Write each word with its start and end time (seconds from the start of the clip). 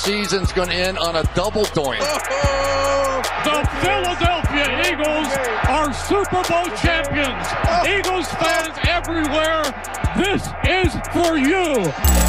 season's 0.00 0.50
going 0.52 0.68
to 0.68 0.74
end 0.74 0.98
on 0.98 1.16
a 1.16 1.22
double 1.34 1.64
doink. 1.76 2.00
The 3.44 3.66
Philadelphia 3.80 4.92
Eagles 4.92 5.28
are 5.68 5.92
Super 5.94 6.42
Bowl 6.44 6.68
champions. 6.76 7.46
Eagles 7.88 8.28
fans 8.36 8.76
everywhere, 8.86 9.62
this 10.16 10.44
is 10.68 10.92
for 11.12 11.38
you. 11.38 11.88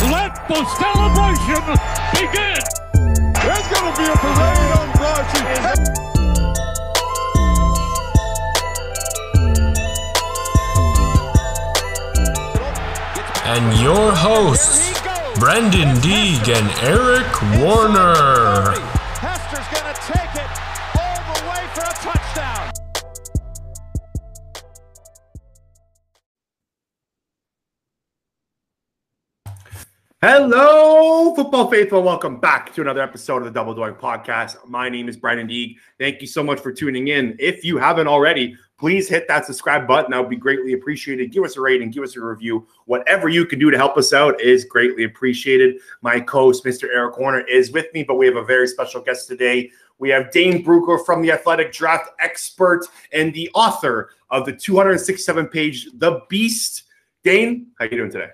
Let 0.09 0.31
the 0.47 0.63
celebration 0.79 1.63
begin. 2.15 2.63
There's 3.43 3.67
going 3.67 3.91
to 3.91 3.97
be 3.99 4.07
a 4.07 4.15
parade 4.15 4.71
on 4.79 4.91
Broad 4.93 5.25
Street. 5.35 6.01
and 13.51 13.81
your 13.81 14.13
hosts, 14.13 15.00
Brendan 15.39 15.99
Deeg 16.01 16.49
and 16.49 16.69
Eric 16.83 17.41
Warner. 17.59 18.71
Hester's 19.17 19.67
going 19.71 19.93
to 19.93 20.01
take 20.01 20.35
it 20.35 20.51
all 20.99 21.19
the 21.33 21.39
way 21.49 21.63
for 21.73 21.81
a 21.81 21.93
touchdown. 21.93 22.71
Hello, 30.21 31.33
football 31.33 31.71
faithful. 31.71 32.03
Welcome 32.03 32.39
back 32.39 32.73
to 32.75 32.81
another 32.81 33.01
episode 33.01 33.37
of 33.37 33.45
the 33.45 33.51
Double 33.51 33.73
Doink 33.73 33.99
Podcast. 33.99 34.57
My 34.67 34.89
name 34.89 35.09
is 35.09 35.17
Brendan 35.17 35.47
Deeg. 35.47 35.77
Thank 35.97 36.21
you 36.21 36.27
so 36.27 36.43
much 36.43 36.59
for 36.59 36.71
tuning 36.71 37.07
in. 37.07 37.35
If 37.39 37.63
you 37.63 37.77
haven't 37.77 38.07
already, 38.07 38.57
please 38.81 39.07
hit 39.07 39.27
that 39.27 39.45
subscribe 39.45 39.87
button. 39.87 40.09
That 40.09 40.19
would 40.19 40.29
be 40.31 40.35
greatly 40.35 40.73
appreciated. 40.73 41.31
Give 41.31 41.43
us 41.43 41.55
a 41.55 41.61
rating, 41.61 41.91
give 41.91 42.01
us 42.01 42.15
a 42.17 42.19
review. 42.19 42.65
Whatever 42.85 43.29
you 43.29 43.45
can 43.45 43.59
do 43.59 43.69
to 43.69 43.77
help 43.77 43.95
us 43.95 44.11
out 44.11 44.41
is 44.41 44.65
greatly 44.65 45.03
appreciated. 45.03 45.79
My 46.01 46.19
co-host, 46.19 46.65
Mr. 46.65 46.85
Eric 46.91 47.19
Warner, 47.19 47.41
is 47.41 47.71
with 47.71 47.93
me, 47.93 48.01
but 48.01 48.15
we 48.15 48.25
have 48.25 48.37
a 48.37 48.43
very 48.43 48.67
special 48.67 48.99
guest 48.99 49.27
today. 49.27 49.69
We 49.99 50.09
have 50.09 50.31
Dane 50.31 50.65
Brugler 50.65 51.05
from 51.05 51.21
the 51.21 51.31
Athletic 51.31 51.71
Draft 51.71 52.09
Expert 52.19 52.87
and 53.13 53.31
the 53.35 53.51
author 53.53 54.09
of 54.31 54.47
the 54.47 54.53
267 54.53 55.45
page 55.49 55.87
The 55.93 56.21
Beast. 56.27 56.85
Dane, 57.23 57.67
how 57.77 57.85
you 57.85 57.91
doing 57.91 58.11
today? 58.11 58.31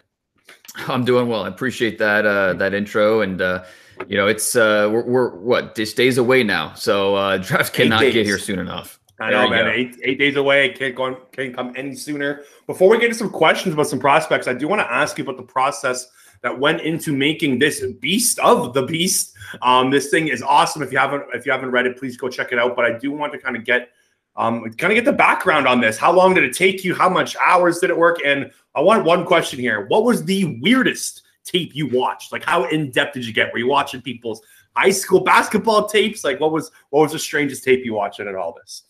I'm 0.88 1.04
doing 1.04 1.28
well. 1.28 1.44
I 1.44 1.50
appreciate 1.50 1.98
that 1.98 2.26
uh, 2.26 2.54
that 2.54 2.74
intro, 2.74 3.20
and 3.20 3.42
uh, 3.42 3.66
you 4.08 4.16
know, 4.16 4.28
it's 4.28 4.56
uh, 4.56 4.88
we're, 4.94 5.04
we're 5.04 5.30
what 5.36 5.76
just 5.76 5.98
days 5.98 6.18
away 6.18 6.44
now, 6.44 6.74
so 6.74 7.16
uh, 7.16 7.38
draft 7.38 7.74
cannot 7.74 8.00
get 8.00 8.26
here 8.26 8.40
soon 8.40 8.60
enough. 8.60 8.97
I 9.20 9.32
know, 9.32 9.50
man. 9.50 9.68
Eight, 9.68 10.00
eight 10.04 10.20
days 10.20 10.36
away. 10.36 10.70
Can't 10.70 10.96
go 10.96 11.04
on, 11.04 11.18
can't 11.32 11.56
come 11.56 11.74
any 11.76 11.96
sooner. 11.96 12.44
Before 12.68 12.90
we 12.90 13.00
get 13.00 13.08
to 13.08 13.16
some 13.16 13.30
questions 13.30 13.74
about 13.74 13.88
some 13.88 14.00
prospects, 14.00 14.48
I 14.48 14.54
do 14.54 14.68
want 14.68 14.82
to 14.82 14.92
ask 14.92 15.18
you 15.18 15.24
about 15.24 15.38
the 15.38 15.44
process 15.44 16.08
that 16.42 16.58
went 16.58 16.82
into 16.82 17.16
making 17.16 17.58
this 17.58 17.84
beast 18.00 18.38
of 18.40 18.74
the 18.74 18.84
beast. 18.84 19.36
Um, 19.62 19.90
this 19.90 20.10
thing 20.10 20.28
is 20.28 20.44
awesome. 20.44 20.84
If 20.84 20.92
you 20.92 21.00
haven't 21.00 21.24
if 21.34 21.46
you 21.46 21.52
haven't 21.52 21.72
read 21.72 21.88
it, 21.88 21.98
please 21.98 22.16
go 22.16 22.30
check 22.30 22.52
it 22.52 22.60
out. 22.60 22.76
But 22.76 22.86
I 22.86 22.98
do 22.98 23.12
want 23.12 23.34
to 23.34 23.40
kind 23.40 23.56
of 23.56 23.64
get 23.64 23.90
um, 24.36 24.62
kind 24.74 24.94
of 24.94 24.96
get 24.96 25.06
the 25.06 25.14
background 25.14 25.68
on 25.68 25.82
this. 25.82 25.98
How 25.98 26.12
long 26.12 26.36
did 26.36 26.44
it 26.44 26.54
take 26.54 26.84
you? 26.84 26.94
How 26.94 27.10
much 27.10 27.36
hours 27.38 27.80
did 27.80 27.90
it 27.90 27.98
work? 27.98 28.20
And 28.24 28.52
I 28.76 28.82
want 28.82 29.04
one 29.04 29.26
question 29.26 29.60
here. 29.60 29.88
What 29.88 30.04
was 30.04 30.24
the 30.26 30.60
weirdest 30.62 31.24
tape 31.44 31.76
you 31.76 31.88
watched? 31.88 32.32
Like 32.32 32.44
how 32.44 32.66
in 32.66 32.92
depth 32.92 33.16
did 33.16 33.26
you 33.26 33.34
get? 33.34 33.52
Were 33.52 33.60
you 33.60 33.68
watching 33.68 34.02
people's 34.02 34.42
high 34.76 34.92
school 34.92 35.22
basketball 35.22 35.88
tapes? 35.90 36.24
Like 36.24 36.40
what 36.40 36.52
was 36.52 36.70
what 36.92 37.02
was 37.02 37.14
the 37.14 37.20
strangest 37.20 37.64
tape 37.64 37.84
you 37.84 37.96
watched 37.96 38.20
in 38.20 38.36
all 38.36 38.54
this? 38.54 38.84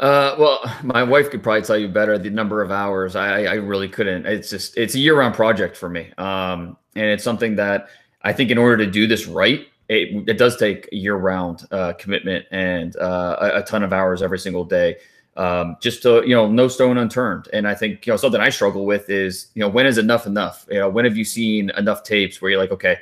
Uh, 0.00 0.36
well, 0.38 0.60
my 0.82 1.02
wife 1.02 1.30
could 1.30 1.42
probably 1.42 1.62
tell 1.62 1.78
you 1.78 1.88
better 1.88 2.18
the 2.18 2.30
number 2.30 2.62
of 2.62 2.70
hours. 2.70 3.16
I, 3.16 3.44
I 3.44 3.54
really 3.54 3.88
couldn't. 3.88 4.26
It's 4.26 4.50
just 4.50 4.76
it's 4.76 4.94
a 4.94 4.98
year 4.98 5.18
round 5.18 5.34
project 5.34 5.76
for 5.76 5.88
me, 5.88 6.12
um, 6.18 6.76
and 6.94 7.06
it's 7.06 7.24
something 7.24 7.56
that 7.56 7.88
I 8.22 8.32
think 8.32 8.50
in 8.50 8.58
order 8.58 8.84
to 8.84 8.90
do 8.90 9.06
this 9.06 9.26
right, 9.26 9.66
it, 9.88 10.28
it 10.28 10.38
does 10.38 10.56
take 10.56 10.88
a 10.92 10.96
year 10.96 11.16
round 11.16 11.66
uh, 11.70 11.92
commitment 11.94 12.46
and 12.50 12.96
uh, 12.96 13.36
a, 13.40 13.58
a, 13.58 13.62
ton 13.62 13.82
of 13.82 13.92
hours 13.92 14.22
every 14.22 14.38
single 14.38 14.64
day. 14.64 14.96
Um, 15.36 15.76
just 15.80 16.02
to 16.02 16.22
you 16.26 16.34
know, 16.34 16.46
no 16.46 16.68
stone 16.68 16.98
unturned. 16.98 17.48
And 17.52 17.66
I 17.66 17.74
think 17.74 18.06
you 18.06 18.12
know 18.12 18.16
something 18.16 18.40
I 18.40 18.50
struggle 18.50 18.84
with 18.84 19.08
is 19.08 19.48
you 19.54 19.60
know 19.60 19.68
when 19.68 19.86
is 19.86 19.98
enough 19.98 20.26
enough? 20.26 20.66
You 20.70 20.80
know, 20.80 20.88
when 20.88 21.04
have 21.04 21.16
you 21.16 21.24
seen 21.24 21.70
enough 21.76 22.02
tapes 22.02 22.40
where 22.40 22.50
you're 22.50 22.60
like, 22.60 22.70
okay, 22.70 22.98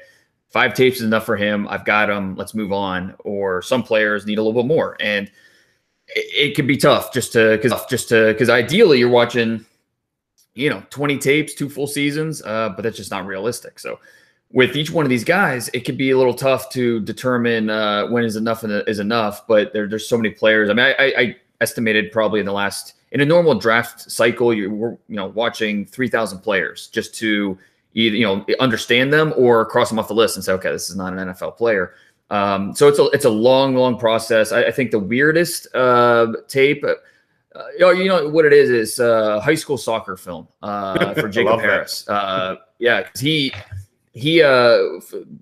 five 0.48 0.74
tapes 0.74 0.98
is 0.98 1.04
enough 1.04 1.26
for 1.26 1.36
him. 1.36 1.66
I've 1.68 1.84
got 1.84 2.08
him. 2.08 2.36
Let's 2.36 2.54
move 2.54 2.72
on. 2.72 3.14
Or 3.20 3.62
some 3.62 3.82
players 3.82 4.26
need 4.26 4.38
a 4.38 4.42
little 4.42 4.62
bit 4.62 4.68
more, 4.68 4.96
and 5.00 5.30
it, 6.14 6.50
it 6.50 6.54
can 6.54 6.66
be 6.66 6.76
tough 6.76 7.12
just 7.12 7.32
to 7.32 7.56
because 7.56 7.72
just 7.88 8.08
to 8.10 8.32
because 8.32 8.48
ideally 8.48 8.98
you're 8.98 9.08
watching, 9.08 9.64
you 10.54 10.70
know, 10.70 10.82
20 10.90 11.18
tapes, 11.18 11.54
two 11.54 11.68
full 11.68 11.86
seasons, 11.86 12.42
uh, 12.42 12.70
but 12.70 12.82
that's 12.82 12.96
just 12.96 13.10
not 13.10 13.26
realistic. 13.26 13.78
So 13.78 13.98
with 14.52 14.76
each 14.76 14.90
one 14.90 15.06
of 15.06 15.10
these 15.10 15.24
guys, 15.24 15.68
it 15.72 15.80
could 15.84 15.96
be 15.96 16.10
a 16.10 16.18
little 16.18 16.34
tough 16.34 16.70
to 16.70 17.00
determine 17.00 17.70
uh, 17.70 18.08
when 18.08 18.24
is 18.24 18.36
enough 18.36 18.64
and 18.64 18.82
is 18.88 18.98
enough. 18.98 19.46
But 19.46 19.72
there, 19.72 19.86
there's 19.86 20.08
so 20.08 20.16
many 20.16 20.30
players. 20.30 20.68
I 20.70 20.72
mean, 20.72 20.94
I, 20.98 21.12
I, 21.16 21.36
estimated 21.60 22.10
probably 22.10 22.40
in 22.40 22.46
the 22.46 22.52
last 22.52 22.94
in 23.12 23.20
a 23.20 23.24
normal 23.24 23.54
draft 23.54 24.10
cycle, 24.10 24.54
you 24.54 24.70
were 24.70 24.96
you 25.08 25.16
know 25.16 25.26
watching 25.26 25.84
three 25.84 26.08
thousand 26.08 26.40
players 26.40 26.88
just 26.88 27.14
to 27.16 27.58
either 27.94 28.16
you 28.16 28.24
know 28.24 28.44
understand 28.60 29.12
them 29.12 29.34
or 29.36 29.66
cross 29.66 29.88
them 29.88 29.98
off 29.98 30.08
the 30.08 30.14
list 30.14 30.36
and 30.36 30.44
say, 30.44 30.52
okay, 30.52 30.72
this 30.72 30.90
is 30.90 30.96
not 30.96 31.12
an 31.12 31.28
NFL 31.28 31.56
player. 31.56 31.94
Um, 32.30 32.74
so 32.74 32.88
it's 32.88 32.98
a 32.98 33.06
it's 33.06 33.24
a 33.24 33.30
long, 33.30 33.74
long 33.74 33.98
process. 33.98 34.52
I, 34.52 34.64
I 34.64 34.70
think 34.70 34.90
the 34.90 34.98
weirdest 34.98 35.66
uh, 35.74 36.32
tape. 36.48 36.84
Uh, 36.84 37.64
you 37.90 38.06
know 38.06 38.28
what 38.28 38.44
it 38.44 38.52
is 38.52 38.70
is 38.70 39.00
uh, 39.00 39.40
high 39.40 39.56
school 39.56 39.76
soccer 39.76 40.16
film 40.16 40.46
uh, 40.62 41.14
for 41.20 41.28
Jacob 41.28 41.60
Harris. 41.60 42.08
Uh, 42.08 42.56
yeah, 42.78 43.02
because 43.02 43.20
he 43.20 43.52
he 44.12 44.42
uh, 44.42 44.78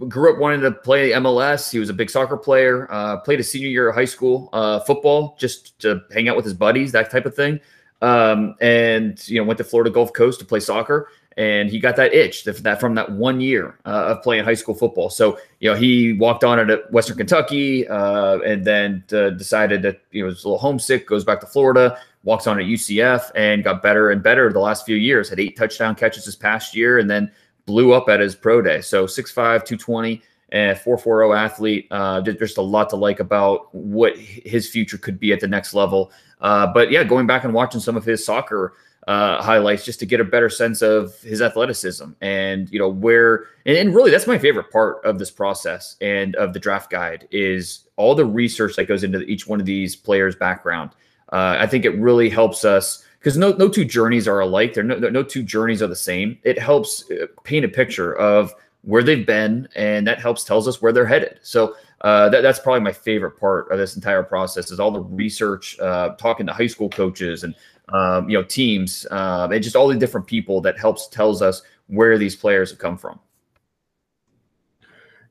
grew 0.09 0.32
up 0.32 0.38
wanting 0.38 0.60
to 0.60 0.72
play 0.72 1.10
MLS. 1.12 1.71
He 1.71 1.78
was 1.78 1.88
a 1.88 1.94
big 1.94 2.10
soccer 2.10 2.37
player. 2.37 2.87
Uh, 2.91 3.19
played 3.19 3.41
a 3.41 3.44
senior 3.44 3.69
year 3.69 3.88
of 3.88 3.94
high 3.94 4.05
school 4.05 4.50
uh, 4.53 4.81
football 4.81 5.37
just 5.38 5.78
to 5.81 6.03
hang 6.12 6.28
out 6.28 6.37
with 6.37 6.44
his 6.44 6.55
buddies, 6.55 6.93
that 6.93 7.10
type 7.10 7.26
of 7.26 7.34
thing. 7.34 7.60
Um, 8.00 8.55
and 8.60 9.26
you 9.28 9.41
know, 9.41 9.44
went 9.44 9.59
to 9.59 9.65
Florida 9.65 9.91
Gulf 9.91 10.12
Coast 10.12 10.38
to 10.41 10.47
play 10.47 10.60
soccer. 10.60 11.09
And 11.38 11.71
he 11.71 11.78
got 11.78 11.94
that 11.97 12.12
itch 12.12 12.43
that 12.43 12.81
from 12.81 12.97
that 12.97 13.12
one 13.12 13.41
year 13.41 13.78
uh, 13.87 14.06
of 14.16 14.22
playing 14.25 14.44
high 14.44 14.54
school 14.54 14.75
football. 14.75 15.09
So 15.09 15.38
you 15.60 15.71
know, 15.71 15.76
he 15.76 16.12
walked 16.12 16.43
on 16.43 16.59
at 16.59 16.93
Western 16.93 17.16
Kentucky, 17.16 17.87
uh, 17.87 18.41
and 18.41 18.65
then 18.65 19.04
uh, 19.12 19.31
decided 19.31 19.81
that 19.82 20.00
you 20.10 20.22
know 20.22 20.26
was 20.26 20.43
a 20.43 20.49
little 20.49 20.59
homesick. 20.59 21.06
Goes 21.06 21.25
back 21.25 21.38
to 21.41 21.47
Florida, 21.47 21.97
walks 22.25 22.49
on 22.49 22.59
at 22.59 22.66
UCF, 22.66 23.31
and 23.37 23.62
got 23.62 23.84
better 23.84 24.10
and 24.10 24.21
better 24.21 24.53
the 24.53 24.59
last 24.59 24.84
few 24.84 24.97
years. 24.97 25.28
Had 25.28 25.38
eight 25.38 25.56
touchdown 25.56 25.94
catches 25.94 26.25
this 26.25 26.34
past 26.34 26.75
year, 26.75 26.99
and 26.99 27.09
then 27.09 27.31
blew 27.66 27.93
up 27.93 28.09
at 28.09 28.19
his 28.19 28.34
pro 28.34 28.60
day. 28.60 28.81
So 28.81 29.06
6'5, 29.06 29.34
220, 29.34 30.22
and 30.50 30.76
440 30.76 31.38
athlete. 31.38 31.87
Uh, 31.93 32.20
just 32.22 32.59
a 32.59 32.62
lot 32.62 32.91
to 32.91 32.97
like 32.97 33.20
about 33.20 33.72
what 33.72 34.16
his 34.16 34.69
future 34.69 34.99
could 34.99 35.20
be 35.20 35.32
at 35.32 35.38
the 35.38 35.47
next 35.47 35.72
level. 35.75 36.10
Uh, 36.41 36.66
but 36.66 36.91
yeah, 36.91 37.05
going 37.05 37.26
back 37.26 37.44
and 37.44 37.55
watching 37.55 37.81
some 37.81 37.97
of 37.97 38.05
his 38.05 38.25
soccer 38.25 38.72
uh, 39.08 39.42
highlights 39.42 39.84
just 39.84 39.98
to 39.98 40.06
get 40.06 40.20
a 40.20 40.24
better 40.24 40.48
sense 40.48 40.82
of 40.82 41.19
his 41.22 41.42
athleticism 41.42 42.10
and 42.20 42.70
you 42.70 42.78
know 42.78 42.88
where 42.88 43.46
and, 43.66 43.76
and, 43.76 43.94
really 43.94 44.10
that's 44.10 44.26
my 44.26 44.38
favorite 44.38 44.70
part 44.70 45.04
of 45.04 45.19
this 45.19 45.30
process 45.30 45.96
and 46.00 46.36
of 46.36 46.52
the 46.52 46.60
draft 46.60 46.91
guide 46.91 47.26
is 47.30 47.88
all 47.96 48.14
the 48.14 48.24
research 48.24 48.76
that 48.76 48.84
goes 48.84 49.02
into 49.02 49.20
each 49.22 49.46
one 49.46 49.60
of 49.60 49.66
these 49.66 49.96
players 49.96 50.36
background 50.36 50.91
uh, 51.32 51.56
i 51.58 51.66
think 51.66 51.84
it 51.84 51.98
really 51.98 52.28
helps 52.28 52.64
us 52.64 53.04
because 53.19 53.36
no 53.36 53.52
no 53.52 53.69
two 53.69 53.84
journeys 53.84 54.28
are 54.28 54.41
alike. 54.41 54.74
There 54.74 54.84
no 54.84 54.96
no 54.96 55.22
two 55.22 55.42
journeys 55.42 55.82
are 55.82 55.86
the 55.86 55.96
same. 55.96 56.38
It 56.44 56.58
helps 56.58 57.10
uh, 57.10 57.26
paint 57.44 57.64
a 57.64 57.69
picture 57.69 58.14
of 58.16 58.54
where 58.82 59.02
they've 59.02 59.26
been, 59.26 59.69
and 59.75 60.06
that 60.06 60.20
helps 60.20 60.44
tells 60.44 60.69
us 60.69 60.80
where 60.80 60.92
they're 60.92 61.06
headed. 61.06 61.40
So 61.42 61.75
uh, 62.02 62.28
that, 62.28 62.42
that's 62.42 62.60
probably 62.60 62.80
my 62.80 62.92
favorite 62.92 63.38
part 63.38 63.70
of 63.70 63.78
this 63.78 63.96
entire 63.96 64.22
process 64.22 64.70
is 64.70 64.78
all 64.78 64.93
the 64.93 65.00
research, 65.00 65.78
uh, 65.81 66.10
talking 66.10 66.46
to 66.46 66.52
high 66.52 66.69
school 66.69 66.88
coaches 66.88 67.43
and 67.43 67.55
um, 67.93 68.29
you 68.29 68.38
know 68.38 68.44
teams, 68.44 69.06
uh, 69.11 69.49
and 69.50 69.62
just 69.62 69.76
all 69.76 69.88
the 69.88 69.96
different 69.96 70.26
people 70.26 70.61
that 70.62 70.79
helps 70.79 71.08
tells 71.08 71.43
us 71.43 71.62
where 71.87 72.19
these 72.19 72.37
players 72.37 72.70
have 72.70 72.79
come 72.79 72.96
from. 72.96 73.19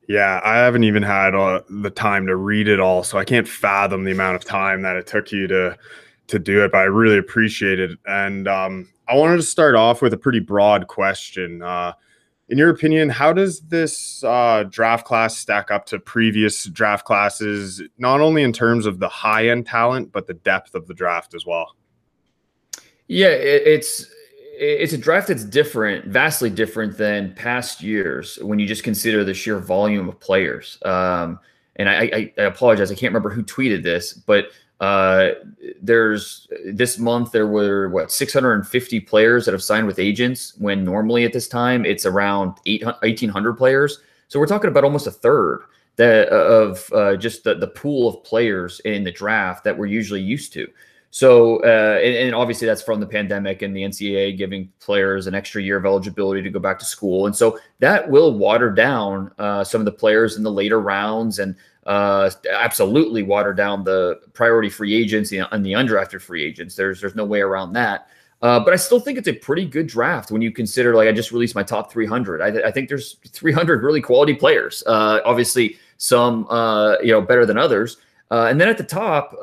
Yeah, 0.08 0.40
I 0.42 0.56
haven't 0.56 0.84
even 0.84 1.02
had 1.02 1.34
uh, 1.34 1.60
the 1.68 1.90
time 1.90 2.26
to 2.28 2.36
read 2.36 2.66
it 2.66 2.80
all, 2.80 3.04
so 3.04 3.18
I 3.18 3.24
can't 3.24 3.46
fathom 3.46 4.04
the 4.04 4.12
amount 4.12 4.36
of 4.36 4.44
time 4.44 4.82
that 4.82 4.96
it 4.96 5.06
took 5.06 5.32
you 5.32 5.46
to 5.48 5.76
to 6.28 6.38
do 6.38 6.64
it, 6.64 6.72
but 6.72 6.78
I 6.78 6.84
really 6.84 7.18
appreciate 7.18 7.78
it. 7.78 7.98
And 8.06 8.48
um, 8.48 8.88
I 9.08 9.14
wanted 9.14 9.36
to 9.36 9.42
start 9.42 9.74
off 9.74 10.02
with 10.02 10.12
a 10.12 10.18
pretty 10.18 10.40
broad 10.40 10.86
question. 10.86 11.62
Uh, 11.62 11.92
in 12.48 12.56
your 12.56 12.70
opinion, 12.70 13.08
how 13.10 13.32
does 13.32 13.60
this 13.60 14.22
uh, 14.24 14.64
draft 14.70 15.06
class 15.06 15.36
stack 15.36 15.70
up 15.70 15.84
to 15.86 15.98
previous 15.98 16.64
draft 16.66 17.04
classes, 17.04 17.82
not 17.98 18.20
only 18.20 18.42
in 18.42 18.52
terms 18.52 18.86
of 18.86 19.00
the 19.00 19.08
high 19.08 19.48
end 19.48 19.66
talent, 19.66 20.12
but 20.12 20.26
the 20.26 20.34
depth 20.34 20.74
of 20.74 20.86
the 20.86 20.94
draft 20.94 21.34
as 21.34 21.44
well? 21.44 21.76
Yeah, 23.08 23.28
it, 23.28 23.62
it's 23.66 24.06
it's 24.60 24.92
a 24.92 24.98
draft 24.98 25.28
that's 25.28 25.44
different, 25.44 26.06
vastly 26.06 26.50
different 26.50 26.98
than 26.98 27.32
past 27.34 27.82
years 27.82 28.38
when 28.42 28.58
you 28.58 28.66
just 28.66 28.82
consider 28.82 29.24
the 29.24 29.32
sheer 29.32 29.58
volume 29.58 30.08
of 30.08 30.18
players. 30.18 30.78
Um, 30.84 31.38
and 31.76 31.88
I, 31.88 31.94
I, 31.94 32.32
I, 32.38 32.42
apologize, 32.42 32.90
I 32.90 32.96
can't 32.96 33.12
remember 33.12 33.30
who 33.30 33.44
tweeted 33.44 33.84
this, 33.84 34.12
but 34.12 34.46
uh, 34.80 35.30
there's 35.80 36.48
this 36.72 36.98
month 36.98 37.30
there 37.30 37.46
were 37.46 37.88
what 37.88 38.10
650 38.10 39.00
players 39.00 39.44
that 39.44 39.52
have 39.52 39.62
signed 39.62 39.86
with 39.86 39.98
agents 40.00 40.54
when 40.58 40.84
normally 40.84 41.24
at 41.24 41.32
this 41.32 41.48
time 41.48 41.84
it's 41.84 42.04
around 42.04 42.54
800, 42.66 42.96
1800 43.02 43.54
players. 43.54 44.00
So 44.26 44.40
we're 44.40 44.46
talking 44.46 44.70
about 44.70 44.84
almost 44.84 45.06
a 45.06 45.12
third 45.12 45.62
that 45.96 46.28
of 46.28 46.92
uh, 46.92 47.16
just 47.16 47.44
the, 47.44 47.54
the 47.54 47.66
pool 47.68 48.08
of 48.08 48.22
players 48.24 48.80
in 48.80 49.04
the 49.04 49.12
draft 49.12 49.64
that 49.64 49.76
we're 49.76 49.86
usually 49.86 50.20
used 50.20 50.52
to. 50.52 50.68
So, 51.18 51.56
uh, 51.64 51.98
and, 51.98 52.14
and, 52.14 52.32
obviously 52.32 52.68
that's 52.68 52.80
from 52.80 53.00
the 53.00 53.06
pandemic 53.06 53.62
and 53.62 53.74
the 53.74 53.82
NCAA 53.82 54.38
giving 54.38 54.70
players 54.78 55.26
an 55.26 55.34
extra 55.34 55.60
year 55.60 55.76
of 55.76 55.84
eligibility 55.84 56.42
to 56.42 56.48
go 56.48 56.60
back 56.60 56.78
to 56.78 56.84
school. 56.84 57.26
And 57.26 57.34
so 57.34 57.58
that 57.80 58.08
will 58.08 58.38
water 58.38 58.70
down 58.70 59.32
uh, 59.36 59.64
some 59.64 59.80
of 59.80 59.84
the 59.84 59.90
players 59.90 60.36
in 60.36 60.44
the 60.44 60.52
later 60.52 60.80
rounds 60.80 61.40
and 61.40 61.56
uh, 61.86 62.30
absolutely 62.52 63.24
water 63.24 63.52
down 63.52 63.82
the 63.82 64.20
priority 64.32 64.70
free 64.70 64.94
agents 64.94 65.32
and 65.32 65.66
the 65.66 65.72
undrafted 65.72 66.22
free 66.22 66.44
agents. 66.44 66.76
There's, 66.76 67.00
there's 67.00 67.16
no 67.16 67.24
way 67.24 67.40
around 67.40 67.72
that. 67.72 68.06
Uh, 68.40 68.60
but 68.60 68.72
I 68.72 68.76
still 68.76 69.00
think 69.00 69.18
it's 69.18 69.26
a 69.26 69.32
pretty 69.32 69.64
good 69.64 69.88
draft 69.88 70.30
when 70.30 70.40
you 70.40 70.52
consider, 70.52 70.94
like, 70.94 71.08
I 71.08 71.12
just 71.12 71.32
released 71.32 71.56
my 71.56 71.64
top 71.64 71.90
300. 71.90 72.40
I, 72.40 72.68
I 72.68 72.70
think 72.70 72.88
there's 72.88 73.16
300 73.26 73.82
really 73.82 74.00
quality 74.00 74.34
players. 74.34 74.84
Uh, 74.86 75.18
obviously, 75.24 75.78
some, 75.96 76.46
uh, 76.48 76.96
you 77.00 77.10
know, 77.10 77.20
better 77.20 77.44
than 77.44 77.58
others. 77.58 77.96
and 78.30 78.60
then 78.60 78.68
at 78.68 78.78
the 78.78 78.84
top, 78.84 79.34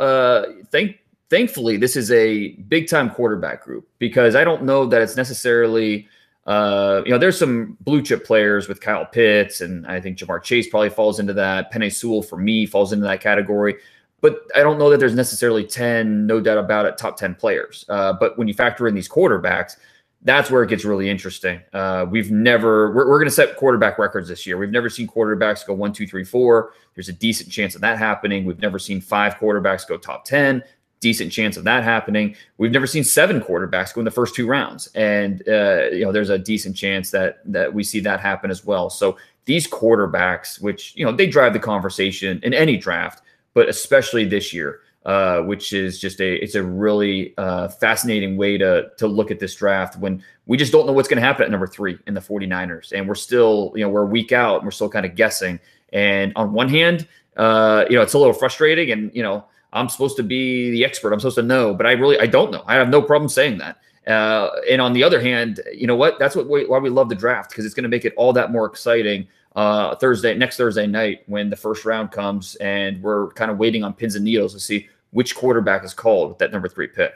thank 0.72 1.00
thankfully, 1.30 1.77
this 1.77 1.95
is 1.95 2.12
a 2.12 2.50
big 2.68 2.88
time 2.88 3.10
quarterback 3.10 3.63
group 3.63 3.88
because 4.00 4.36
I 4.36 4.44
don't 4.44 4.63
know 4.63 4.86
that 4.86 5.01
it's 5.01 5.16
necessarily, 5.16 6.07
uh, 6.45 7.01
you 7.06 7.12
know, 7.12 7.18
there's 7.18 7.38
some 7.38 7.77
blue 7.81 8.01
chip 8.01 8.25
players 8.25 8.68
with 8.68 8.81
Kyle 8.81 9.06
Pitts, 9.06 9.62
and 9.62 9.86
I 9.88 10.00
think 10.00 10.18
Ja'Marr 10.18 10.44
Chase 10.44 10.68
probably 10.69 10.89
falls 10.89 11.19
into 11.19 11.33
that. 11.33 11.72
Penei 11.74 11.94
Sewell 11.94 12.22
for 12.22 12.38
me 12.38 12.66
falls 12.66 12.94
into 12.94 13.06
that 13.06 13.22
category. 13.22 13.75
But 14.22 14.39
I 14.56 14.62
don't 14.62 14.80
know 14.80 14.89
that 14.89 15.00
there's 15.00 15.13
necessarily 15.13 15.66
10, 15.66 16.25
no 16.25 16.39
doubt 16.39 16.57
about 16.57 16.86
it, 16.86 16.98
top 16.98 17.18
10 17.18 17.36
players. 17.36 17.86
Uh, 17.89 18.13
but 18.13 18.38
when 18.38 18.48
you 18.48 18.54
factor 18.54 18.88
in 18.88 18.95
these 18.95 19.10
quarterbacks, 19.10 19.77
that's 20.24 20.50
where 20.50 20.63
it 20.63 20.69
gets 20.69 20.83
really 20.83 21.07
interesting. 21.07 21.62
Uh, 21.72 22.07
we've 22.10 22.31
never, 22.31 22.92
we're, 22.92 23.07
we're 23.07 23.19
going 23.19 23.30
to 23.30 23.36
set 23.36 23.56
quarterback 23.57 24.00
records 24.00 24.27
this 24.27 24.48
year. 24.48 24.57
We've 24.57 24.72
never 24.72 24.89
seen 24.89 25.07
quarterbacks 25.07 25.66
go 25.66 25.74
one, 25.75 25.94
two, 25.94 26.07
three, 26.07 26.24
four. 26.24 26.72
There's 26.95 27.10
a 27.10 27.13
decent 27.13 27.51
chance 27.51 27.75
of 27.75 27.81
that 27.81 28.00
happening. 28.00 28.45
We've 28.45 28.60
never 28.60 28.80
seen 28.80 29.00
five 29.00 29.36
quarterbacks 29.36 29.88
go 29.88 29.98
top 29.98 30.25
10 30.25 30.63
decent 31.00 31.32
chance 31.32 31.58
of 31.58 31.64
that 31.66 31.84
happening. 31.84 32.36
We've 32.58 32.72
never 32.72 32.88
seen 32.88 33.04
seven 33.04 33.42
quarterbacks 33.42 33.94
go 33.94 34.02
in 34.02 34.06
the 34.06 34.12
first 34.12 34.36
two 34.36 34.48
rounds, 34.48 34.88
and 34.96 35.42
uh, 35.48 35.90
you 35.92 36.04
know 36.04 36.12
there's 36.12 36.30
a 36.30 36.38
decent 36.38 36.76
chance 36.76 37.12
that 37.12 37.40
that 37.46 37.74
we 37.74 37.84
see 37.84 38.00
that 38.02 38.20
happen 38.20 38.50
as 38.50 38.66
well. 38.66 38.90
So 38.90 39.18
these 39.46 39.68
quarterbacks, 39.68 40.62
which 40.62 40.96
you 40.96 41.06
know 41.06 41.12
they 41.12 41.28
drive 41.28 41.54
the 41.54 41.60
conversation 41.60 42.40
in 42.44 42.54
any 42.54 42.78
draft, 42.78 43.22
but 43.54 43.70
especially 43.70 44.26
this 44.26 44.54
year, 44.54 44.82
uh, 45.06 45.42
which 45.42 45.74
is 45.74 46.00
just 46.00 46.20
a 46.20 46.36
it's 46.44 46.56
a 46.56 46.64
really 46.64 47.36
uh, 47.38 47.68
fascinating 47.68 48.38
way 48.38 48.58
to 48.58 48.90
to 48.98 49.08
look 49.08 49.32
at 49.32 49.40
this 49.40 49.56
draft 49.56 49.98
when 50.00 50.24
we 50.48 50.58
just 50.58 50.72
don't 50.72 50.88
know 50.88 50.94
what's 50.94 51.08
going 51.08 51.22
to 51.22 51.26
happen 51.26 51.44
at 51.44 51.52
number 51.52 51.68
three 51.68 51.98
in 52.08 52.14
the 52.14 52.22
49ers, 52.22 52.92
and 52.92 53.08
we're 53.08 53.16
still 53.16 53.72
you 53.76 53.84
know 53.84 53.90
we're 53.90 54.04
a 54.04 54.08
week 54.08 54.32
out, 54.32 54.58
and 54.58 54.66
we're 54.66 54.72
still 54.72 54.90
kind 54.90 55.06
of 55.06 55.16
guessing. 55.16 55.60
And 55.94 56.34
on 56.36 56.52
one 56.52 56.68
hand, 56.68 57.08
uh, 57.38 57.86
you 57.90 57.96
know 57.96 58.02
it's 58.02 58.14
a 58.14 58.18
little 58.18 58.34
frustrating, 58.34 58.92
and 58.92 59.12
you 59.16 59.22
know 59.22 59.46
I'm 59.75 59.89
supposed 59.89 60.18
to 60.18 60.24
be 60.24 60.72
the 60.72 60.83
expert. 60.83 61.13
I'm 61.13 61.19
supposed 61.19 61.36
to 61.36 61.44
know, 61.44 61.74
but 61.74 61.86
I 61.86 61.92
really 61.92 62.18
I 62.19 62.25
don't 62.25 62.51
know. 62.51 62.63
I 62.66 62.75
have 62.75 62.89
no 62.89 63.01
problem 63.01 63.30
saying 63.30 63.60
that. 63.60 63.77
Uh, 64.07 64.50
and 64.69 64.81
on 64.81 64.94
the 64.94 65.04
other 65.04 65.19
hand, 65.19 65.62
you 65.74 65.88
know 65.88 65.95
what? 65.95 66.18
That's 66.19 66.36
what 66.36 66.48
we, 66.48 66.66
why 66.66 66.77
we 66.80 66.89
love 66.89 67.10
the 67.10 67.16
draft 67.16 67.50
because 67.50 67.66
it's 67.66 67.74
going 67.74 67.83
to 67.83 67.89
make 67.89 68.06
it 68.06 68.13
all 68.18 68.33
that 68.33 68.51
more 68.51 68.66
exciting. 68.66 69.27
Uh, 69.56 69.95
Thursday, 69.95 70.33
next 70.36 70.57
Thursday 70.57 70.86
night, 70.86 71.24
when 71.27 71.50
the 71.50 71.56
first 71.56 71.86
round 71.86 72.12
comes, 72.12 72.56
and 72.56 73.01
we're 73.01 73.30
kind 73.31 73.50
of 73.50 73.57
waiting 73.57 73.83
on 73.83 73.94
pins 73.94 74.16
and 74.16 74.25
needles 74.25 74.54
to 74.54 74.60
see 74.60 74.88
which 75.12 75.36
quarterback 75.36 75.83
is 75.83 75.94
called 75.94 76.30
with 76.30 76.38
that 76.39 76.51
number 76.51 76.68
three 76.68 76.88
pick. 76.88 77.13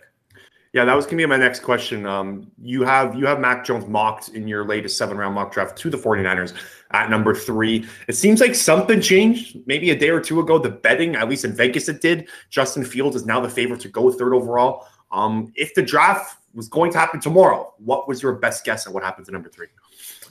Yeah, 0.71 0.85
that 0.85 0.95
was 0.95 1.05
gonna 1.05 1.17
be 1.17 1.25
my 1.25 1.37
next 1.37 1.61
question. 1.61 2.05
Um, 2.05 2.51
you 2.61 2.83
have 2.83 3.15
you 3.15 3.25
have 3.25 3.39
Mac 3.39 3.65
Jones 3.65 3.87
mocked 3.87 4.29
in 4.29 4.47
your 4.47 4.65
latest 4.65 4.97
seven 4.97 5.17
round 5.17 5.33
mock 5.33 5.51
draft 5.51 5.75
to 5.79 5.89
the 5.89 5.97
49ers 5.97 6.53
at 6.91 7.09
number 7.09 7.33
three. 7.33 7.87
It 8.07 8.13
seems 8.13 8.39
like 8.39 8.53
something 8.53 9.01
changed 9.01 9.57
maybe 9.65 9.89
a 9.89 9.97
day 9.97 10.09
or 10.09 10.19
two 10.19 10.39
ago. 10.39 10.59
The 10.59 10.69
betting, 10.69 11.15
at 11.15 11.27
least 11.27 11.43
in 11.43 11.55
Vegas, 11.55 11.89
it 11.89 12.01
did. 12.01 12.29
Justin 12.51 12.85
Fields 12.85 13.15
is 13.15 13.25
now 13.25 13.39
the 13.39 13.49
favorite 13.49 13.79
to 13.81 13.89
go 13.89 14.11
third 14.11 14.33
overall. 14.33 14.85
Um, 15.11 15.51
if 15.55 15.73
the 15.73 15.81
draft 15.81 16.38
was 16.53 16.67
going 16.67 16.91
to 16.91 16.97
happen 16.97 17.19
tomorrow, 17.19 17.73
what 17.77 18.07
was 18.07 18.21
your 18.21 18.33
best 18.33 18.65
guess 18.65 18.87
at 18.87 18.93
what 18.93 19.03
happens 19.03 19.27
at 19.27 19.33
number 19.33 19.49
three? 19.49 19.67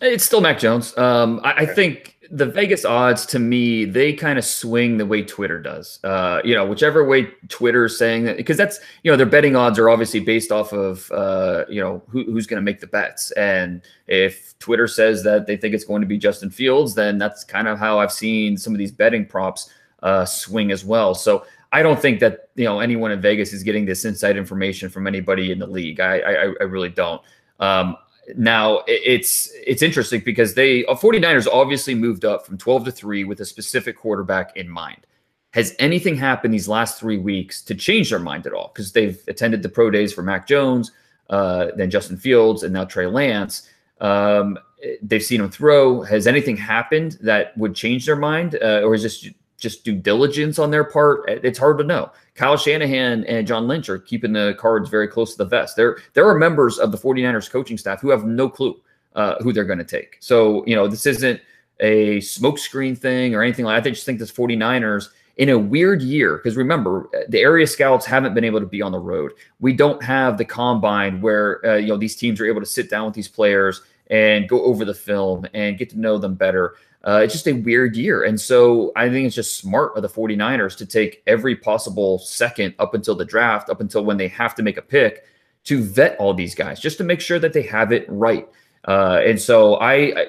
It's 0.00 0.24
still 0.24 0.40
Mac 0.40 0.58
Jones. 0.58 0.96
Um, 0.96 1.40
I, 1.42 1.52
I, 1.52 1.66
think 1.66 2.18
the 2.30 2.46
Vegas 2.46 2.84
odds 2.84 3.26
to 3.26 3.38
me, 3.38 3.84
they 3.84 4.12
kind 4.12 4.38
of 4.38 4.44
swing 4.44 4.96
the 4.96 5.06
way 5.06 5.22
Twitter 5.22 5.60
does. 5.60 5.98
Uh, 6.04 6.40
you 6.44 6.54
know, 6.54 6.64
whichever 6.64 7.04
way 7.04 7.28
Twitter 7.48 7.86
is 7.86 7.98
saying 7.98 8.24
that, 8.24 8.36
because 8.36 8.56
that's, 8.56 8.78
you 9.02 9.10
know, 9.10 9.16
their 9.16 9.26
betting 9.26 9.56
odds 9.56 9.78
are 9.78 9.88
obviously 9.88 10.20
based 10.20 10.52
off 10.52 10.72
of, 10.72 11.10
uh, 11.10 11.64
you 11.68 11.80
know, 11.80 12.02
who, 12.08 12.24
who's 12.24 12.46
going 12.46 12.58
to 12.58 12.64
make 12.64 12.80
the 12.80 12.86
bets. 12.86 13.32
And 13.32 13.82
if 14.06 14.56
Twitter 14.60 14.86
says 14.86 15.24
that 15.24 15.46
they 15.46 15.56
think 15.56 15.74
it's 15.74 15.84
going 15.84 16.02
to 16.02 16.06
be 16.06 16.18
Justin 16.18 16.50
Fields, 16.50 16.94
then 16.94 17.18
that's 17.18 17.42
kind 17.42 17.66
of 17.66 17.78
how 17.78 17.98
I've 17.98 18.12
seen 18.12 18.56
some 18.56 18.72
of 18.72 18.78
these 18.78 18.92
betting 18.92 19.26
props 19.26 19.70
uh, 20.02 20.24
swing 20.24 20.70
as 20.70 20.84
well. 20.84 21.14
So 21.14 21.44
I 21.72 21.82
don't 21.82 22.00
think 22.00 22.20
that, 22.20 22.48
you 22.54 22.64
know, 22.64 22.80
anyone 22.80 23.12
in 23.12 23.20
Vegas 23.20 23.52
is 23.52 23.62
getting 23.62 23.84
this 23.84 24.04
inside 24.04 24.36
information 24.36 24.88
from 24.88 25.06
anybody 25.06 25.52
in 25.52 25.58
the 25.58 25.66
league. 25.66 26.00
I, 26.00 26.18
I, 26.18 26.54
I 26.60 26.64
really 26.64 26.88
don't. 26.88 27.20
Um, 27.60 27.96
now 28.36 28.82
it's 28.86 29.50
it's 29.66 29.82
interesting 29.82 30.20
because 30.24 30.54
they 30.54 30.84
uh, 30.86 30.94
49ers 30.94 31.46
obviously 31.46 31.94
moved 31.94 32.24
up 32.24 32.44
from 32.44 32.58
12 32.58 32.86
to 32.86 32.92
3 32.92 33.24
with 33.24 33.40
a 33.40 33.44
specific 33.44 33.96
quarterback 33.96 34.56
in 34.56 34.68
mind. 34.68 35.06
Has 35.52 35.74
anything 35.78 36.16
happened 36.16 36.52
these 36.52 36.68
last 36.68 37.00
three 37.00 37.16
weeks 37.16 37.62
to 37.62 37.74
change 37.74 38.10
their 38.10 38.18
mind 38.18 38.46
at 38.46 38.52
all? 38.52 38.70
Because 38.72 38.92
they've 38.92 39.18
attended 39.28 39.62
the 39.62 39.68
pro 39.68 39.90
days 39.90 40.12
for 40.12 40.22
Mac 40.22 40.46
Jones, 40.46 40.92
uh, 41.30 41.68
then 41.74 41.90
Justin 41.90 42.18
Fields, 42.18 42.62
and 42.64 42.72
now 42.72 42.84
Trey 42.84 43.06
Lance. 43.06 43.68
Um, 44.00 44.58
they've 45.02 45.22
seen 45.22 45.40
him 45.40 45.50
throw. 45.50 46.02
Has 46.02 46.26
anything 46.26 46.56
happened 46.56 47.18
that 47.22 47.56
would 47.56 47.74
change 47.74 48.04
their 48.04 48.16
mind, 48.16 48.58
uh, 48.62 48.82
or 48.84 48.94
is 48.94 49.02
this 49.02 49.26
just 49.58 49.84
due 49.84 49.94
diligence 49.94 50.58
on 50.58 50.70
their 50.70 50.84
part? 50.84 51.28
It's 51.28 51.58
hard 51.58 51.78
to 51.78 51.84
know. 51.84 52.10
Kyle 52.34 52.56
Shanahan 52.56 53.24
and 53.24 53.46
John 53.46 53.68
Lynch 53.68 53.88
are 53.88 53.98
keeping 53.98 54.32
the 54.32 54.56
cards 54.58 54.88
very 54.88 55.08
close 55.08 55.32
to 55.32 55.38
the 55.38 55.48
vest. 55.48 55.76
There, 55.76 55.98
there 56.14 56.28
are 56.28 56.38
members 56.38 56.78
of 56.78 56.92
the 56.92 56.98
49ers 56.98 57.50
coaching 57.50 57.76
staff 57.76 58.00
who 58.00 58.10
have 58.10 58.24
no 58.24 58.48
clue 58.48 58.80
uh, 59.14 59.34
who 59.42 59.52
they're 59.52 59.64
going 59.64 59.78
to 59.78 59.84
take. 59.84 60.16
So, 60.20 60.64
you 60.66 60.76
know, 60.76 60.86
this 60.86 61.04
isn't 61.04 61.40
a 61.80 62.18
smokescreen 62.18 62.96
thing 62.96 63.34
or 63.34 63.42
anything 63.42 63.64
like 63.64 63.82
that. 63.82 63.88
I 63.88 63.92
just 63.92 64.06
think 64.06 64.18
this 64.18 64.32
49ers 64.32 65.08
in 65.38 65.48
a 65.50 65.58
weird 65.58 66.02
year, 66.02 66.36
because 66.36 66.56
remember, 66.56 67.08
the 67.28 67.40
area 67.40 67.66
scouts 67.66 68.04
haven't 68.04 68.34
been 68.34 68.44
able 68.44 68.60
to 68.60 68.66
be 68.66 68.82
on 68.82 68.92
the 68.92 68.98
road. 68.98 69.32
We 69.60 69.72
don't 69.72 70.02
have 70.02 70.36
the 70.36 70.44
combine 70.44 71.20
where, 71.20 71.64
uh, 71.64 71.76
you 71.76 71.88
know, 71.88 71.96
these 71.96 72.16
teams 72.16 72.40
are 72.40 72.46
able 72.46 72.60
to 72.60 72.66
sit 72.66 72.90
down 72.90 73.06
with 73.06 73.14
these 73.14 73.28
players 73.28 73.82
and 74.10 74.48
go 74.48 74.64
over 74.64 74.84
the 74.84 74.94
film 74.94 75.46
and 75.54 75.78
get 75.78 75.90
to 75.90 76.00
know 76.00 76.18
them 76.18 76.34
better 76.34 76.74
uh, 77.04 77.20
it's 77.22 77.32
just 77.32 77.46
a 77.46 77.52
weird 77.52 77.96
year. 77.96 78.24
And 78.24 78.40
so 78.40 78.92
I 78.96 79.08
think 79.08 79.26
it's 79.26 79.34
just 79.34 79.56
smart 79.56 79.96
of 79.96 80.02
the 80.02 80.08
49ers 80.08 80.76
to 80.78 80.86
take 80.86 81.22
every 81.26 81.54
possible 81.54 82.18
second 82.18 82.74
up 82.78 82.94
until 82.94 83.14
the 83.14 83.24
draft, 83.24 83.70
up 83.70 83.80
until 83.80 84.04
when 84.04 84.16
they 84.16 84.28
have 84.28 84.54
to 84.56 84.62
make 84.62 84.76
a 84.76 84.82
pick 84.82 85.24
to 85.64 85.82
vet 85.82 86.16
all 86.18 86.34
these 86.34 86.54
guys 86.54 86.80
just 86.80 86.98
to 86.98 87.04
make 87.04 87.20
sure 87.20 87.38
that 87.38 87.52
they 87.52 87.62
have 87.62 87.92
it 87.92 88.04
right. 88.08 88.48
Uh, 88.86 89.20
and 89.24 89.40
so 89.40 89.74
I, 89.76 89.92
I, 89.94 90.26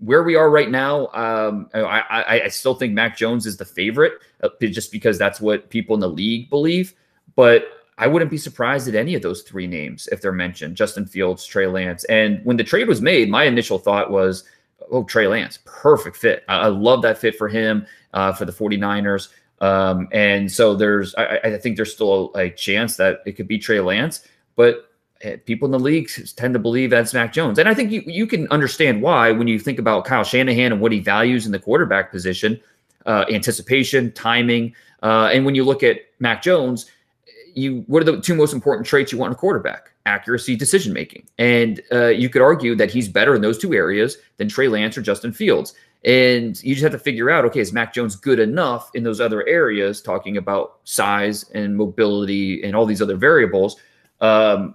where 0.00 0.22
we 0.22 0.34
are 0.34 0.50
right 0.50 0.70
now, 0.70 1.06
um, 1.08 1.70
I, 1.72 1.80
I, 1.80 2.40
I, 2.44 2.48
still 2.48 2.74
think 2.74 2.92
Mac 2.92 3.16
Jones 3.16 3.46
is 3.46 3.56
the 3.56 3.64
favorite 3.64 4.14
uh, 4.42 4.48
just 4.60 4.90
because 4.90 5.18
that's 5.18 5.40
what 5.40 5.70
people 5.70 5.94
in 5.94 6.00
the 6.00 6.08
league 6.08 6.50
believe. 6.50 6.94
But 7.36 7.66
I 7.98 8.08
wouldn't 8.08 8.30
be 8.30 8.38
surprised 8.38 8.88
at 8.88 8.94
any 8.96 9.14
of 9.14 9.22
those 9.22 9.42
three 9.42 9.66
names 9.66 10.08
if 10.10 10.20
they're 10.20 10.32
mentioned 10.32 10.76
Justin 10.76 11.06
Fields, 11.06 11.46
Trey 11.46 11.68
Lance. 11.68 12.04
And 12.04 12.44
when 12.44 12.56
the 12.56 12.64
trade 12.64 12.88
was 12.88 13.00
made, 13.00 13.30
my 13.30 13.44
initial 13.44 13.78
thought 13.78 14.10
was, 14.10 14.44
oh, 14.90 15.04
Trey 15.04 15.26
Lance, 15.26 15.58
perfect 15.64 16.16
fit. 16.16 16.44
I, 16.48 16.60
I 16.60 16.66
love 16.68 17.02
that 17.02 17.18
fit 17.18 17.36
for 17.36 17.48
him, 17.48 17.86
uh, 18.14 18.32
for 18.32 18.44
the 18.44 18.52
49ers. 18.52 19.28
Um, 19.60 20.08
and 20.10 20.50
so 20.50 20.74
there's, 20.74 21.14
I, 21.14 21.38
I, 21.44 21.58
think 21.58 21.76
there's 21.76 21.92
still 21.92 22.32
a, 22.34 22.50
chance 22.50 22.96
that 22.96 23.20
it 23.26 23.32
could 23.32 23.46
be 23.46 23.58
Trey 23.58 23.78
Lance, 23.78 24.26
but 24.56 24.90
eh, 25.20 25.36
people 25.46 25.66
in 25.66 25.72
the 25.72 25.78
league 25.78 26.10
tend 26.34 26.54
to 26.54 26.58
believe 26.58 26.90
that's 26.90 27.14
Mac 27.14 27.32
Jones. 27.32 27.60
And 27.60 27.68
I 27.68 27.74
think 27.74 27.92
you, 27.92 28.02
you 28.04 28.26
can 28.26 28.48
understand 28.48 29.02
why 29.02 29.30
when 29.30 29.46
you 29.46 29.60
think 29.60 29.78
about 29.78 30.04
Kyle 30.04 30.24
Shanahan 30.24 30.72
and 30.72 30.80
what 30.80 30.90
he 30.90 30.98
values 30.98 31.46
in 31.46 31.52
the 31.52 31.60
quarterback 31.60 32.10
position, 32.10 32.60
uh, 33.06 33.24
anticipation, 33.30 34.10
timing. 34.12 34.74
Uh, 35.04 35.30
and 35.32 35.44
when 35.44 35.54
you 35.54 35.62
look 35.62 35.84
at 35.84 35.98
Mac 36.18 36.42
Jones, 36.42 36.90
you 37.54 37.84
what 37.86 38.02
are 38.02 38.04
the 38.04 38.20
two 38.20 38.34
most 38.34 38.52
important 38.52 38.86
traits 38.86 39.12
you 39.12 39.18
want 39.18 39.30
in 39.30 39.34
a 39.34 39.38
quarterback? 39.38 39.91
Accuracy, 40.04 40.56
decision 40.56 40.92
making, 40.92 41.28
and 41.38 41.80
uh, 41.92 42.08
you 42.08 42.28
could 42.28 42.42
argue 42.42 42.74
that 42.74 42.90
he's 42.90 43.08
better 43.08 43.34
in 43.34 43.42
those 43.42 43.58
two 43.58 43.72
areas 43.72 44.18
than 44.36 44.48
Trey 44.48 44.68
Lance 44.68 44.98
or 44.98 45.02
Justin 45.02 45.32
Fields. 45.32 45.74
And 46.04 46.60
you 46.64 46.74
just 46.74 46.82
have 46.82 46.92
to 46.92 46.98
figure 46.98 47.30
out, 47.30 47.44
okay, 47.44 47.60
is 47.60 47.72
Mac 47.72 47.94
Jones 47.94 48.16
good 48.16 48.40
enough 48.40 48.90
in 48.94 49.04
those 49.04 49.20
other 49.20 49.46
areas? 49.46 50.02
Talking 50.02 50.36
about 50.36 50.78
size 50.82 51.48
and 51.54 51.76
mobility 51.76 52.64
and 52.64 52.74
all 52.74 52.86
these 52.86 53.00
other 53.00 53.16
variables. 53.16 53.76
Um, 54.20 54.74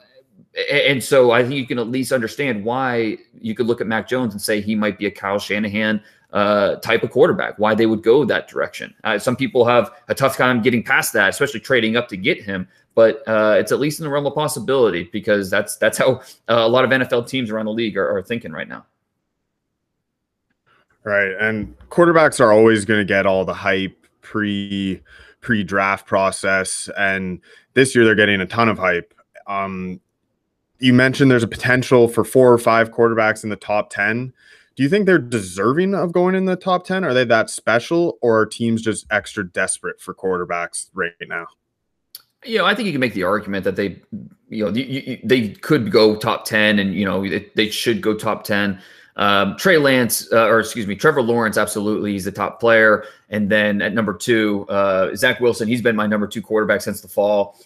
and 0.72 1.04
so 1.04 1.32
I 1.32 1.44
think 1.44 1.56
you 1.56 1.68
can 1.68 1.80
at 1.80 1.90
least 1.90 2.12
understand 2.12 2.64
why 2.64 3.18
you 3.40 3.54
could 3.54 3.68
look 3.68 3.82
at 3.82 3.88
Mac 3.88 4.08
Jones 4.08 4.34
and 4.34 4.42
say 4.42 4.62
he 4.62 4.76
might 4.76 4.98
be 4.98 5.06
a 5.06 5.12
Kyle 5.12 5.38
Shanahan 5.38 6.02
uh, 6.32 6.76
type 6.78 7.04
of 7.04 7.12
quarterback, 7.12 7.60
why 7.60 7.76
they 7.76 7.86
would 7.86 8.04
go 8.04 8.26
that 8.26 8.48
direction. 8.48 8.94
Uh, 9.04 9.20
some 9.20 9.36
people 9.36 9.66
have 9.66 9.92
a 10.08 10.16
tough 10.16 10.36
time 10.36 10.62
getting 10.62 10.84
past 10.84 11.14
that, 11.14 11.30
especially 11.30 11.60
trading 11.60 11.96
up 11.96 12.08
to 12.08 12.18
get 12.18 12.42
him. 12.42 12.68
But 12.98 13.22
uh, 13.28 13.56
it's 13.60 13.72
at 13.72 13.80
least 13.80 14.00
in 14.00 14.06
the 14.06 14.10
realm 14.10 14.26
of 14.26 14.34
possibility 14.34 15.08
because 15.14 15.52
that's 15.52 15.78
that's 15.78 16.00
how 16.00 16.16
uh, 16.50 16.66
a 16.66 16.68
lot 16.68 16.84
of 16.84 16.90
NFL 16.90 17.30
teams 17.30 17.52
around 17.52 17.66
the 17.66 17.72
league 17.72 17.96
are, 17.96 18.18
are 18.18 18.24
thinking 18.24 18.52
right 18.52 18.68
now. 18.68 18.88
Right. 21.04 21.32
And 21.40 21.78
quarterbacks 21.90 22.40
are 22.40 22.52
always 22.52 22.86
going 22.86 23.00
to 23.00 23.06
get 23.06 23.28
all 23.28 23.46
the 23.46 23.54
hype 23.54 24.08
pre 24.22 25.00
pre 25.42 25.64
draft 25.64 26.08
process. 26.08 26.90
And 26.98 27.40
this 27.76 27.94
year 27.94 28.04
they're 28.04 28.16
getting 28.16 28.42
a 28.42 28.48
ton 28.48 28.68
of 28.68 28.80
hype. 28.80 29.14
Um, 29.46 30.02
you 30.80 30.92
mentioned 30.92 31.30
there's 31.30 31.44
a 31.44 31.48
potential 31.48 32.08
for 32.08 32.24
four 32.24 32.52
or 32.52 32.58
five 32.58 32.92
quarterbacks 32.92 33.44
in 33.44 33.52
the 33.52 33.58
top 33.58 33.92
10. 33.92 34.34
Do 34.76 34.82
you 34.82 34.90
think 34.90 35.06
they're 35.06 35.20
deserving 35.20 35.94
of 35.94 36.14
going 36.14 36.34
in 36.34 36.46
the 36.46 36.56
top 36.56 36.84
10? 36.84 37.04
Are 37.04 37.14
they 37.14 37.26
that 37.26 37.52
special 37.52 38.18
or 38.24 38.40
are 38.40 38.48
teams 38.48 38.82
just 38.82 39.06
extra 39.12 39.48
desperate 39.48 40.02
for 40.02 40.16
quarterbacks 40.16 40.90
right 40.96 41.12
now? 41.28 41.46
You 42.46 42.60
know, 42.60 42.66
I 42.66 42.76
think 42.76 42.86
you 42.86 42.92
can 42.92 43.02
make 43.02 43.14
the 43.14 43.24
argument 43.24 43.64
that 43.64 43.76
they, 43.76 44.02
you 44.50 44.66
know, 44.66 44.72
you, 44.72 45.20
they 45.24 45.50
could 45.50 45.92
go 45.92 46.16
top 46.16 46.46
10 46.46 46.80
and, 46.80 46.94
you 46.94 47.06
know, 47.06 47.28
they, 47.28 47.50
they 47.56 47.70
should 47.70 48.02
go 48.02 48.14
top 48.14 48.44
10. 48.44 48.80
Um, 49.18 49.58
Trey 49.58 49.78
Lance, 49.78 50.32
uh, 50.32 50.46
or 50.46 50.60
excuse 50.60 50.86
me, 50.86 50.96
Trevor 50.96 51.24
Lawrence, 51.24 51.58
absolutely, 51.58 52.12
he's 52.12 52.26
the 52.26 52.32
top 52.32 52.60
player. 52.60 53.06
And 53.30 53.50
then 53.50 53.82
at 53.82 53.94
number 53.94 54.14
two, 54.14 54.68
uh, 54.70 55.16
Zach 55.16 55.40
Wilson, 55.40 55.68
he's 55.68 55.82
been 55.82 55.96
my 55.96 56.06
number 56.06 56.28
two 56.28 56.42
quarterback 56.42 56.82
since 56.82 57.02
the 57.02 57.08
fall. 57.08 57.58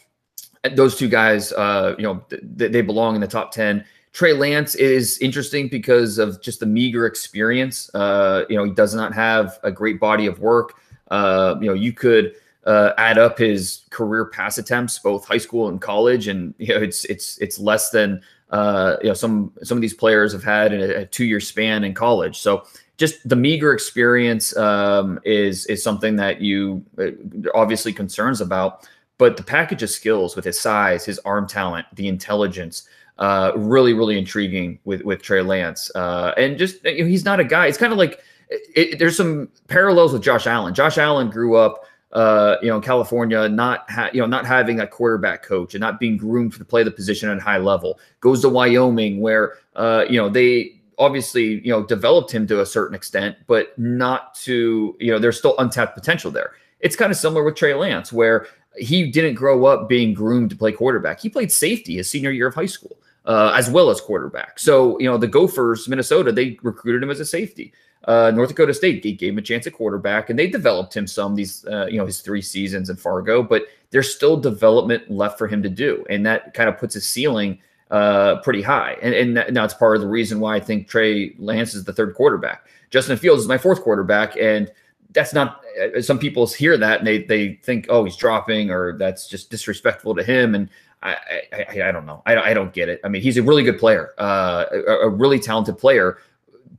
And 0.63 0.77
those 0.77 0.95
two 0.95 1.09
guys, 1.09 1.51
uh, 1.51 1.95
you 1.97 2.03
know, 2.03 2.23
th- 2.29 2.71
they 2.71 2.81
belong 2.81 3.15
in 3.15 3.21
the 3.21 3.27
top 3.27 3.51
10. 3.51 3.83
Trey 4.13 4.33
Lance 4.33 4.75
is 4.75 5.17
interesting 5.19 5.67
because 5.67 6.17
of 6.17 6.41
just 6.41 6.59
the 6.59 6.65
meager 6.65 7.05
experience. 7.05 7.89
Uh, 7.93 8.43
you 8.49 8.55
know, 8.55 8.63
he 8.63 8.71
does 8.71 8.93
not 8.93 9.13
have 9.13 9.59
a 9.63 9.71
great 9.71 9.99
body 9.99 10.27
of 10.27 10.39
work. 10.39 10.75
Uh, 11.09 11.55
you 11.59 11.67
know, 11.67 11.73
you 11.73 11.91
could 11.91 12.33
uh, 12.65 12.91
add 12.97 13.17
up 13.17 13.37
his 13.37 13.83
career 13.89 14.25
pass 14.25 14.57
attempts, 14.57 14.99
both 14.99 15.25
high 15.25 15.37
school 15.37 15.67
and 15.67 15.81
college, 15.81 16.27
and 16.27 16.53
you 16.57 16.73
know, 16.73 16.81
it's 16.81 17.05
it's 17.05 17.37
it's 17.39 17.59
less 17.59 17.89
than 17.89 18.21
uh, 18.51 18.97
you 19.01 19.07
know 19.07 19.13
some 19.13 19.51
some 19.63 19.77
of 19.77 19.81
these 19.81 19.93
players 19.93 20.31
have 20.33 20.43
had 20.43 20.73
in 20.73 20.81
a, 20.81 20.93
a 21.01 21.05
two 21.05 21.25
year 21.25 21.39
span 21.39 21.83
in 21.83 21.93
college. 21.93 22.39
So 22.39 22.63
just 22.97 23.27
the 23.27 23.35
meager 23.35 23.73
experience 23.73 24.55
um, 24.57 25.19
is 25.25 25.65
is 25.65 25.83
something 25.83 26.15
that 26.17 26.41
you 26.41 26.85
uh, 26.99 27.07
obviously 27.55 27.93
concerns 27.93 28.41
about. 28.41 28.87
But 29.17 29.37
the 29.37 29.43
package 29.43 29.83
of 29.83 29.89
skills 29.89 30.35
with 30.35 30.45
his 30.45 30.59
size, 30.59 31.05
his 31.05 31.19
arm 31.19 31.47
talent, 31.47 31.85
the 31.93 32.07
intelligence, 32.07 32.87
uh, 33.17 33.53
really 33.55 33.93
really 33.93 34.17
intriguing 34.19 34.79
with 34.85 35.01
with 35.01 35.23
Trey 35.23 35.41
Lance, 35.41 35.91
uh, 35.95 36.33
and 36.37 36.59
just 36.59 36.83
you 36.85 37.03
know, 37.03 37.09
he's 37.09 37.25
not 37.25 37.39
a 37.39 37.43
guy. 37.43 37.65
It's 37.65 37.77
kind 37.77 37.91
of 37.91 37.97
like 37.97 38.21
it, 38.49 38.99
there's 38.99 39.17
some 39.17 39.49
parallels 39.67 40.13
with 40.13 40.21
Josh 40.21 40.45
Allen. 40.45 40.73
Josh 40.73 40.97
Allen 40.97 41.29
grew 41.29 41.55
up 41.55 41.85
uh, 42.13 42.57
you 42.61 42.67
know, 42.67 42.81
California 42.81 43.47
not 43.47 43.89
ha- 43.89 44.09
you 44.13 44.19
know 44.19 44.27
not 44.27 44.45
having 44.45 44.79
a 44.79 44.87
quarterback 44.87 45.43
coach 45.43 45.73
and 45.73 45.81
not 45.81 45.99
being 45.99 46.17
groomed 46.17 46.53
to 46.53 46.65
play 46.65 46.83
the 46.83 46.91
position 46.91 47.29
at 47.29 47.37
a 47.37 47.41
high 47.41 47.57
level. 47.57 47.99
Goes 48.19 48.41
to 48.41 48.49
Wyoming 48.49 49.21
where 49.21 49.57
uh, 49.75 50.05
you 50.09 50.17
know 50.17 50.29
they 50.29 50.81
obviously 50.97 51.65
you 51.65 51.71
know 51.71 51.83
developed 51.83 52.31
him 52.31 52.45
to 52.47 52.61
a 52.61 52.65
certain 52.65 52.95
extent, 52.95 53.37
but 53.47 53.77
not 53.79 54.35
to 54.35 54.95
you 54.99 55.11
know 55.11 55.19
there's 55.19 55.37
still 55.37 55.57
untapped 55.59 55.95
potential 55.95 56.31
there. 56.31 56.51
It's 56.81 56.95
kind 56.95 57.11
of 57.11 57.17
similar 57.17 57.43
with 57.43 57.55
Trey 57.55 57.73
Lance 57.73 58.11
where 58.11 58.47
he 58.77 59.09
didn't 59.09 59.35
grow 59.35 59.65
up 59.65 59.87
being 59.87 60.13
groomed 60.13 60.49
to 60.49 60.55
play 60.55 60.71
quarterback. 60.71 61.19
He 61.19 61.29
played 61.29 61.51
safety 61.51 61.95
his 61.95 62.09
senior 62.09 62.31
year 62.31 62.47
of 62.47 62.55
high 62.55 62.65
school. 62.65 62.97
Uh, 63.23 63.53
as 63.55 63.69
well 63.69 63.91
as 63.91 64.01
quarterback. 64.01 64.57
So, 64.57 64.97
you 64.99 65.05
know, 65.05 65.15
the 65.15 65.27
Gophers, 65.27 65.87
Minnesota, 65.87 66.31
they 66.31 66.57
recruited 66.63 67.03
him 67.03 67.11
as 67.11 67.19
a 67.19 67.25
safety. 67.25 67.71
Uh, 68.05 68.31
North 68.33 68.49
Dakota 68.49 68.73
State 68.73 69.03
gave 69.03 69.33
him 69.33 69.37
a 69.37 69.41
chance 69.41 69.67
at 69.67 69.73
quarterback, 69.73 70.29
and 70.29 70.39
they 70.39 70.47
developed 70.47 70.95
him 70.95 71.05
some 71.05 71.35
these, 71.35 71.65
uh, 71.65 71.85
you 71.85 71.97
know, 71.97 72.05
his 72.05 72.21
three 72.21 72.41
seasons 72.41 72.89
in 72.89 72.95
Fargo. 72.95 73.43
But 73.43 73.67
there's 73.91 74.13
still 74.13 74.37
development 74.37 75.09
left 75.11 75.37
for 75.37 75.47
him 75.47 75.61
to 75.63 75.69
do, 75.69 76.05
and 76.09 76.25
that 76.25 76.53
kind 76.53 76.67
of 76.67 76.77
puts 76.77 76.95
his 76.95 77.07
ceiling 77.07 77.59
uh, 77.91 78.37
pretty 78.37 78.61
high. 78.61 78.97
And, 79.01 79.13
and 79.13 79.37
that, 79.37 79.53
now 79.53 79.65
it's 79.65 79.73
part 79.73 79.95
of 79.95 80.01
the 80.01 80.07
reason 80.07 80.39
why 80.39 80.55
I 80.55 80.59
think 80.59 80.87
Trey 80.87 81.35
Lance 81.37 81.75
is 81.75 81.83
the 81.83 81.93
third 81.93 82.15
quarterback. 82.15 82.65
Justin 82.89 83.17
Fields 83.17 83.43
is 83.43 83.47
my 83.47 83.57
fourth 83.57 83.81
quarterback, 83.81 84.35
and 84.37 84.71
that's 85.11 85.33
not. 85.33 85.63
Uh, 85.95 86.01
some 86.01 86.17
people 86.17 86.47
hear 86.47 86.77
that 86.77 86.99
and 86.99 87.07
they 87.07 87.23
they 87.23 87.55
think, 87.63 87.85
oh, 87.89 88.03
he's 88.03 88.15
dropping, 88.15 88.71
or 88.71 88.97
that's 88.97 89.27
just 89.27 89.51
disrespectful 89.51 90.15
to 90.15 90.23
him. 90.23 90.55
And 90.55 90.69
I 91.03 91.17
I, 91.53 91.81
I 91.83 91.91
don't 91.91 92.05
know. 92.05 92.23
I, 92.25 92.35
I 92.37 92.53
don't 92.53 92.73
get 92.73 92.89
it. 92.89 92.99
I 93.03 93.09
mean, 93.09 93.21
he's 93.21 93.37
a 93.37 93.43
really 93.43 93.63
good 93.63 93.77
player, 93.77 94.11
uh, 94.17 94.65
a, 94.71 94.91
a 94.91 95.09
really 95.09 95.39
talented 95.39 95.77
player 95.77 96.17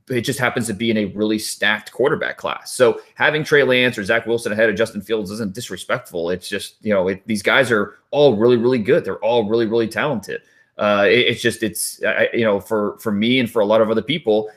it 0.09 0.21
just 0.21 0.39
happens 0.39 0.67
to 0.67 0.73
be 0.73 0.91
in 0.91 0.97
a 0.97 1.05
really 1.05 1.39
stacked 1.39 1.91
quarterback 1.91 2.37
class. 2.37 2.73
So 2.73 3.01
having 3.15 3.43
Trey 3.43 3.63
Lance 3.63 3.97
or 3.97 4.03
Zach 4.03 4.25
Wilson 4.25 4.51
ahead 4.51 4.69
of 4.69 4.75
Justin 4.75 5.01
Fields 5.01 5.31
isn't 5.31 5.53
disrespectful. 5.53 6.29
It's 6.29 6.49
just 6.49 6.75
you 6.81 6.93
know 6.93 7.07
it, 7.07 7.21
these 7.25 7.43
guys 7.43 7.71
are 7.71 7.99
all 8.11 8.35
really 8.35 8.57
really 8.57 8.79
good. 8.79 9.05
They're 9.05 9.23
all 9.23 9.47
really 9.47 9.65
really 9.65 9.87
talented. 9.87 10.41
Uh, 10.77 11.05
it, 11.07 11.27
it's 11.27 11.41
just 11.41 11.63
it's 11.63 12.03
I, 12.03 12.29
you 12.33 12.43
know 12.43 12.59
for 12.59 12.97
for 12.99 13.11
me 13.11 13.39
and 13.39 13.49
for 13.49 13.61
a 13.61 13.65
lot 13.65 13.81
of 13.81 13.89
other 13.89 14.01
people 14.01 14.49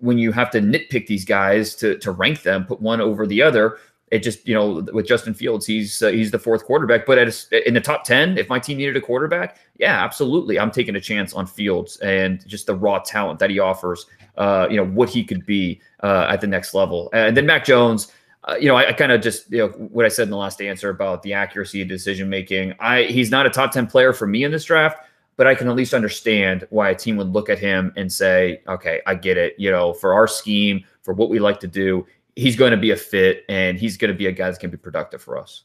when 0.00 0.18
you 0.18 0.32
have 0.32 0.50
to 0.50 0.60
nitpick 0.60 1.06
these 1.06 1.24
guys 1.24 1.74
to 1.76 1.98
to 1.98 2.10
rank 2.10 2.42
them, 2.42 2.64
put 2.64 2.80
one 2.80 3.00
over 3.00 3.26
the 3.26 3.42
other. 3.42 3.78
It 4.10 4.20
just 4.20 4.46
you 4.46 4.54
know 4.54 4.86
with 4.92 5.06
Justin 5.06 5.34
Fields, 5.34 5.66
he's 5.66 6.02
uh, 6.02 6.08
he's 6.08 6.30
the 6.30 6.38
fourth 6.38 6.64
quarterback. 6.64 7.06
But 7.06 7.18
at 7.18 7.28
a, 7.28 7.68
in 7.68 7.74
the 7.74 7.80
top 7.80 8.04
ten, 8.04 8.38
if 8.38 8.48
my 8.48 8.58
team 8.58 8.78
needed 8.78 8.96
a 8.96 9.00
quarterback, 9.00 9.58
yeah, 9.78 10.04
absolutely, 10.04 10.58
I'm 10.58 10.70
taking 10.70 10.94
a 10.96 11.00
chance 11.00 11.34
on 11.34 11.46
Fields 11.46 11.96
and 11.98 12.46
just 12.46 12.66
the 12.66 12.74
raw 12.74 12.98
talent 13.00 13.38
that 13.40 13.50
he 13.50 13.58
offers 13.58 14.06
uh, 14.36 14.66
you 14.70 14.76
know, 14.76 14.86
what 14.86 15.08
he 15.08 15.24
could 15.24 15.44
be 15.46 15.80
uh, 16.02 16.26
at 16.28 16.40
the 16.40 16.46
next 16.46 16.74
level. 16.74 17.10
And 17.12 17.36
then 17.36 17.46
Mac 17.46 17.64
Jones, 17.64 18.12
uh, 18.44 18.56
you 18.60 18.68
know, 18.68 18.76
I, 18.76 18.88
I 18.88 18.92
kind 18.92 19.12
of 19.12 19.22
just, 19.22 19.50
you 19.50 19.58
know, 19.58 19.68
what 19.68 20.04
I 20.04 20.08
said 20.08 20.24
in 20.24 20.30
the 20.30 20.36
last 20.36 20.60
answer 20.60 20.90
about 20.90 21.22
the 21.22 21.32
accuracy 21.32 21.82
of 21.82 21.88
decision 21.88 22.28
making. 22.28 22.74
I 22.80 23.04
he's 23.04 23.30
not 23.30 23.46
a 23.46 23.50
top 23.50 23.72
10 23.72 23.86
player 23.86 24.12
for 24.12 24.26
me 24.26 24.44
in 24.44 24.52
this 24.52 24.64
draft, 24.64 24.98
but 25.36 25.46
I 25.46 25.54
can 25.54 25.68
at 25.68 25.76
least 25.76 25.94
understand 25.94 26.66
why 26.70 26.90
a 26.90 26.94
team 26.94 27.16
would 27.16 27.32
look 27.32 27.48
at 27.48 27.58
him 27.58 27.92
and 27.96 28.12
say, 28.12 28.62
okay, 28.68 29.00
I 29.06 29.14
get 29.14 29.36
it. 29.36 29.54
You 29.58 29.70
know, 29.70 29.92
for 29.94 30.12
our 30.12 30.26
scheme, 30.26 30.84
for 31.02 31.14
what 31.14 31.30
we 31.30 31.38
like 31.38 31.60
to 31.60 31.68
do, 31.68 32.06
he's 32.36 32.56
going 32.56 32.72
to 32.72 32.76
be 32.76 32.90
a 32.90 32.96
fit 32.96 33.44
and 33.48 33.78
he's 33.78 33.96
going 33.96 34.12
to 34.12 34.16
be 34.16 34.26
a 34.26 34.32
guy 34.32 34.46
that's 34.46 34.58
going 34.58 34.70
to 34.70 34.76
be 34.76 34.82
productive 34.82 35.22
for 35.22 35.38
us. 35.38 35.64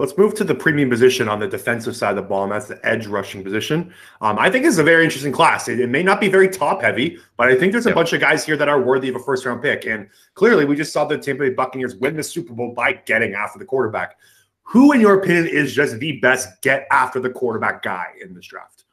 Let's 0.00 0.18
move 0.18 0.34
to 0.34 0.44
the 0.44 0.56
premium 0.56 0.90
position 0.90 1.28
on 1.28 1.38
the 1.38 1.46
defensive 1.46 1.94
side 1.94 2.10
of 2.10 2.16
the 2.16 2.22
ball, 2.22 2.42
and 2.42 2.50
that's 2.50 2.66
the 2.66 2.84
edge 2.84 3.06
rushing 3.06 3.44
position. 3.44 3.94
Um, 4.20 4.40
I 4.40 4.50
think 4.50 4.64
it's 4.64 4.78
a 4.78 4.82
very 4.82 5.04
interesting 5.04 5.30
class. 5.30 5.68
It, 5.68 5.78
it, 5.78 5.88
may 5.88 6.02
not 6.02 6.20
be 6.20 6.28
very 6.28 6.48
top 6.48 6.82
heavy, 6.82 7.18
but 7.36 7.46
I 7.46 7.54
think 7.56 7.70
there's 7.70 7.86
a 7.86 7.90
yep. 7.90 7.94
bunch 7.94 8.12
of 8.12 8.20
guys 8.20 8.44
here 8.44 8.56
that 8.56 8.68
are 8.68 8.82
worthy 8.82 9.08
of 9.08 9.14
a 9.14 9.20
first 9.20 9.46
round 9.46 9.62
pick. 9.62 9.86
And 9.86 10.08
clearly, 10.34 10.64
we 10.64 10.74
just 10.74 10.92
saw 10.92 11.04
the 11.04 11.16
Tampa 11.16 11.44
Bay 11.44 11.50
Buccaneers 11.50 11.94
win 11.94 12.16
the 12.16 12.24
Super 12.24 12.54
Bowl 12.54 12.72
by 12.74 12.94
getting 12.94 13.34
after 13.34 13.60
the 13.60 13.64
quarterback. 13.64 14.18
Who, 14.64 14.90
in 14.90 15.00
your 15.00 15.20
opinion, 15.20 15.46
is 15.46 15.72
just 15.72 16.00
the 16.00 16.18
best 16.18 16.60
get 16.60 16.88
after 16.90 17.20
the 17.20 17.30
quarterback 17.30 17.82
guy 17.82 18.06
in 18.20 18.34
this 18.34 18.46
draft? 18.46 18.86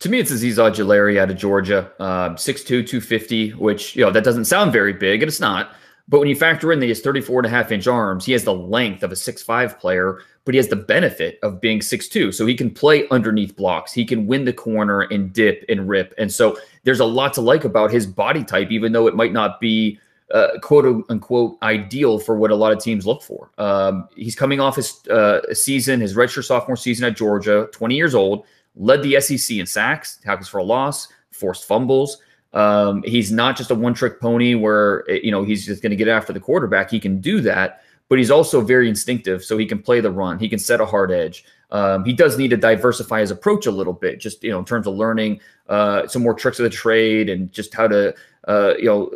To 0.00 0.08
me, 0.08 0.18
it's 0.18 0.32
Azeez 0.32 0.56
Ojulari 0.56 1.16
out 1.18 1.30
of 1.30 1.36
Georgia, 1.36 1.92
uh, 2.00 2.30
6'2", 2.30 2.66
250, 2.66 3.50
which, 3.50 3.94
you 3.94 4.04
know, 4.04 4.10
that 4.10 4.24
doesn't 4.24 4.46
sound 4.46 4.72
very 4.72 4.92
big, 4.92 5.22
and 5.22 5.28
it's 5.28 5.40
not. 5.40 5.76
But 6.08 6.18
when 6.18 6.28
you 6.28 6.36
factor 6.36 6.70
in 6.70 6.80
that 6.80 6.84
he 6.84 6.90
has 6.90 7.00
34 7.00 7.40
and 7.40 7.46
a 7.46 7.50
half 7.50 7.72
inch 7.72 7.86
arms, 7.86 8.26
he 8.26 8.32
has 8.32 8.44
the 8.44 8.54
length 8.54 9.02
of 9.02 9.10
a 9.10 9.16
six-five 9.16 9.78
player, 9.78 10.20
but 10.44 10.52
he 10.52 10.58
has 10.58 10.68
the 10.68 10.76
benefit 10.76 11.38
of 11.42 11.60
being 11.60 11.80
six-two. 11.80 12.30
So 12.30 12.44
he 12.44 12.54
can 12.54 12.70
play 12.70 13.08
underneath 13.08 13.56
blocks. 13.56 13.92
He 13.92 14.04
can 14.04 14.26
win 14.26 14.44
the 14.44 14.52
corner 14.52 15.02
and 15.02 15.32
dip 15.32 15.64
and 15.68 15.88
rip. 15.88 16.12
And 16.18 16.30
so 16.30 16.58
there's 16.82 17.00
a 17.00 17.06
lot 17.06 17.32
to 17.34 17.40
like 17.40 17.64
about 17.64 17.90
his 17.90 18.06
body 18.06 18.44
type, 18.44 18.70
even 18.70 18.92
though 18.92 19.06
it 19.06 19.16
might 19.16 19.32
not 19.32 19.60
be 19.60 19.98
uh, 20.32 20.58
quote 20.60 21.04
unquote 21.08 21.56
ideal 21.62 22.18
for 22.18 22.36
what 22.36 22.50
a 22.50 22.54
lot 22.54 22.72
of 22.72 22.82
teams 22.82 23.06
look 23.06 23.22
for. 23.22 23.50
Um, 23.56 24.08
he's 24.16 24.34
coming 24.34 24.60
off 24.60 24.76
his 24.76 25.06
uh, 25.08 25.40
season, 25.54 26.00
his 26.00 26.14
redshirt 26.14 26.44
sophomore 26.44 26.76
season 26.76 27.06
at 27.06 27.16
Georgia, 27.16 27.68
20 27.72 27.94
years 27.94 28.14
old, 28.14 28.46
led 28.76 29.02
the 29.02 29.20
SEC 29.20 29.56
in 29.56 29.66
sacks, 29.66 30.18
tackles 30.22 30.48
for 30.48 30.58
a 30.58 30.64
loss, 30.64 31.08
forced 31.30 31.66
fumbles. 31.66 32.20
Um, 32.54 33.02
he's 33.04 33.30
not 33.30 33.56
just 33.56 33.70
a 33.70 33.74
one 33.74 33.94
trick 33.94 34.20
pony 34.20 34.54
where, 34.54 35.04
you 35.10 35.30
know, 35.30 35.42
he's 35.42 35.66
just 35.66 35.82
going 35.82 35.90
to 35.90 35.96
get 35.96 36.08
after 36.08 36.32
the 36.32 36.40
quarterback. 36.40 36.90
He 36.90 37.00
can 37.00 37.20
do 37.20 37.40
that, 37.42 37.82
but 38.08 38.18
he's 38.18 38.30
also 38.30 38.60
very 38.60 38.88
instinctive. 38.88 39.44
So 39.44 39.58
he 39.58 39.66
can 39.66 39.82
play 39.82 40.00
the 40.00 40.10
run. 40.10 40.38
He 40.38 40.48
can 40.48 40.58
set 40.58 40.80
a 40.80 40.86
hard 40.86 41.10
edge. 41.10 41.44
Um, 41.70 42.04
he 42.04 42.12
does 42.12 42.38
need 42.38 42.48
to 42.48 42.56
diversify 42.56 43.20
his 43.20 43.32
approach 43.32 43.66
a 43.66 43.72
little 43.72 43.92
bit, 43.92 44.20
just, 44.20 44.44
you 44.44 44.50
know, 44.50 44.60
in 44.60 44.64
terms 44.64 44.86
of 44.86 44.94
learning 44.94 45.40
uh, 45.68 46.06
some 46.06 46.22
more 46.22 46.34
tricks 46.34 46.60
of 46.60 46.64
the 46.64 46.70
trade 46.70 47.28
and 47.28 47.50
just 47.52 47.74
how 47.74 47.88
to, 47.88 48.14
uh, 48.46 48.74
you 48.78 48.84
know, 48.84 49.10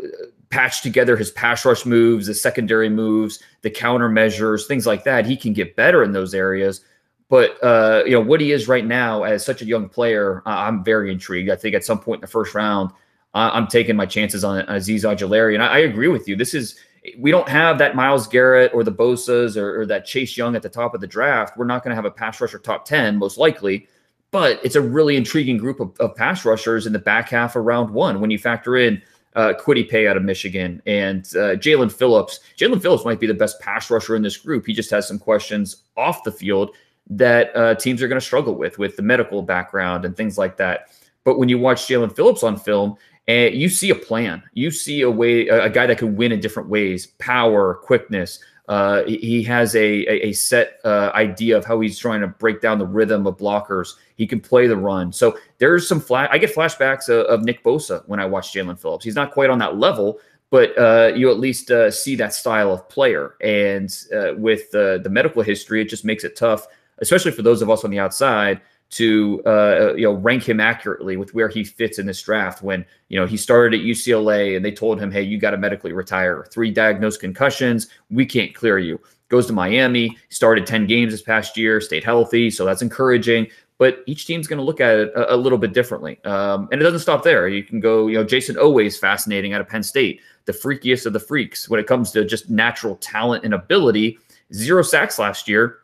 patch 0.50 0.82
together 0.82 1.16
his 1.16 1.30
pass 1.30 1.64
rush 1.64 1.86
moves, 1.86 2.26
the 2.26 2.34
secondary 2.34 2.88
moves, 2.88 3.40
the 3.62 3.70
countermeasures, 3.70 4.66
things 4.66 4.86
like 4.86 5.04
that. 5.04 5.26
He 5.26 5.36
can 5.36 5.52
get 5.52 5.76
better 5.76 6.02
in 6.02 6.12
those 6.12 6.34
areas. 6.34 6.80
But 7.28 7.62
uh, 7.62 8.04
you 8.06 8.12
know 8.12 8.22
what 8.22 8.40
he 8.40 8.52
is 8.52 8.68
right 8.68 8.86
now 8.86 9.24
as 9.24 9.44
such 9.44 9.60
a 9.60 9.66
young 9.66 9.88
player, 9.88 10.42
I'm 10.46 10.82
very 10.82 11.12
intrigued. 11.12 11.50
I 11.50 11.56
think 11.56 11.74
at 11.74 11.84
some 11.84 12.00
point 12.00 12.18
in 12.18 12.20
the 12.22 12.26
first 12.26 12.54
round, 12.54 12.90
I'm 13.34 13.66
taking 13.66 13.96
my 13.96 14.06
chances 14.06 14.44
on 14.44 14.64
Azeez 14.66 15.04
Ojulari. 15.04 15.54
And 15.54 15.62
I, 15.62 15.66
I, 15.66 15.78
agree 15.80 16.08
with 16.08 16.26
you. 16.26 16.34
This 16.34 16.54
is 16.54 16.78
we 17.18 17.30
don't 17.30 17.48
have 17.48 17.78
that 17.78 17.94
Myles 17.94 18.26
Garrett 18.26 18.72
or 18.74 18.82
the 18.82 18.92
Bosa's 18.92 19.56
or, 19.56 19.80
or 19.80 19.86
that 19.86 20.06
Chase 20.06 20.36
Young 20.36 20.56
at 20.56 20.62
the 20.62 20.68
top 20.68 20.94
of 20.94 21.00
the 21.00 21.06
draft. 21.06 21.56
We're 21.56 21.66
not 21.66 21.84
going 21.84 21.90
to 21.90 21.94
have 21.94 22.04
a 22.04 22.10
pass 22.10 22.40
rusher 22.40 22.58
top 22.58 22.84
10, 22.84 23.16
most 23.16 23.38
likely. 23.38 23.86
But 24.30 24.60
it's 24.62 24.76
a 24.76 24.80
really 24.80 25.16
intriguing 25.16 25.56
group 25.56 25.80
of, 25.80 25.96
of 26.00 26.14
pass 26.14 26.44
rushers 26.44 26.86
in 26.86 26.92
the 26.92 26.98
back 26.98 27.30
half 27.30 27.56
of 27.56 27.64
round 27.64 27.90
one 27.90 28.20
when 28.20 28.30
you 28.30 28.38
factor 28.38 28.76
in 28.76 29.00
uh, 29.36 29.54
Kwity 29.58 29.88
Paye 29.88 30.06
out 30.06 30.16
of 30.16 30.22
Michigan 30.22 30.82
and 30.86 31.24
uh, 31.36 31.56
Jaelan 31.56 31.92
Phillips. 31.92 32.40
Jaelan 32.56 32.82
Phillips 32.82 33.04
might 33.04 33.20
be 33.20 33.26
the 33.26 33.34
best 33.34 33.60
pass 33.60 33.90
rusher 33.90 34.16
in 34.16 34.22
this 34.22 34.36
group. 34.36 34.66
He 34.66 34.74
just 34.74 34.90
has 34.90 35.06
some 35.06 35.18
questions 35.18 35.84
off 35.96 36.24
the 36.24 36.32
field 36.32 36.74
that 37.10 37.56
uh, 37.56 37.74
teams 37.74 38.02
are 38.02 38.08
going 38.08 38.20
to 38.20 38.24
struggle 38.24 38.54
with, 38.54 38.78
with 38.78 38.96
the 38.96 39.02
medical 39.02 39.42
background 39.42 40.04
and 40.04 40.16
things 40.16 40.36
like 40.36 40.56
that. 40.58 40.90
But 41.24 41.38
when 41.38 41.48
you 41.48 41.58
watch 41.58 41.86
Jaelan 41.86 42.14
Phillips 42.14 42.42
on 42.42 42.56
film, 42.58 42.96
And 43.28 43.54
you 43.54 43.68
see 43.68 43.90
a 43.90 43.94
plan. 43.94 44.42
You 44.54 44.70
see 44.70 45.02
a 45.02 45.10
way, 45.10 45.46
a, 45.48 45.68
guy 45.68 45.86
that 45.86 45.98
can 45.98 46.16
win 46.16 46.32
in 46.32 46.40
different 46.40 46.70
ways: 46.70 47.06
power, 47.18 47.74
quickness. 47.74 48.40
Uh, 48.68 49.04
he 49.04 49.42
has 49.42 49.74
a, 49.76 50.06
a, 50.06 50.28
a 50.28 50.32
set 50.32 50.78
uh, 50.84 51.10
idea 51.14 51.56
of 51.56 51.64
how 51.64 51.80
he's 51.80 51.98
trying 51.98 52.20
to 52.20 52.26
break 52.26 52.60
down 52.60 52.78
the 52.78 52.86
rhythm 52.86 53.26
of 53.26 53.36
blockers. 53.36 53.94
He 54.16 54.26
can 54.26 54.40
play 54.40 54.66
the 54.66 54.76
run. 54.76 55.12
So 55.12 55.38
there's 55.58 55.86
some 55.88 56.00
flash. 56.00 56.28
I 56.32 56.38
get 56.38 56.54
flashbacks 56.54 57.08
of, 57.08 57.26
of 57.26 57.44
Nick 57.44 57.62
Bosa 57.62 58.02
when 58.08 58.18
I 58.18 58.26
watch 58.26 58.52
Jaelan 58.52 58.78
Phillips. 58.78 59.04
He's 59.04 59.14
not 59.14 59.30
quite 59.30 59.48
on 59.48 59.58
that 59.58 59.78
level, 59.78 60.20
but 60.50 60.76
uh, 60.78 61.12
you 61.14 61.30
at 61.30 61.38
least 61.38 61.70
uh, 61.70 61.90
see 61.90 62.14
that 62.16 62.34
style 62.34 62.72
of 62.72 62.88
player. 62.88 63.36
And 63.42 63.94
uh, 64.14 64.34
with 64.36 64.70
the 64.70 65.06
medical 65.10 65.42
history, 65.42 65.80
it 65.80 65.88
just 65.88 66.04
makes 66.04 66.24
it 66.24 66.36
tough, 66.36 66.66
especially 66.98 67.32
for 67.32 67.42
those 67.42 67.62
of 67.62 67.70
us 67.70 67.84
on 67.84 67.90
the 67.90 67.98
outside 67.98 68.60
to 68.90 69.42
uh, 69.44 69.94
you 69.96 70.04
know 70.04 70.14
rank 70.14 70.48
him 70.48 70.60
accurately 70.60 71.16
with 71.16 71.34
where 71.34 71.48
he 71.48 71.64
fits 71.64 71.98
in 71.98 72.06
this 72.06 72.22
draft. 72.22 72.62
When 72.62 72.84
you 73.08 73.18
know 73.18 73.26
he 73.26 73.36
started 73.36 73.80
at 73.80 73.86
UCLA 73.86 74.56
and 74.56 74.64
they 74.64 74.72
told 74.72 75.00
him, 75.00 75.10
"Hey, 75.10 75.22
you 75.22 75.38
got 75.38 75.50
to 75.50 75.58
medically 75.58 75.92
retire. 75.92 76.46
Three 76.50 76.70
diagnosed 76.70 77.20
concussions. 77.20 77.88
We 78.10 78.26
can't 78.26 78.54
clear 78.54 78.78
you." 78.78 79.00
Goes 79.28 79.46
to 79.48 79.52
Miami, 79.52 80.16
started 80.30 80.66
ten 80.66 80.86
games 80.86 81.12
this 81.12 81.22
past 81.22 81.56
year, 81.56 81.80
stayed 81.80 82.04
healthy, 82.04 82.50
so 82.50 82.64
that's 82.64 82.82
encouraging 82.82 83.48
but 83.78 84.02
each 84.06 84.26
team's 84.26 84.46
going 84.46 84.58
to 84.58 84.64
look 84.64 84.80
at 84.80 84.98
it 84.98 85.12
a, 85.14 85.34
a 85.34 85.36
little 85.36 85.56
bit 85.56 85.72
differently. 85.72 86.22
Um, 86.24 86.68
and 86.70 86.80
it 86.80 86.84
doesn't 86.84 86.98
stop 86.98 87.22
there. 87.22 87.48
You 87.48 87.62
can 87.62 87.80
go, 87.80 88.08
you 88.08 88.18
know, 88.18 88.24
Jayson 88.24 88.56
Oweh 88.56 88.84
is 88.84 88.98
fascinating 88.98 89.52
out 89.54 89.60
of 89.60 89.68
Penn 89.68 89.84
State, 89.84 90.20
the 90.44 90.52
freakiest 90.52 91.06
of 91.06 91.12
the 91.12 91.20
freaks 91.20 91.68
when 91.68 91.78
it 91.80 91.86
comes 91.86 92.10
to 92.12 92.24
just 92.24 92.50
natural 92.50 92.96
talent 92.96 93.44
and 93.44 93.54
ability. 93.54 94.18
Zero 94.52 94.82
sacks 94.82 95.18
last 95.18 95.48
year. 95.48 95.78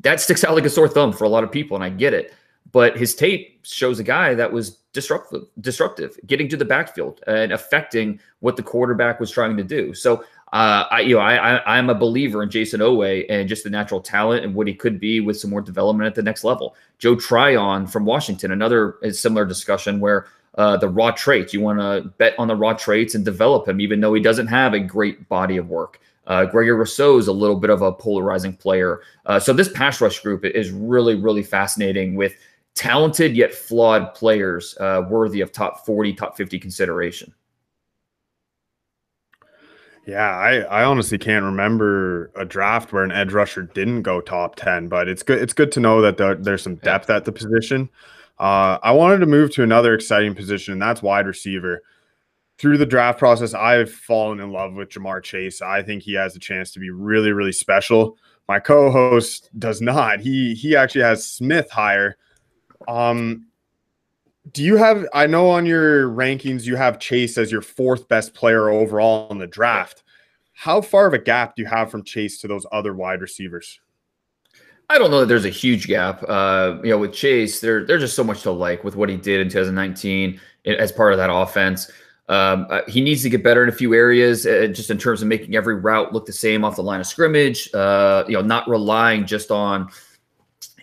That 0.00 0.20
sticks 0.20 0.44
out 0.44 0.54
like 0.54 0.64
a 0.64 0.70
sore 0.70 0.88
thumb 0.88 1.12
for 1.12 1.24
a 1.24 1.28
lot 1.28 1.44
of 1.44 1.52
people, 1.52 1.76
and 1.76 1.84
I 1.84 1.90
get 1.90 2.14
it. 2.14 2.34
But 2.72 2.96
his 2.96 3.14
tape 3.14 3.60
shows 3.64 3.98
a 3.98 4.04
guy 4.04 4.34
that 4.34 4.52
was 4.52 4.78
disruptive, 4.92 5.44
disruptive, 5.60 6.18
getting 6.26 6.48
to 6.48 6.56
the 6.56 6.64
backfield 6.64 7.20
and 7.26 7.52
affecting 7.52 8.20
what 8.40 8.56
the 8.56 8.62
quarterback 8.62 9.20
was 9.20 9.30
trying 9.30 9.56
to 9.56 9.64
do. 9.64 9.94
So 9.94 10.24
uh, 10.52 10.84
I, 10.90 11.00
you 11.00 11.14
know, 11.14 11.20
I, 11.20 11.56
I, 11.56 11.78
am 11.78 11.90
a 11.90 11.94
believer 11.94 12.42
in 12.42 12.48
Jayson 12.48 12.80
Oweh 12.80 13.24
and 13.28 13.48
just 13.48 13.62
the 13.62 13.70
natural 13.70 14.00
talent 14.00 14.44
and 14.44 14.52
what 14.52 14.66
he 14.66 14.74
could 14.74 14.98
be 14.98 15.20
with 15.20 15.38
some 15.38 15.48
more 15.48 15.60
development 15.60 16.08
at 16.08 16.16
the 16.16 16.22
next 16.22 16.42
level. 16.42 16.74
Joe 16.98 17.14
Tryon 17.14 17.86
from 17.86 18.04
Washington, 18.04 18.50
another 18.50 18.96
similar 19.12 19.44
discussion 19.44 20.00
where 20.00 20.26
uh, 20.56 20.76
the 20.76 20.88
raw 20.88 21.12
traits, 21.12 21.54
you 21.54 21.60
want 21.60 21.78
to 21.78 22.08
bet 22.18 22.34
on 22.36 22.48
the 22.48 22.56
raw 22.56 22.72
traits 22.72 23.14
and 23.14 23.24
develop 23.24 23.68
him, 23.68 23.80
even 23.80 24.00
though 24.00 24.12
he 24.12 24.20
doesn't 24.20 24.48
have 24.48 24.74
a 24.74 24.80
great 24.80 25.28
body 25.28 25.56
of 25.56 25.68
work. 25.68 26.00
Uh, 26.26 26.44
Gregory 26.44 26.76
Rousseau 26.76 27.18
is 27.18 27.28
a 27.28 27.32
little 27.32 27.56
bit 27.56 27.70
of 27.70 27.82
a 27.82 27.92
polarizing 27.92 28.54
player. 28.54 29.00
Uh, 29.26 29.40
so 29.40 29.52
this 29.52 29.70
pass 29.72 30.00
rush 30.00 30.20
group 30.20 30.44
is 30.44 30.70
really, 30.70 31.14
really 31.14 31.42
fascinating 31.42 32.14
with 32.14 32.34
talented 32.74 33.36
yet 33.36 33.52
flawed 33.52 34.14
players 34.14 34.76
uh, 34.78 35.02
worthy 35.08 35.40
of 35.40 35.52
top 35.52 35.84
40, 35.84 36.14
top 36.14 36.36
50 36.36 36.58
consideration. 36.58 37.34
Yeah, 40.06 40.28
I, 40.28 40.60
I 40.60 40.84
honestly 40.84 41.18
can't 41.18 41.44
remember 41.44 42.32
a 42.34 42.44
draft 42.44 42.92
where 42.92 43.04
an 43.04 43.12
edge 43.12 43.32
rusher 43.32 43.62
didn't 43.62 44.02
go 44.02 44.20
top 44.20 44.56
10, 44.56 44.88
but 44.88 45.08
it's 45.08 45.22
good 45.22 45.40
it's 45.40 45.52
good 45.52 45.70
to 45.72 45.80
know 45.80 46.00
that 46.00 46.16
there, 46.16 46.34
there's 46.34 46.62
some 46.62 46.76
depth 46.76 47.10
at 47.10 47.24
the 47.24 47.32
position. 47.32 47.88
Uh, 48.38 48.78
I 48.82 48.92
wanted 48.92 49.18
to 49.18 49.26
move 49.26 49.52
to 49.52 49.62
another 49.62 49.94
exciting 49.94 50.34
position, 50.34 50.72
and 50.72 50.82
that's 50.82 51.02
wide 51.02 51.26
receiver. 51.26 51.82
Through 52.60 52.76
the 52.76 52.84
draft 52.84 53.18
process, 53.18 53.54
I've 53.54 53.90
fallen 53.90 54.38
in 54.38 54.52
love 54.52 54.74
with 54.74 54.90
Ja'Marr 54.90 55.22
Chase. 55.22 55.62
I 55.62 55.82
think 55.82 56.02
he 56.02 56.12
has 56.12 56.36
a 56.36 56.38
chance 56.38 56.70
to 56.72 56.78
be 56.78 56.90
really, 56.90 57.32
really 57.32 57.52
special. 57.52 58.18
My 58.48 58.60
co-host 58.60 59.48
does 59.58 59.80
not. 59.80 60.20
He 60.20 60.54
he 60.54 60.76
actually 60.76 61.02
has 61.02 61.26
Smith 61.26 61.70
higher. 61.70 62.18
Um, 62.86 63.46
do 64.52 64.62
you 64.62 64.76
have 64.76 65.06
i 65.12 65.26
know 65.26 65.50
on 65.50 65.66
your 65.66 66.08
rankings 66.08 66.64
you 66.64 66.76
have 66.76 66.98
chase 66.98 67.36
as 67.36 67.52
your 67.52 67.60
fourth 67.60 68.08
best 68.08 68.34
player 68.34 68.70
overall 68.70 69.30
in 69.30 69.38
the 69.38 69.46
draft 69.46 70.02
how 70.52 70.80
far 70.80 71.06
of 71.06 71.14
a 71.14 71.18
gap 71.18 71.54
do 71.54 71.62
you 71.62 71.68
have 71.68 71.90
from 71.90 72.02
chase 72.02 72.40
to 72.40 72.48
those 72.48 72.64
other 72.72 72.94
wide 72.94 73.20
receivers 73.20 73.80
i 74.88 74.98
don't 74.98 75.10
know 75.10 75.20
that 75.20 75.26
there's 75.26 75.44
a 75.44 75.50
huge 75.50 75.86
gap 75.86 76.22
uh, 76.28 76.78
you 76.82 76.90
know 76.90 76.98
with 76.98 77.12
chase 77.12 77.60
there, 77.60 77.84
there's 77.84 78.02
just 78.02 78.16
so 78.16 78.24
much 78.24 78.42
to 78.42 78.50
like 78.50 78.82
with 78.82 78.96
what 78.96 79.08
he 79.08 79.16
did 79.16 79.40
in 79.40 79.48
2019 79.48 80.40
as 80.66 80.90
part 80.90 81.12
of 81.12 81.18
that 81.18 81.32
offense 81.32 81.90
um, 82.30 82.68
uh, 82.70 82.82
he 82.86 83.00
needs 83.00 83.24
to 83.24 83.28
get 83.28 83.42
better 83.42 83.60
in 83.64 83.68
a 83.68 83.72
few 83.72 83.92
areas, 83.92 84.46
uh, 84.46 84.68
just 84.68 84.88
in 84.88 84.98
terms 84.98 85.20
of 85.20 85.26
making 85.26 85.56
every 85.56 85.74
route 85.74 86.12
look 86.12 86.26
the 86.26 86.32
same 86.32 86.64
off 86.64 86.76
the 86.76 86.82
line 86.82 87.00
of 87.00 87.06
scrimmage. 87.08 87.68
Uh, 87.74 88.22
you 88.28 88.34
know, 88.34 88.40
not 88.40 88.68
relying 88.68 89.26
just 89.26 89.50
on 89.50 89.90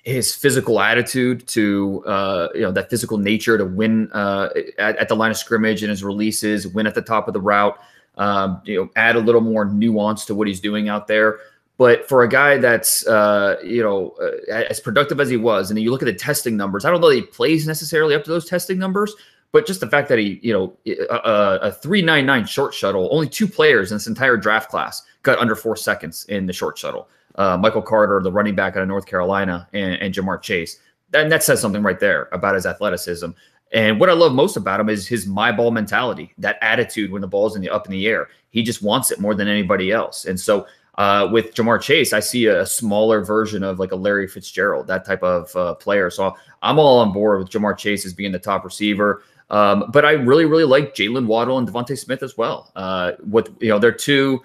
his 0.04 0.36
physical 0.36 0.82
attitude 0.82 1.48
to 1.48 2.04
uh, 2.06 2.50
you 2.54 2.62
know 2.62 2.72
that 2.74 2.90
physical 2.90 3.18
nature 3.18 3.58
to 3.58 3.64
win 3.64 4.12
uh, 4.12 4.50
at, 4.78 4.98
at, 4.98 5.08
the 5.08 5.16
line 5.16 5.32
of 5.32 5.38
scrimmage 5.38 5.84
and 5.84 5.90
his 5.90 6.04
releases, 6.04 6.68
win 6.68 6.86
at 6.86 6.96
the 6.96 7.02
top 7.02 7.30
of 7.30 7.34
the 7.34 7.42
route. 7.42 7.80
Um, 8.18 8.62
you 8.66 8.76
know, 8.76 8.90
add 8.98 9.16
a 9.16 9.20
little 9.20 9.40
more 9.40 9.64
nuance 9.64 10.26
to 10.26 10.36
what 10.36 10.50
he's 10.50 10.60
doing 10.60 10.90
out 10.90 11.08
there. 11.08 11.40
But 11.78 12.10
for 12.10 12.24
a 12.24 12.28
guy 12.28 12.58
that's 12.58 13.08
uh, 13.08 13.56
you 13.64 13.84
know 13.84 14.16
as 14.50 14.82
productive 14.82 15.22
as 15.22 15.30
he 15.30 15.38
was, 15.38 15.72
and 15.72 15.80
you 15.80 15.92
look 15.92 16.02
at 16.02 16.08
the 16.08 16.14
testing 16.14 16.58
numbers, 16.58 16.84
I 16.84 16.92
don't 16.92 17.00
know 17.00 17.08
that 17.08 17.16
he 17.16 17.22
plays 17.22 17.66
necessarily 17.66 18.16
up 18.16 18.26
to 18.26 18.32
those 18.32 18.50
testing 18.50 18.78
numbers. 18.78 19.16
But 19.52 19.66
just 19.66 19.80
the 19.80 19.90
fact 19.90 20.10
that 20.10 20.20
he, 20.20 20.40
you 20.44 20.54
know, 20.54 20.78
a, 21.10 21.60
a 21.62 21.72
three 21.72 22.02
nine 22.02 22.26
nine 22.26 22.46
short 22.46 22.74
shuttle, 22.74 23.08
only 23.12 23.30
two 23.30 23.48
players 23.48 23.92
in 23.92 23.96
this 23.96 24.08
entire 24.08 24.38
draft 24.38 24.70
class 24.70 25.04
got 25.24 25.40
under 25.40 25.56
four 25.56 25.76
seconds 25.76 26.26
in 26.26 26.46
the 26.46 26.54
short 26.54 26.78
shuttle 26.78 27.08
uh, 27.38 27.58
Michael 27.58 27.82
Carter, 27.82 28.20
the 28.22 28.32
running 28.32 28.56
back 28.56 28.76
out 28.76 28.82
of 28.82 28.88
North 28.88 29.06
Carolina, 29.06 29.68
and, 29.74 29.94
and 29.96 30.14
Ja'Marr 30.14 30.42
Chase. 30.42 30.80
And 31.14 31.32
that 31.32 31.44
says 31.44 31.62
something 31.62 31.84
right 31.84 32.00
there 32.00 32.28
about 32.32 32.56
his 32.56 32.66
athleticism. 32.66 33.30
And 33.72 34.00
what 34.00 34.10
I 34.10 34.14
love 34.14 34.34
most 34.34 34.58
about 34.58 34.80
him 34.80 34.90
is 34.90 35.08
his 35.08 35.28
my 35.28 35.52
ball 35.52 35.72
mentality, 35.72 36.34
that 36.38 36.58
attitude 36.62 37.12
when 37.12 37.22
the 37.22 37.28
ball's 37.28 37.56
in 37.56 37.62
the 37.62 37.70
up 37.70 37.86
in 37.86 37.92
the 37.92 38.08
air. 38.08 38.30
He 38.50 38.64
just 38.64 38.82
wants 38.82 39.12
it 39.12 39.20
more 39.20 39.36
than 39.36 39.48
anybody 39.48 39.92
else. 39.92 40.26
And 40.26 40.40
so 40.40 40.68
uh, 40.98 41.28
with 41.32 41.54
Ja'Marr 41.54 41.82
Chase, 41.82 42.12
I 42.12 42.20
see 42.20 42.48
a, 42.48 42.66
smaller 42.66 43.24
version 43.24 43.64
of 43.64 43.78
like 43.78 43.92
a 43.92 43.96
Larry 43.96 44.28
Fitzgerald, 44.28 44.88
that 44.88 45.06
type 45.06 45.22
of 45.22 45.56
uh, 45.56 45.76
player. 45.76 46.10
So 46.10 46.36
I'm 46.64 46.80
all 46.80 47.00
on 47.00 47.14
board 47.14 47.40
with 47.40 47.50
Ja'Marr 47.50 47.78
Chase 47.78 48.06
as 48.06 48.14
being 48.14 48.32
the 48.32 48.40
top 48.40 48.66
receiver. 48.66 49.22
Um, 49.50 49.86
but 49.92 50.06
I 50.06 50.12
really, 50.12 50.46
really 50.46 50.66
like 50.66 50.94
Jaylen 50.94 51.26
Waddle 51.26 51.58
and 51.58 51.68
DeVonta 51.68 51.98
Smith 51.98 52.22
as 52.22 52.38
well. 52.38 52.72
Uh, 52.76 53.14
what 53.22 53.50
you 53.62 53.70
know, 53.70 53.80
they're 53.80 53.92
two 53.92 54.42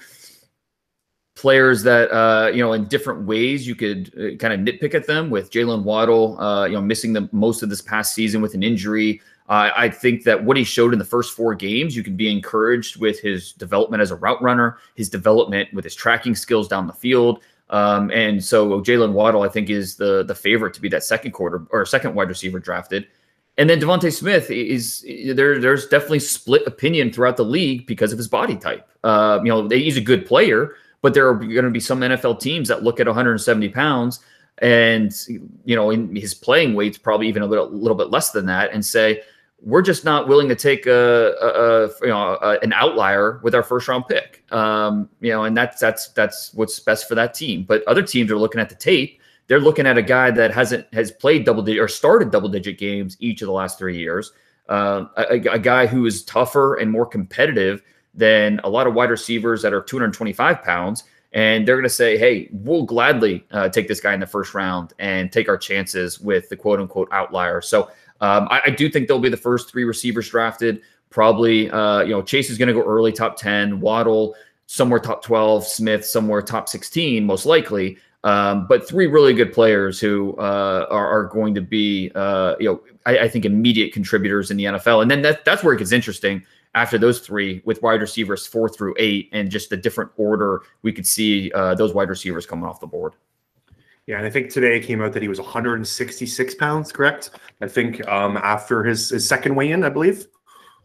players 1.34 1.82
that 1.82 2.10
uh, 2.12 2.48
you 2.48 2.62
know 2.62 2.72
in 2.72 2.84
different 2.86 3.26
ways 3.26 3.66
you 3.66 3.74
could 3.74 4.12
uh, 4.14 4.36
kind 4.36 4.52
of 4.52 4.60
nitpick 4.60 4.94
at 4.94 5.06
them 5.06 5.30
with 5.30 5.50
Jaylen 5.50 5.82
Waddle, 5.82 6.40
uh, 6.40 6.66
you 6.66 6.74
know, 6.74 6.82
missing 6.82 7.12
the 7.12 7.28
most 7.32 7.62
of 7.62 7.68
this 7.68 7.82
past 7.82 8.14
season 8.14 8.40
with 8.40 8.54
an 8.54 8.62
injury. 8.62 9.20
I 9.54 9.90
think 9.90 10.24
that 10.24 10.42
what 10.42 10.56
he 10.56 10.64
showed 10.64 10.94
in 10.94 10.98
the 10.98 11.04
first 11.04 11.36
four 11.36 11.54
games, 11.54 11.94
you 11.94 12.02
can 12.02 12.16
be 12.16 12.32
encouraged 12.32 12.98
with 12.98 13.20
his 13.20 13.52
development 13.52 14.00
as 14.00 14.10
a 14.10 14.16
route 14.16 14.40
runner, 14.40 14.78
his 14.94 15.10
development 15.10 15.68
with 15.74 15.84
his 15.84 15.94
tracking 15.94 16.34
skills 16.34 16.68
down 16.68 16.86
the 16.86 16.94
field. 16.94 17.42
Um, 17.68 18.10
and 18.12 18.42
so 18.42 18.80
Jaylen 18.80 19.12
Waddle, 19.12 19.42
I 19.42 19.48
think, 19.48 19.68
is 19.68 19.96
the 19.96 20.22
the 20.22 20.34
favorite 20.34 20.72
to 20.74 20.80
be 20.80 20.88
that 20.90 21.04
second 21.04 21.32
quarter 21.32 21.66
or 21.70 21.84
second 21.84 22.14
wide 22.14 22.28
receiver 22.28 22.60
drafted. 22.60 23.08
And 23.58 23.68
then 23.68 23.80
DeVonta 23.80 24.12
Smith 24.12 24.50
is 24.50 25.04
there. 25.34 25.58
There's 25.58 25.86
definitely 25.86 26.20
split 26.20 26.66
opinion 26.66 27.12
throughout 27.12 27.36
the 27.36 27.44
league 27.44 27.86
because 27.86 28.10
of 28.10 28.18
his 28.18 28.28
body 28.28 28.56
type. 28.56 28.88
Uh, 29.04 29.40
you 29.44 29.50
know, 29.50 29.68
he's 29.68 29.98
a 29.98 30.00
good 30.00 30.24
player, 30.24 30.74
but 31.02 31.12
there 31.12 31.28
are 31.28 31.34
going 31.34 31.64
to 31.64 31.70
be 31.70 31.80
some 31.80 32.00
NFL 32.00 32.40
teams 32.40 32.68
that 32.68 32.82
look 32.82 32.98
at 32.98 33.06
170 33.06 33.68
pounds 33.68 34.20
and 34.58 35.26
you 35.64 35.74
know 35.74 35.90
in 35.90 36.14
his 36.14 36.34
playing 36.34 36.74
weight's 36.74 36.98
probably 36.98 37.28
even 37.28 37.42
a 37.42 37.46
little, 37.46 37.70
little 37.70 37.96
bit 37.96 38.10
less 38.10 38.30
than 38.30 38.46
that 38.46 38.72
and 38.72 38.84
say 38.84 39.22
we're 39.60 39.82
just 39.82 40.04
not 40.04 40.26
willing 40.26 40.48
to 40.48 40.56
take 40.56 40.86
a, 40.86 41.34
a, 41.40 41.46
a 41.46 41.88
you 42.02 42.08
know 42.08 42.38
a, 42.42 42.58
an 42.62 42.72
outlier 42.72 43.40
with 43.42 43.54
our 43.54 43.62
first 43.62 43.88
round 43.88 44.06
pick 44.08 44.44
um, 44.52 45.08
you 45.20 45.30
know 45.30 45.44
and 45.44 45.56
that's 45.56 45.80
that's 45.80 46.08
that's 46.08 46.52
what's 46.52 46.78
best 46.80 47.08
for 47.08 47.14
that 47.14 47.32
team 47.32 47.64
but 47.64 47.82
other 47.86 48.02
teams 48.02 48.30
are 48.30 48.36
looking 48.36 48.60
at 48.60 48.68
the 48.68 48.74
tape 48.74 49.20
they're 49.52 49.60
looking 49.60 49.86
at 49.86 49.98
a 49.98 50.02
guy 50.02 50.30
that 50.30 50.50
hasn't 50.50 50.86
has 50.94 51.12
played 51.12 51.44
double 51.44 51.62
digit 51.62 51.82
or 51.82 51.88
started 51.88 52.30
double 52.30 52.48
digit 52.48 52.78
games 52.78 53.18
each 53.20 53.42
of 53.42 53.46
the 53.46 53.52
last 53.52 53.78
three 53.78 53.98
years 53.98 54.32
uh, 54.70 55.04
a, 55.16 55.40
a 55.52 55.58
guy 55.58 55.86
who 55.86 56.06
is 56.06 56.24
tougher 56.24 56.76
and 56.76 56.90
more 56.90 57.04
competitive 57.04 57.82
than 58.14 58.58
a 58.64 58.68
lot 58.68 58.86
of 58.86 58.94
wide 58.94 59.10
receivers 59.10 59.60
that 59.60 59.74
are 59.74 59.82
225 59.82 60.62
pounds. 60.62 61.04
And 61.34 61.68
they're 61.68 61.76
going 61.76 61.84
to 61.84 61.90
say, 61.90 62.16
hey, 62.16 62.48
we'll 62.52 62.84
gladly 62.84 63.44
uh, 63.50 63.68
take 63.68 63.88
this 63.88 64.00
guy 64.00 64.14
in 64.14 64.20
the 64.20 64.26
first 64.26 64.54
round 64.54 64.94
and 64.98 65.30
take 65.30 65.48
our 65.48 65.56
chances 65.58 66.20
with 66.20 66.48
the 66.48 66.56
quote 66.56 66.80
unquote 66.80 67.08
outlier. 67.12 67.60
So 67.60 67.90
um, 68.20 68.48
I, 68.50 68.62
I, 68.66 68.70
do 68.70 68.88
think 68.88 69.08
they'll 69.08 69.18
be 69.18 69.28
the 69.28 69.36
first 69.36 69.70
three 69.70 69.84
receivers 69.84 70.28
drafted. 70.28 70.82
Probably, 71.10 71.70
uh, 71.70 72.00
you 72.00 72.10
know, 72.10 72.22
Chase 72.22 72.50
is 72.50 72.58
going 72.58 72.68
to 72.68 72.74
go 72.74 72.82
early, 72.82 73.12
top 73.12 73.36
10, 73.36 73.80
Waddle 73.80 74.34
somewhere 74.66 75.00
top 75.00 75.22
12, 75.22 75.66
Smith 75.66 76.04
somewhere 76.04 76.40
top 76.40 76.68
16, 76.68 77.24
most 77.26 77.44
likely. 77.44 77.98
Um, 78.24 78.66
but 78.68 78.86
three 78.86 79.08
really 79.08 79.34
good 79.34 79.52
players 79.52 79.98
who 79.98 80.36
uh, 80.36 80.86
are, 80.90 81.08
are, 81.08 81.24
going 81.24 81.56
to 81.56 81.60
be, 81.60 82.12
uh, 82.14 82.54
you 82.60 82.68
know, 82.68 82.80
I, 83.04 83.18
I, 83.18 83.28
think 83.28 83.44
immediate 83.44 83.92
contributors 83.92 84.52
in 84.52 84.56
the 84.56 84.64
NFL. 84.64 85.02
And 85.02 85.10
then 85.10 85.22
that, 85.22 85.44
that's 85.44 85.64
where 85.64 85.74
it 85.74 85.78
gets 85.78 85.90
interesting 85.90 86.44
after 86.76 86.98
those 86.98 87.18
three 87.18 87.62
with 87.64 87.82
wide 87.82 88.00
receivers 88.00 88.46
four 88.46 88.68
through 88.68 88.94
eight 88.96 89.28
and 89.32 89.50
just 89.50 89.70
the 89.70 89.76
different 89.76 90.12
order 90.16 90.62
we 90.82 90.92
could 90.92 91.06
see 91.06 91.50
uh, 91.52 91.74
those 91.74 91.94
wide 91.94 92.08
receivers 92.08 92.46
coming 92.46 92.64
off 92.64 92.78
the 92.78 92.86
board. 92.86 93.14
Yeah, 94.06 94.18
and 94.18 94.26
I 94.26 94.30
think 94.30 94.50
today 94.50 94.76
it 94.76 94.84
came 94.84 95.00
out 95.00 95.12
that 95.12 95.22
he 95.22 95.28
was 95.28 95.40
166 95.40 96.54
pounds, 96.56 96.92
correct? 96.92 97.30
I 97.60 97.68
think 97.68 98.06
um, 98.08 98.36
after 98.36 98.82
his, 98.84 99.10
his 99.10 99.26
second 99.26 99.54
weigh-in, 99.54 99.84
I 99.84 99.88
believe. 99.88 100.26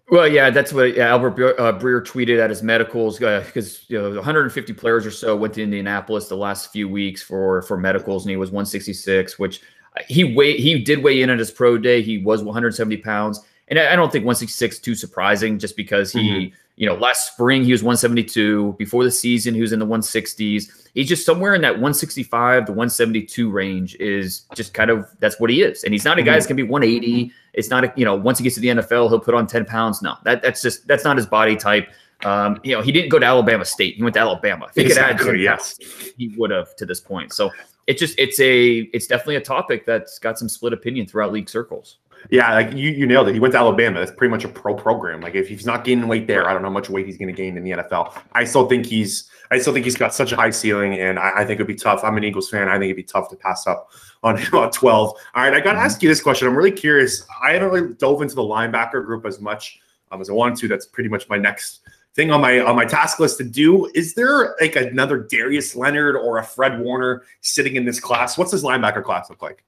Well, 0.09 0.27
yeah, 0.27 0.49
that's 0.49 0.71
what 0.71 0.95
yeah, 0.95 1.09
Albert 1.09 1.59
uh, 1.59 1.73
Breer 1.77 2.01
tweeted 2.01 2.39
at 2.41 2.49
his 2.49 2.63
medicals 2.63 3.19
because 3.19 3.79
uh, 3.79 3.83
you 3.89 4.01
know 4.01 4.15
150 4.15 4.73
players 4.73 5.05
or 5.05 5.11
so 5.11 5.35
went 5.35 5.53
to 5.55 5.63
Indianapolis 5.63 6.29
the 6.29 6.37
last 6.37 6.71
few 6.71 6.87
weeks 6.87 7.21
for 7.21 7.61
for 7.63 7.77
medicals, 7.77 8.23
and 8.23 8.29
he 8.29 8.37
was 8.37 8.49
166, 8.49 9.37
which 9.37 9.61
uh, 9.97 10.01
he 10.07 10.23
weigh 10.23 10.55
he 10.55 10.79
did 10.79 11.03
weigh 11.03 11.21
in 11.21 11.29
at 11.29 11.39
his 11.39 11.51
pro 11.51 11.77
day. 11.77 12.01
He 12.01 12.19
was 12.19 12.41
170 12.41 12.97
pounds, 12.97 13.41
and 13.67 13.77
I, 13.77 13.93
I 13.93 13.95
don't 13.97 14.09
think 14.09 14.23
166 14.23 14.75
is 14.75 14.81
too 14.81 14.95
surprising, 14.95 15.59
just 15.59 15.75
because 15.75 16.11
he. 16.11 16.29
Mm-hmm 16.29 16.55
you 16.77 16.85
know, 16.85 16.93
last 16.93 17.33
spring 17.33 17.63
he 17.63 17.71
was 17.71 17.81
172. 17.81 18.75
Before 18.77 19.03
the 19.03 19.11
season, 19.11 19.55
he 19.55 19.61
was 19.61 19.73
in 19.73 19.79
the 19.79 19.85
160s. 19.85 20.89
He's 20.93 21.07
just 21.07 21.25
somewhere 21.25 21.55
in 21.55 21.61
that 21.61 21.73
165 21.73 22.65
to 22.67 22.71
172 22.71 23.49
range 23.49 23.95
is 23.95 24.41
just 24.53 24.75
kind 24.75 24.91
of 24.91 25.09
that's 25.19 25.39
what 25.39 25.49
he 25.49 25.63
is. 25.63 25.83
And 25.83 25.91
he's 25.91 26.05
not 26.05 26.19
a 26.19 26.23
guy 26.23 26.33
that's 26.33 26.45
gonna 26.45 26.55
be 26.55 26.63
180. 26.63 27.31
It's 27.53 27.69
not 27.71 27.83
a, 27.83 27.93
you 27.95 28.05
know, 28.05 28.15
once 28.15 28.37
he 28.37 28.43
gets 28.43 28.55
to 28.55 28.61
the 28.61 28.67
NFL, 28.67 29.09
he'll 29.09 29.19
put 29.19 29.33
on 29.33 29.47
10 29.47 29.65
pounds. 29.65 30.03
No, 30.03 30.15
that 30.23 30.43
that's 30.43 30.61
just 30.61 30.87
that's 30.87 31.03
not 31.03 31.17
his 31.17 31.25
body 31.25 31.55
type. 31.55 31.89
Um, 32.23 32.59
you 32.63 32.75
know, 32.75 32.81
he 32.81 32.91
didn't 32.91 33.09
go 33.09 33.17
to 33.19 33.25
Alabama 33.25 33.65
State. 33.65 33.95
He 33.95 34.03
went 34.03 34.13
to 34.13 34.19
Alabama. 34.19 34.67
If 34.67 34.75
he 34.75 34.81
exactly, 34.81 35.25
could 35.25 35.35
add 35.35 35.41
yes. 35.41 35.77
he 36.15 36.29
would 36.37 36.51
have 36.51 36.75
to 36.75 36.85
this 36.85 36.99
point. 36.99 37.33
So 37.33 37.51
it's 37.87 37.99
just 37.99 38.17
it's 38.19 38.39
a 38.39 38.79
it's 38.93 39.07
definitely 39.07 39.37
a 39.37 39.41
topic 39.41 39.85
that's 39.85 40.19
got 40.19 40.37
some 40.37 40.49
split 40.49 40.73
opinion 40.73 41.07
throughout 41.07 41.31
league 41.31 41.49
circles. 41.49 41.97
Yeah, 42.29 42.53
like 42.53 42.73
you, 42.73 42.91
you 42.91 43.07
nailed 43.07 43.29
it. 43.29 43.33
He 43.33 43.39
went 43.39 43.53
to 43.53 43.57
Alabama. 43.57 43.99
That's 43.99 44.11
pretty 44.11 44.31
much 44.31 44.43
a 44.43 44.49
pro 44.49 44.75
program. 44.75 45.21
Like 45.21 45.35
if 45.35 45.47
he's 45.47 45.65
not 45.65 45.83
gaining 45.83 46.07
weight 46.07 46.27
there, 46.27 46.47
I 46.47 46.53
don't 46.53 46.61
know 46.61 46.67
how 46.67 46.73
much 46.73 46.89
weight 46.89 47.05
he's 47.05 47.17
going 47.17 47.33
to 47.33 47.33
gain 47.33 47.57
in 47.57 47.63
the 47.63 47.71
NFL. 47.71 48.17
I 48.33 48.43
still 48.43 48.67
think 48.67 48.85
he's, 48.85 49.29
I 49.49 49.59
still 49.59 49.73
think 49.73 49.85
he's 49.85 49.95
got 49.95 50.13
such 50.13 50.31
a 50.31 50.35
high 50.35 50.49
ceiling, 50.49 50.99
and 50.99 51.17
I, 51.19 51.31
I 51.37 51.45
think 51.45 51.51
it'd 51.51 51.67
be 51.67 51.75
tough. 51.75 52.03
I'm 52.03 52.17
an 52.17 52.23
Eagles 52.23 52.49
fan. 52.49 52.67
I 52.67 52.73
think 52.73 52.85
it'd 52.85 52.97
be 52.97 53.03
tough 53.03 53.29
to 53.29 53.35
pass 53.35 53.65
up 53.65 53.91
on 54.23 54.37
him 54.37 54.55
at 54.55 54.73
12. 54.73 55.09
All 55.09 55.17
right, 55.35 55.53
I 55.53 55.59
got 55.59 55.71
to 55.71 55.77
mm-hmm. 55.77 55.85
ask 55.85 56.03
you 56.03 56.09
this 56.09 56.21
question. 56.21 56.47
I'm 56.47 56.55
really 56.55 56.71
curious. 56.71 57.25
I 57.41 57.53
haven't 57.53 57.69
really 57.69 57.93
dove 57.93 58.21
into 58.21 58.35
the 58.35 58.43
linebacker 58.43 59.05
group 59.05 59.25
as 59.25 59.39
much 59.39 59.79
um, 60.11 60.21
as 60.21 60.29
I 60.29 60.33
wanted 60.33 60.57
to. 60.59 60.67
That's 60.67 60.85
pretty 60.85 61.09
much 61.09 61.29
my 61.29 61.37
next 61.37 61.81
thing 62.17 62.31
on 62.31 62.41
my 62.41 62.59
on 62.59 62.75
my 62.75 62.85
task 62.85 63.19
list 63.19 63.37
to 63.37 63.43
do. 63.43 63.89
Is 63.93 64.15
there 64.15 64.55
like 64.59 64.75
another 64.75 65.19
Darius 65.19 65.75
Leonard 65.75 66.15
or 66.15 66.39
a 66.39 66.43
Fred 66.43 66.79
Warner 66.81 67.23
sitting 67.41 67.75
in 67.75 67.85
this 67.85 67.99
class? 67.99 68.37
What's 68.37 68.51
this 68.51 68.63
linebacker 68.63 69.03
class 69.03 69.29
look 69.29 69.41
like? 69.41 69.63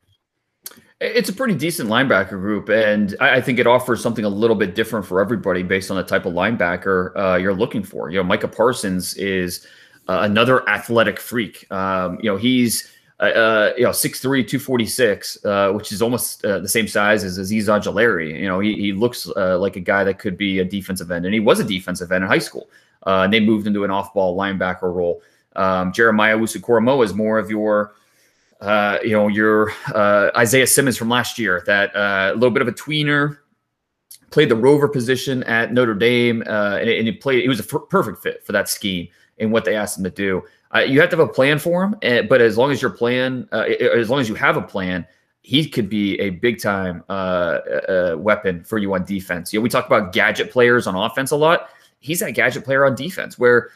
It's 1.01 1.29
a 1.29 1.33
pretty 1.33 1.55
decent 1.55 1.89
linebacker 1.89 2.31
group, 2.31 2.67
and 2.67 3.15
I 3.21 3.39
think 3.39 3.57
it 3.57 3.65
offers 3.65 4.01
something 4.01 4.25
a 4.25 4.29
little 4.29 4.55
bit 4.55 4.75
different 4.75 5.05
for 5.05 5.21
everybody 5.21 5.63
based 5.63 5.89
on 5.89 5.95
the 5.95 6.03
type 6.03 6.25
of 6.25 6.33
linebacker 6.33 7.15
uh, 7.15 7.37
you're 7.37 7.53
looking 7.53 7.83
for. 7.83 8.09
You 8.09 8.17
know, 8.17 8.23
Micah 8.23 8.49
Parsons 8.49 9.13
is 9.13 9.65
uh, 10.09 10.19
another 10.23 10.67
athletic 10.67 11.17
freak. 11.17 11.71
Um, 11.71 12.17
you 12.21 12.29
know, 12.29 12.35
he's 12.35 12.91
uh, 13.21 13.23
uh 13.23 13.73
you 13.77 13.83
know 13.83 13.91
6'3", 13.91 14.21
246, 14.45 15.45
uh, 15.45 15.71
which 15.71 15.93
is 15.93 16.01
almost 16.01 16.43
uh, 16.43 16.59
the 16.59 16.67
same 16.67 16.85
size 16.85 17.23
as 17.23 17.39
Azeez 17.39 17.67
Ojulari. 17.67 18.37
You 18.37 18.49
know, 18.49 18.59
he, 18.59 18.75
he 18.75 18.91
looks 18.91 19.25
like 19.25 19.77
a 19.77 19.81
guy 19.81 20.03
that 20.03 20.19
could 20.19 20.37
be 20.37 20.59
a 20.59 20.65
defensive 20.65 21.11
end, 21.11 21.23
and 21.23 21.33
he 21.33 21.39
was 21.39 21.61
a 21.61 21.63
defensive 21.63 22.11
end 22.11 22.25
in 22.25 22.29
high 22.29 22.39
school. 22.39 22.69
and 23.05 23.31
they 23.31 23.39
moved 23.39 23.67
into 23.67 23.85
an 23.85 23.91
off-ball 23.91 24.37
linebacker 24.37 24.93
role. 24.93 25.21
Um, 25.55 25.93
Jeremiah 25.93 26.37
Owusu-Koramoah 26.37 27.05
is 27.05 27.13
more 27.13 27.39
of 27.39 27.49
your 27.49 27.93
uh, 28.61 28.99
you 29.03 29.11
know, 29.11 29.27
your 29.27 29.71
uh, 29.93 30.31
Isaiah 30.35 30.67
Simmons 30.67 30.97
from 30.97 31.09
last 31.09 31.39
year, 31.39 31.63
that 31.65 31.95
uh, 31.95 32.31
a 32.31 32.35
little 32.35 32.51
bit 32.51 32.61
of 32.61 32.67
a 32.67 32.73
tweener, 32.73 33.37
played 34.31 34.49
the 34.49 34.55
rover 34.55 34.87
position 34.87 35.43
at 35.43 35.73
Notre 35.73 35.95
Dame, 35.95 36.43
uh, 36.45 36.77
and, 36.79 36.89
and, 36.89 37.07
he 37.07 37.13
played. 37.13 37.41
He 37.41 37.49
was 37.49 37.59
a 37.59 37.63
f- 37.63 37.89
perfect 37.89 38.21
fit 38.21 38.45
for 38.45 38.51
that 38.51 38.69
scheme 38.69 39.07
and 39.39 39.51
what 39.51 39.65
they 39.65 39.75
asked 39.75 39.97
him 39.97 40.03
to 40.03 40.09
do. 40.09 40.43
Uh, 40.75 40.79
you 40.79 40.99
have 40.99 41.09
to 41.09 41.17
have 41.17 41.27
a 41.27 41.31
plan 41.31 41.57
for 41.57 41.83
him, 41.83 41.95
eh, 42.03 42.21
but 42.21 42.41
as 42.41 42.57
long 42.57 42.71
as 42.71 42.81
your 42.81 42.91
plan, 42.91 43.47
uh, 43.51 43.61
as 43.61 44.09
long 44.09 44.19
as 44.19 44.29
you 44.29 44.35
have 44.35 44.55
a 44.55 44.61
plan, 44.61 45.07
he 45.41 45.67
could 45.67 45.89
be 45.89 46.19
a 46.19 46.31
big 46.31 46.61
time 46.61 47.03
weapon 48.21 48.63
for 48.63 48.77
you 48.77 48.93
on 48.93 49.03
defense. 49.03 49.51
You 49.51 49.59
know, 49.59 49.63
we 49.63 49.69
talk 49.69 49.87
about 49.87 50.13
gadget 50.13 50.51
players 50.51 50.85
on 50.85 50.95
offense 50.95 51.31
a 51.31 51.35
lot. 51.37 51.69
He's 52.01 52.19
that 52.19 52.31
gadget 52.31 52.65
player 52.65 52.85
on 52.85 52.93
defense 52.95 53.39
where 53.39 53.69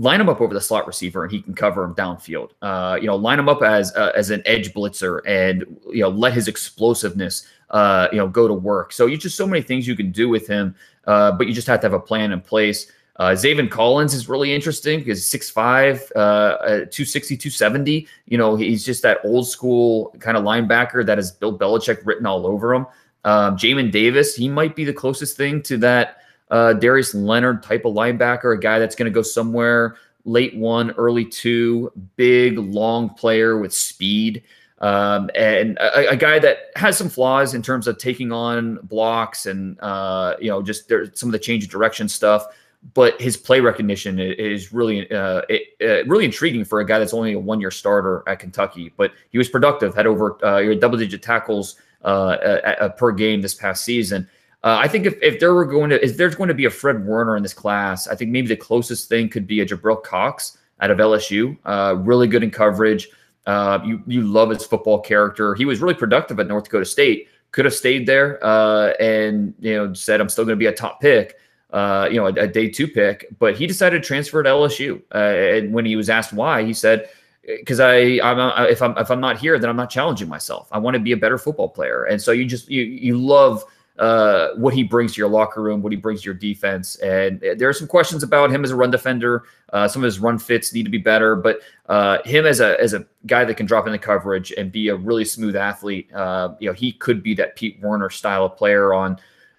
line 0.00 0.20
him 0.20 0.28
up 0.28 0.40
over 0.40 0.54
the 0.54 0.60
slot 0.60 0.86
receiver 0.86 1.24
and 1.24 1.32
he 1.32 1.42
can 1.42 1.54
cover 1.54 1.84
him 1.84 1.94
downfield. 1.94 2.50
Uh, 2.62 2.98
you 3.00 3.06
know, 3.06 3.16
line 3.16 3.38
him 3.38 3.48
up 3.48 3.62
as 3.62 3.94
uh, 3.94 4.12
as 4.16 4.30
an 4.30 4.42
edge 4.46 4.72
blitzer 4.72 5.20
and 5.26 5.64
you 5.90 6.00
know 6.00 6.08
let 6.08 6.32
his 6.32 6.48
explosiveness 6.48 7.46
uh, 7.70 8.08
you 8.10 8.18
know 8.18 8.26
go 8.26 8.48
to 8.48 8.54
work. 8.54 8.92
So 8.92 9.06
you 9.06 9.16
just 9.16 9.36
so 9.36 9.46
many 9.46 9.62
things 9.62 9.86
you 9.86 9.94
can 9.94 10.10
do 10.10 10.28
with 10.28 10.46
him, 10.46 10.74
uh, 11.06 11.32
but 11.32 11.46
you 11.46 11.54
just 11.54 11.66
have 11.66 11.80
to 11.80 11.84
have 11.84 11.92
a 11.92 12.00
plan 12.00 12.32
in 12.32 12.40
place. 12.40 12.90
Uh, 13.16 13.32
Zaven 13.32 13.70
Collins 13.70 14.14
is 14.14 14.30
really 14.30 14.54
interesting 14.54 15.00
because 15.00 15.20
6'5, 15.20 16.10
uh, 16.16 16.56
260, 16.56 17.36
270. 17.36 18.08
You 18.24 18.38
know, 18.38 18.56
he's 18.56 18.82
just 18.82 19.02
that 19.02 19.18
old 19.24 19.46
school 19.46 20.14
kind 20.20 20.38
of 20.38 20.44
linebacker 20.44 21.04
that 21.04 21.18
has 21.18 21.30
Bill 21.30 21.56
Belichick 21.58 22.06
written 22.06 22.24
all 22.24 22.46
over 22.46 22.72
him. 22.72 22.86
Um, 23.26 23.58
Jamin 23.58 23.90
Davis, 23.90 24.34
he 24.34 24.48
might 24.48 24.74
be 24.74 24.86
the 24.86 24.94
closest 24.94 25.36
thing 25.36 25.60
to 25.64 25.76
that 25.78 26.22
uh, 26.50 26.72
Darius 26.74 27.14
Leonard 27.14 27.62
type 27.62 27.84
of 27.84 27.94
linebacker, 27.94 28.56
a 28.56 28.60
guy 28.60 28.78
that's 28.78 28.94
going 28.94 29.10
to 29.10 29.14
go 29.14 29.22
somewhere 29.22 29.96
late 30.24 30.56
one, 30.56 30.90
early 30.92 31.24
two, 31.24 31.92
big, 32.16 32.58
long 32.58 33.10
player 33.10 33.58
with 33.58 33.72
speed. 33.72 34.42
Um, 34.80 35.30
and 35.34 35.76
a, 35.78 36.10
a, 36.10 36.16
guy 36.16 36.38
that 36.38 36.70
has 36.74 36.96
some 36.96 37.10
flaws 37.10 37.52
in 37.52 37.60
terms 37.60 37.86
of 37.86 37.98
taking 37.98 38.32
on 38.32 38.78
blocks 38.84 39.44
and 39.44 39.78
uh, 39.80 40.36
you 40.40 40.48
know 40.48 40.62
just 40.62 40.88
there, 40.88 41.14
some 41.14 41.28
of 41.28 41.32
the 41.32 41.38
change 41.38 41.64
of 41.64 41.70
direction 41.70 42.08
stuff. 42.08 42.46
But 42.94 43.20
his 43.20 43.36
play 43.36 43.60
recognition 43.60 44.18
is 44.18 44.72
really 44.72 45.10
uh, 45.12 45.42
uh, 45.82 46.04
really 46.06 46.24
intriguing 46.24 46.64
for 46.64 46.80
a 46.80 46.86
guy 46.86 46.98
that's 46.98 47.12
only 47.12 47.34
a 47.34 47.38
one 47.38 47.60
year 47.60 47.70
starter 47.70 48.22
at 48.26 48.38
Kentucky. 48.38 48.90
But 48.96 49.12
he 49.28 49.36
was 49.36 49.50
productive, 49.50 49.94
had 49.94 50.06
over 50.06 50.42
uh, 50.42 50.62
double 50.76 50.96
digit 50.96 51.22
tackles 51.22 51.76
uh, 52.02 52.88
per 52.96 53.12
game 53.12 53.42
this 53.42 53.52
past 53.52 53.84
season. 53.84 54.26
Uh, 54.62 54.76
I 54.78 54.88
think 54.88 55.06
if, 55.06 55.14
if 55.22 55.40
there 55.40 55.54
were 55.54 55.64
going 55.64 55.90
to 55.90 56.04
if 56.04 56.16
there's 56.16 56.34
going 56.34 56.48
to 56.48 56.54
be 56.54 56.66
a 56.66 56.70
Fred 56.70 57.04
Warner 57.06 57.36
in 57.36 57.42
this 57.42 57.54
class, 57.54 58.06
I 58.08 58.14
think 58.14 58.30
maybe 58.30 58.48
the 58.48 58.56
closest 58.56 59.08
thing 59.08 59.28
could 59.28 59.46
be 59.46 59.60
a 59.60 59.66
Jabril 59.66 60.02
Cox 60.02 60.58
out 60.80 60.90
of 60.90 60.98
LSU. 60.98 61.56
Uh, 61.64 61.96
really 61.98 62.26
good 62.26 62.42
in 62.42 62.50
coverage. 62.50 63.08
Uh, 63.46 63.78
you 63.84 64.02
you 64.06 64.22
love 64.22 64.50
his 64.50 64.66
football 64.66 65.00
character. 65.00 65.54
He 65.54 65.64
was 65.64 65.80
really 65.80 65.94
productive 65.94 66.38
at 66.40 66.46
North 66.46 66.64
Dakota 66.64 66.84
State. 66.84 67.28
Could 67.52 67.64
have 67.64 67.74
stayed 67.74 68.06
there 68.06 68.38
uh, 68.44 68.92
and 69.00 69.54
you 69.60 69.76
know 69.76 69.94
said 69.94 70.20
I'm 70.20 70.28
still 70.28 70.44
going 70.44 70.56
to 70.56 70.62
be 70.62 70.66
a 70.66 70.72
top 70.72 71.00
pick. 71.00 71.36
Uh, 71.72 72.08
you 72.10 72.16
know, 72.16 72.26
a, 72.26 72.32
a, 72.32 72.48
day 72.48 72.68
two 72.68 72.88
pick, 72.88 73.26
but 73.38 73.56
he 73.56 73.64
decided 73.64 74.02
to 74.02 74.06
transfer 74.06 74.42
to 74.42 74.48
LSU. 74.48 75.00
Uh, 75.14 75.18
and 75.18 75.72
when 75.72 75.86
he 75.86 75.94
was 75.94 76.10
asked 76.10 76.32
why, 76.32 76.64
he 76.64 76.72
said, 76.72 77.08
"Because 77.46 77.78
I, 77.78 78.18
I'm, 78.24 78.68
if 78.68 78.82
I'm 78.82 78.98
if 78.98 79.08
I'm 79.08 79.20
not 79.20 79.38
here, 79.38 79.56
then 79.56 79.70
I'm 79.70 79.76
not 79.76 79.88
challenging 79.88 80.28
myself. 80.28 80.68
I 80.72 80.78
want 80.78 80.94
to 80.94 81.00
be 81.00 81.12
a 81.12 81.16
better 81.16 81.38
football 81.38 81.68
player." 81.68 82.04
And 82.04 82.20
so 82.20 82.32
you 82.32 82.44
just 82.44 82.68
you 82.68 82.82
you 82.82 83.16
love 83.16 83.64
uh, 84.00 84.54
what 84.56 84.72
he 84.72 84.82
brings 84.82 85.14
to 85.14 85.18
your 85.18 85.28
locker 85.28 85.60
room, 85.62 85.82
what 85.82 85.92
he 85.92 85.96
brings 85.96 86.22
to 86.22 86.24
your 86.24 86.34
defense. 86.34 86.96
And 86.96 87.38
there 87.58 87.68
are 87.68 87.72
some 87.74 87.86
questions 87.86 88.22
about 88.22 88.50
him 88.50 88.64
as 88.64 88.70
a 88.70 88.76
run 88.76 88.90
defender. 88.90 89.44
Uh, 89.74 89.86
some 89.86 90.02
of 90.02 90.06
his 90.06 90.18
run 90.18 90.38
fits 90.38 90.72
need 90.72 90.84
to 90.84 90.90
be 90.90 90.98
better, 90.98 91.36
but 91.36 91.60
uh, 91.90 92.18
him 92.24 92.46
as 92.46 92.60
a 92.60 92.80
as 92.80 92.94
a 92.94 93.06
guy 93.26 93.44
that 93.44 93.56
can 93.56 93.66
drop 93.66 93.86
into 93.86 93.98
coverage 93.98 94.52
and 94.52 94.72
be 94.72 94.88
a 94.88 94.96
really 94.96 95.24
smooth 95.24 95.54
athlete, 95.54 96.12
uh, 96.14 96.54
you 96.58 96.66
know, 96.66 96.72
he 96.72 96.92
could 96.92 97.22
be 97.22 97.34
that 97.34 97.56
Pete 97.56 97.78
Werner 97.82 98.08
style 98.08 98.46
of 98.46 98.56
player 98.56 98.94
on 98.94 99.18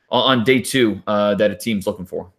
on 0.09 0.43
day 0.43 0.59
two 0.59 1.01
uh, 1.05 1.35
that 1.35 1.51
a 1.51 1.55
team's 1.55 1.85
looking 1.85 2.05
for. 2.05 2.31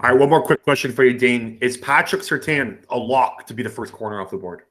All 0.00 0.10
right, 0.10 0.18
one 0.18 0.30
more 0.30 0.42
quick 0.42 0.62
question 0.62 0.92
for 0.92 1.04
you, 1.04 1.16
Dane. 1.16 1.58
Is 1.60 1.76
Patrick 1.76 2.22
Surtain 2.22 2.82
a 2.90 2.96
lock 2.96 3.46
to 3.46 3.54
be 3.54 3.62
the 3.62 3.68
first 3.68 3.92
corner 3.92 4.20
off 4.20 4.30
the 4.30 4.36
board? 4.36 4.62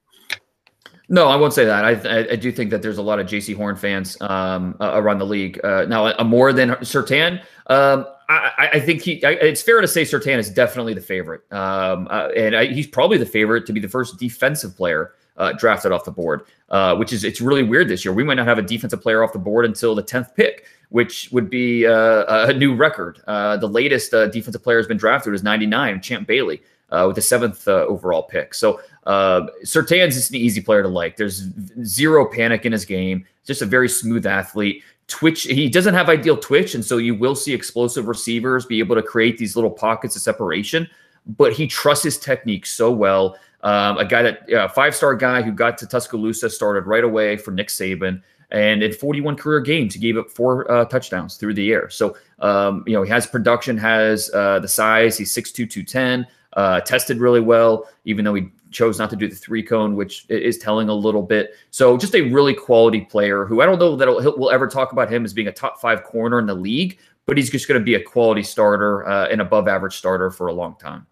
No, 1.11 1.27
I 1.27 1.35
won't 1.35 1.53
say 1.53 1.65
that. 1.65 1.83
I, 1.83 2.31
I, 2.31 2.35
do 2.37 2.53
think 2.53 2.69
that 2.71 2.81
there's 2.81 2.97
a 2.97 3.01
lot 3.01 3.19
of 3.19 3.27
Jaycee 3.27 3.53
Horn 3.53 3.75
fans 3.75 4.15
um, 4.21 4.77
uh, 4.79 4.91
around 4.93 5.19
the 5.19 5.25
league. 5.25 5.59
Uh, 5.61 5.83
now, 5.83 6.05
uh, 6.05 6.23
more 6.23 6.53
than 6.53 6.69
Surtain, 6.75 7.43
um, 7.67 8.05
I, 8.29 8.69
I, 8.75 8.79
think 8.79 9.01
he. 9.01 9.21
I, 9.25 9.31
it's 9.31 9.61
fair 9.61 9.81
to 9.81 9.89
say 9.89 10.03
Surtain 10.03 10.37
is 10.37 10.49
definitely 10.49 10.93
the 10.93 11.01
favorite, 11.01 11.41
um, 11.51 12.07
uh, 12.09 12.29
and 12.29 12.73
he's 12.73 12.87
probably 12.87 13.17
the 13.17 13.25
favorite 13.25 13.65
to 13.65 13.73
be 13.73 13.81
the 13.81 13.89
first 13.89 14.19
defensive 14.19 14.77
player 14.77 15.11
uh, 15.35 15.51
drafted 15.51 15.91
off 15.91 16.05
the 16.05 16.11
board. 16.11 16.43
Uh, 16.69 16.95
which 16.95 17.11
is 17.11 17.25
it's 17.25 17.41
really 17.41 17.63
weird 17.63 17.89
this 17.89 18.05
year. 18.05 18.13
We 18.13 18.23
might 18.23 18.35
not 18.35 18.47
have 18.47 18.57
a 18.57 18.61
defensive 18.61 19.01
player 19.01 19.21
off 19.21 19.33
the 19.33 19.39
board 19.39 19.65
until 19.65 19.93
the 19.93 20.03
tenth 20.03 20.33
pick, 20.33 20.63
which 20.91 21.27
would 21.33 21.49
be 21.49 21.83
a 21.83 22.53
new 22.55 22.73
record. 22.73 23.21
the 23.27 23.69
latest 23.69 24.11
defensive 24.31 24.63
player 24.63 24.77
has 24.77 24.87
been 24.87 24.95
drafted 24.95 25.33
was 25.33 25.43
99, 25.43 25.99
Champ 25.99 26.25
Bailey 26.25 26.61
uh, 26.91 27.05
with 27.07 27.15
the 27.15 27.21
seventh 27.21 27.67
uh, 27.67 27.85
overall 27.87 28.23
pick. 28.23 28.53
So 28.53 28.81
uh, 29.05 29.47
Surtain's 29.63 30.15
just 30.15 30.29
an 30.29 30.37
easy 30.37 30.61
player 30.61 30.83
to 30.83 30.89
like. 30.89 31.17
There's 31.17 31.47
zero 31.83 32.25
panic 32.25 32.65
in 32.65 32.71
his 32.71 32.85
game. 32.85 33.25
Just 33.45 33.61
a 33.61 33.65
very 33.65 33.89
smooth 33.89 34.25
athlete. 34.25 34.83
Twitch, 35.07 35.43
he 35.43 35.69
doesn't 35.69 35.93
have 35.93 36.07
ideal 36.09 36.37
twitch, 36.37 36.73
and 36.73 36.85
so 36.85 36.97
you 36.97 37.15
will 37.15 37.35
see 37.35 37.53
explosive 37.53 38.07
receivers 38.07 38.65
be 38.65 38.79
able 38.79 38.95
to 38.95 39.03
create 39.03 39.37
these 39.37 39.55
little 39.55 39.71
pockets 39.71 40.15
of 40.15 40.21
separation. 40.21 40.87
But 41.25 41.53
he 41.53 41.67
trusts 41.67 42.03
his 42.03 42.17
technique 42.17 42.65
so 42.65 42.91
well. 42.91 43.37
Um, 43.63 43.97
a 43.97 44.05
guy 44.05 44.21
that 44.23 44.53
uh, 44.53 44.67
five 44.69 44.95
star 44.95 45.15
guy 45.15 45.41
who 45.41 45.51
got 45.51 45.77
to 45.79 45.87
Tuscaloosa 45.87 46.49
started 46.49 46.87
right 46.87 47.03
away 47.03 47.37
for 47.37 47.51
Nick 47.51 47.67
Saban. 47.67 48.21
And 48.51 48.83
in 48.83 48.91
41 48.91 49.37
career 49.37 49.61
games, 49.61 49.93
he 49.93 49.99
gave 49.99 50.17
up 50.17 50.29
four 50.29 50.69
uh, 50.69 50.83
touchdowns 50.85 51.37
through 51.37 51.53
the 51.53 51.71
air. 51.71 51.89
So, 51.89 52.17
um, 52.39 52.83
you 52.85 52.93
know, 52.93 53.01
he 53.01 53.09
has 53.09 53.25
production, 53.25 53.77
has 53.77 54.29
uh, 54.33 54.59
the 54.59 54.67
size. 54.67 55.17
He's 55.17 55.33
6'2, 55.33 55.69
210 55.69 56.27
uh, 56.53 56.81
tested 56.81 57.19
really 57.19 57.41
well, 57.41 57.87
even 58.05 58.25
though 58.25 58.33
he 58.33 58.49
chose 58.71 58.97
not 58.97 59.09
to 59.09 59.15
do 59.15 59.27
the 59.27 59.35
three 59.35 59.63
cone, 59.63 59.95
which 59.95 60.25
is 60.29 60.57
telling 60.57 60.89
a 60.89 60.93
little 60.93 61.21
bit. 61.21 61.55
So 61.71 61.97
just 61.97 62.15
a 62.15 62.21
really 62.21 62.53
quality 62.53 63.01
player 63.01 63.45
who 63.45 63.61
I 63.61 63.65
don't 63.65 63.79
know 63.79 63.95
that 63.95 64.07
we'll 64.37 64.51
ever 64.51 64.67
talk 64.67 64.91
about 64.91 65.11
him 65.11 65.25
as 65.25 65.33
being 65.33 65.47
a 65.47 65.51
top 65.51 65.79
five 65.79 66.03
corner 66.03 66.39
in 66.39 66.45
the 66.45 66.55
league, 66.55 66.97
but 67.25 67.37
he's 67.37 67.49
just 67.49 67.67
going 67.67 67.79
to 67.79 67.83
be 67.83 67.95
a 67.95 68.03
quality 68.03 68.43
starter, 68.43 69.07
uh, 69.07 69.27
an 69.27 69.39
above 69.41 69.67
average 69.67 69.95
starter 69.95 70.31
for 70.31 70.47
a 70.47 70.53
long 70.53 70.75
time. 70.75 71.05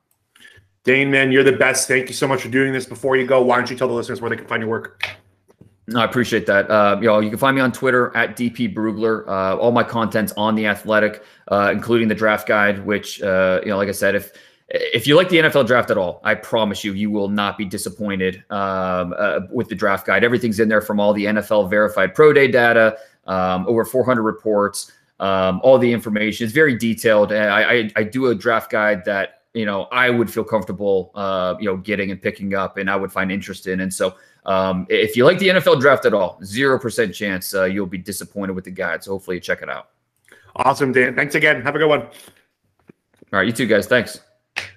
Dane, 0.84 1.12
man, 1.12 1.32
you're 1.32 1.44
the 1.44 1.52
best. 1.52 1.88
Thank 1.88 2.08
you 2.08 2.16
so 2.16 2.28
much 2.28 2.42
for 2.42 2.50
doing 2.50 2.74
this. 2.74 2.86
Before 2.86 3.18
you 3.18 3.28
go, 3.28 3.42
why 3.42 3.58
don't 3.58 3.70
you 3.70 3.78
tell 3.78 3.88
the 3.88 3.94
listeners 3.94 4.22
where 4.22 4.30
they 4.30 4.38
can 4.38 4.48
find 4.48 4.62
your 4.62 4.70
work? 4.70 5.06
No, 5.88 6.02
I 6.02 6.06
appreciate 6.06 6.46
that. 6.46 6.70
Uh, 6.70 6.98
you 7.02 7.08
know, 7.08 7.20
you 7.20 7.30
can 7.30 7.40
find 7.40 7.56
me 7.56 7.62
on 7.62 7.72
Twitter 7.72 8.16
at 8.16 8.38
DP 8.38 8.74
Brugler. 8.74 9.28
Uh, 9.28 9.58
all 9.58 9.72
my 9.72 9.84
content's 9.84 10.32
on 10.38 10.56
the 10.56 10.68
Athletic, 10.68 11.24
uh, 11.48 11.72
including 11.74 12.08
the 12.08 12.16
draft 12.16 12.48
guide. 12.48 12.86
Which, 12.86 13.22
uh, 13.22 13.60
you 13.64 13.70
know, 13.70 13.78
like 13.78 13.90
I 13.90 13.94
said, 13.94 14.14
if 14.14 14.32
if 14.70 15.08
you 15.08 15.16
like 15.16 15.30
the 15.30 15.38
NFL 15.38 15.66
draft 15.66 15.90
at 15.90 15.98
all, 15.98 16.22
I 16.24 16.36
promise 16.36 16.84
you, 16.84 16.94
you 16.94 17.10
will 17.10 17.30
not 17.30 17.58
be 17.58 17.66
disappointed 17.66 18.44
um, 18.52 19.16
uh, 19.18 19.42
with 19.52 19.68
the 19.68 19.76
draft 19.76 20.06
guide. 20.06 20.24
Everything's 20.24 20.60
in 20.60 20.70
there 20.70 20.82
from 20.82 21.00
all 21.00 21.12
the 21.12 21.26
NFL 21.26 21.70
verified 21.70 22.14
pro 22.14 22.34
day 22.34 22.48
data, 22.48 22.98
um, 23.26 23.66
over 23.68 23.84
400 23.84 24.22
reports, 24.22 24.92
um, 25.20 25.60
all 25.64 25.80
the 25.80 25.92
information. 25.92 26.46
It's 26.46 26.54
very 26.54 26.78
detailed. 26.78 27.32
I, 27.32 27.64
I, 27.64 27.92
I 27.96 28.04
do 28.04 28.28
a 28.28 28.36
draft 28.36 28.72
guide 28.72 29.04
that 29.06 29.42
you 29.56 29.66
know 29.66 29.84
I 29.86 30.12
would 30.12 30.32
feel 30.32 30.44
comfortable, 30.44 31.12
uh, 31.16 31.56
you 31.60 31.66
know, 31.66 31.78
getting 31.78 32.12
and 32.12 32.22
picking 32.22 32.54
up, 32.54 32.78
and 32.78 32.92
I 32.92 32.96
would 32.96 33.12
find 33.12 33.32
interest 33.32 33.66
in. 33.66 33.80
And 33.80 33.92
so, 33.92 34.18
um, 34.46 34.86
if 34.90 35.18
you 35.18 35.26
like 35.26 35.40
the 35.40 35.50
NFL 35.50 35.82
draft 35.82 36.06
at 36.06 36.14
all, 36.14 36.40
zero 36.44 36.78
percent 36.78 37.16
chance 37.16 37.56
uh, 37.56 37.64
you'll 37.64 37.88
be 37.88 37.98
disappointed 37.98 38.54
with 38.54 38.66
the 38.66 38.72
guide. 38.72 39.04
So 39.04 39.12
hopefully 39.12 39.38
you 39.38 39.42
check 39.42 39.64
it 39.64 39.70
out. 39.70 39.90
Awesome, 40.56 40.92
Dan. 40.92 41.16
Thanks 41.16 41.34
again. 41.34 41.64
Have 41.64 41.76
a 41.76 41.80
good 41.80 41.90
one. 41.90 42.02
All 42.02 43.40
right, 43.40 43.48
you 43.48 43.54
too, 43.54 43.66
guys. 43.66 43.88
Thanks. 43.88 44.20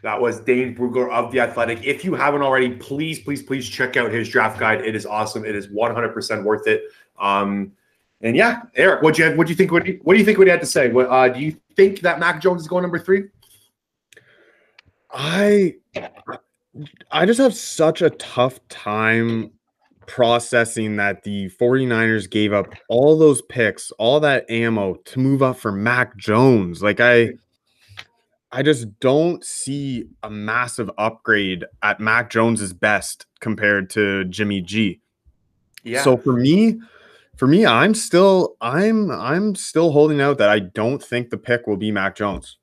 That 0.02 0.20
was 0.20 0.40
Dane 0.40 0.74
Brugler 0.74 1.10
of 1.12 1.30
The 1.30 1.40
Athletic. 1.40 1.84
If 1.84 2.04
you 2.04 2.14
haven't 2.14 2.42
already, 2.42 2.70
please, 2.70 3.20
please, 3.20 3.42
please 3.42 3.68
check 3.68 3.96
out 3.96 4.10
his 4.10 4.28
draft 4.28 4.58
guide. 4.58 4.84
It 4.84 4.96
is 4.96 5.06
awesome. 5.06 5.44
It 5.44 5.54
is 5.54 5.68
100% 5.68 6.42
worth 6.42 6.66
it. 6.66 6.82
Um, 7.20 7.72
and 8.20 8.36
yeah, 8.36 8.62
Eric, 8.74 9.02
what 9.02 9.14
do 9.14 9.24
you 9.24 9.36
what 9.36 9.46
do 9.46 9.52
you 9.52 9.56
think? 9.56 9.72
What 9.72 9.84
do 9.84 9.92
you, 9.92 10.00
what 10.02 10.14
do 10.14 10.18
you 10.18 10.24
think? 10.24 10.38
What 10.38 10.46
had 10.46 10.60
to 10.60 10.66
say? 10.66 10.90
What, 10.90 11.08
uh, 11.08 11.28
do 11.28 11.40
you 11.40 11.56
think 11.76 12.00
that 12.00 12.20
Mac 12.20 12.40
Jones 12.40 12.62
is 12.62 12.68
going 12.68 12.82
number 12.82 12.98
three? 12.98 13.24
I 15.12 15.74
I 17.10 17.26
just 17.26 17.40
have 17.40 17.54
such 17.54 18.00
a 18.00 18.10
tough 18.10 18.60
time 18.68 19.50
processing 20.06 20.96
that 20.96 21.22
the 21.24 21.50
49ers 21.60 22.30
gave 22.30 22.52
up 22.52 22.72
all 22.88 23.18
those 23.18 23.42
picks, 23.42 23.90
all 23.92 24.20
that 24.20 24.48
ammo 24.50 24.94
to 24.94 25.18
move 25.18 25.42
up 25.42 25.58
for 25.58 25.72
Mac 25.72 26.16
Jones. 26.16 26.82
Like 26.82 27.00
I 27.00 27.30
I 28.52 28.62
just 28.62 29.00
don't 29.00 29.42
see 29.42 30.04
a 30.22 30.30
massive 30.30 30.90
upgrade 30.98 31.64
at 31.82 32.00
Mac 32.00 32.28
Jones's 32.28 32.74
best 32.74 33.26
compared 33.40 33.88
to 33.90 34.24
Jimmy 34.24 34.60
G. 34.60 35.00
Yeah. 35.84 36.02
So 36.02 36.18
for 36.18 36.34
me, 36.34 36.78
for 37.36 37.46
me, 37.46 37.64
I'm 37.64 37.94
still 37.94 38.56
I'm 38.60 39.10
I'm 39.10 39.54
still 39.54 39.90
holding 39.90 40.20
out 40.20 40.36
that 40.38 40.50
I 40.50 40.58
don't 40.58 41.02
think 41.02 41.30
the 41.30 41.38
pick 41.38 41.66
will 41.66 41.78
be 41.78 41.90
Mac 41.90 42.14
Jones. 42.14 42.58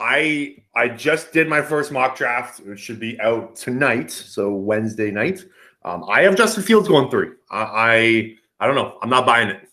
I 0.00 0.56
I 0.74 0.88
just 0.88 1.32
did 1.32 1.48
my 1.48 1.60
first 1.60 1.92
mock 1.92 2.16
draft. 2.16 2.60
It 2.60 2.78
should 2.78 2.98
be 2.98 3.20
out 3.20 3.56
tonight, 3.56 4.10
so 4.10 4.54
Wednesday 4.54 5.10
night. 5.10 5.44
Um, 5.84 6.04
I 6.08 6.22
have 6.22 6.34
Justin 6.34 6.62
Fields 6.62 6.88
going 6.88 7.10
three. 7.10 7.28
I, 7.50 7.60
I 7.60 8.34
I 8.60 8.66
don't 8.66 8.74
know. 8.74 8.98
I'm 9.02 9.10
not 9.10 9.26
buying 9.26 9.48
it. 9.48 9.68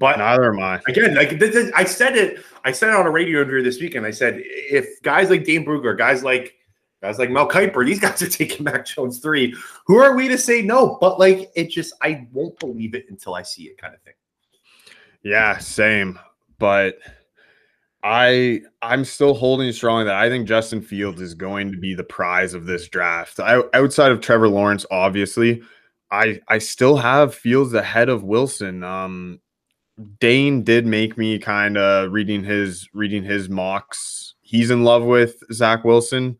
But 0.00 0.18
neither 0.18 0.52
am 0.52 0.60
I. 0.60 0.80
Again, 0.88 1.14
like 1.14 1.38
this 1.38 1.54
is, 1.54 1.70
I 1.74 1.84
said 1.84 2.16
it. 2.16 2.44
I 2.64 2.72
said 2.72 2.90
it 2.90 2.96
on 2.96 3.06
a 3.06 3.10
radio 3.10 3.42
interview 3.42 3.62
this 3.62 3.80
weekend. 3.80 4.04
I 4.06 4.10
said 4.10 4.40
if 4.44 5.00
guys 5.02 5.30
like 5.30 5.44
Dane 5.44 5.64
Brugler, 5.64 5.96
guys 5.96 6.24
like 6.24 6.56
guys 7.00 7.18
like 7.18 7.30
Mel 7.30 7.48
Kiper, 7.48 7.86
these 7.86 8.00
guys 8.00 8.20
are 8.22 8.28
taking 8.28 8.64
Mac 8.64 8.86
Jones 8.86 9.20
three. 9.20 9.54
Who 9.86 9.98
are 9.98 10.16
we 10.16 10.28
to 10.28 10.38
say 10.38 10.62
no? 10.62 10.98
But 11.00 11.18
like 11.18 11.50
it 11.54 11.70
just, 11.70 11.94
I 12.02 12.26
won't 12.32 12.58
believe 12.58 12.94
it 12.94 13.06
until 13.08 13.34
I 13.34 13.42
see 13.42 13.64
it, 13.64 13.78
kind 13.78 13.94
of 13.94 14.00
thing. 14.02 14.14
Yeah, 15.22 15.58
same. 15.58 16.18
But 16.58 16.98
I 18.02 18.60
I'm 18.82 19.04
still 19.04 19.34
holding 19.34 19.72
strong 19.72 20.04
that 20.04 20.14
I 20.14 20.28
think 20.28 20.46
Justin 20.46 20.82
Fields 20.82 21.20
is 21.20 21.34
going 21.34 21.72
to 21.72 21.78
be 21.78 21.94
the 21.94 22.04
prize 22.04 22.52
of 22.52 22.66
this 22.66 22.88
draft. 22.88 23.40
I, 23.40 23.62
outside 23.72 24.12
of 24.12 24.20
Trevor 24.20 24.48
Lawrence, 24.48 24.84
obviously, 24.90 25.62
I 26.10 26.40
I 26.48 26.58
still 26.58 26.96
have 26.96 27.34
Fields 27.34 27.72
ahead 27.72 28.10
of 28.10 28.22
Wilson. 28.22 28.84
Um, 28.84 29.40
Dane 30.18 30.62
did 30.62 30.86
make 30.86 31.16
me 31.16 31.38
kind 31.38 31.78
of 31.78 32.12
reading 32.12 32.42
his 32.42 32.88
reading 32.92 33.22
his 33.22 33.48
mocks. 33.48 34.34
He's 34.40 34.70
in 34.70 34.84
love 34.84 35.04
with 35.04 35.42
Zach 35.52 35.84
Wilson, 35.84 36.38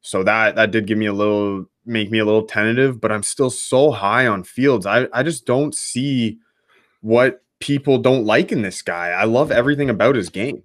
so 0.00 0.22
that 0.24 0.56
that 0.56 0.70
did 0.70 0.86
give 0.86 0.98
me 0.98 1.06
a 1.06 1.12
little 1.12 1.66
make 1.86 2.10
me 2.10 2.18
a 2.18 2.24
little 2.24 2.42
tentative. 2.42 3.00
But 3.00 3.12
I'm 3.12 3.22
still 3.22 3.50
so 3.50 3.90
high 3.90 4.26
on 4.26 4.42
Fields. 4.42 4.86
I 4.86 5.06
I 5.12 5.22
just 5.22 5.46
don't 5.46 5.74
see 5.74 6.38
what 7.00 7.42
people 7.60 7.98
don't 7.98 8.24
like 8.24 8.50
in 8.50 8.62
this 8.62 8.82
guy. 8.82 9.10
I 9.10 9.24
love 9.24 9.52
everything 9.52 9.90
about 9.90 10.16
his 10.16 10.28
game. 10.28 10.62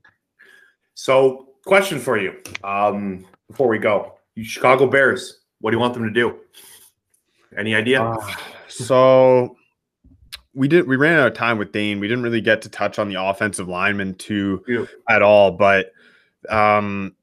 So, 0.95 1.49
question 1.65 1.99
for 1.99 2.17
you 2.17 2.35
um, 2.63 3.25
before 3.47 3.67
we 3.67 3.77
go: 3.77 4.15
you 4.33 4.43
Chicago 4.43 4.87
Bears. 4.87 5.41
What 5.59 5.71
do 5.71 5.77
you 5.77 5.81
want 5.81 5.93
them 5.93 6.03
to 6.03 6.11
do? 6.11 6.39
Any 7.57 7.75
idea? 7.75 8.01
Uh, 8.01 8.35
so 8.67 9.55
we 10.55 10.67
did 10.67 10.87
we 10.87 10.95
ran 10.95 11.19
out 11.19 11.27
of 11.27 11.33
time 11.33 11.57
with 11.57 11.71
Dane. 11.71 11.99
We 11.99 12.07
didn't 12.07 12.23
really 12.23 12.41
get 12.41 12.61
to 12.63 12.69
touch 12.69 12.97
on 12.97 13.09
the 13.09 13.21
offensive 13.21 13.67
lineman 13.67 14.15
too 14.15 14.63
yeah. 14.67 14.85
at 15.09 15.21
all. 15.21 15.51
But 15.51 15.91
um 16.49 17.15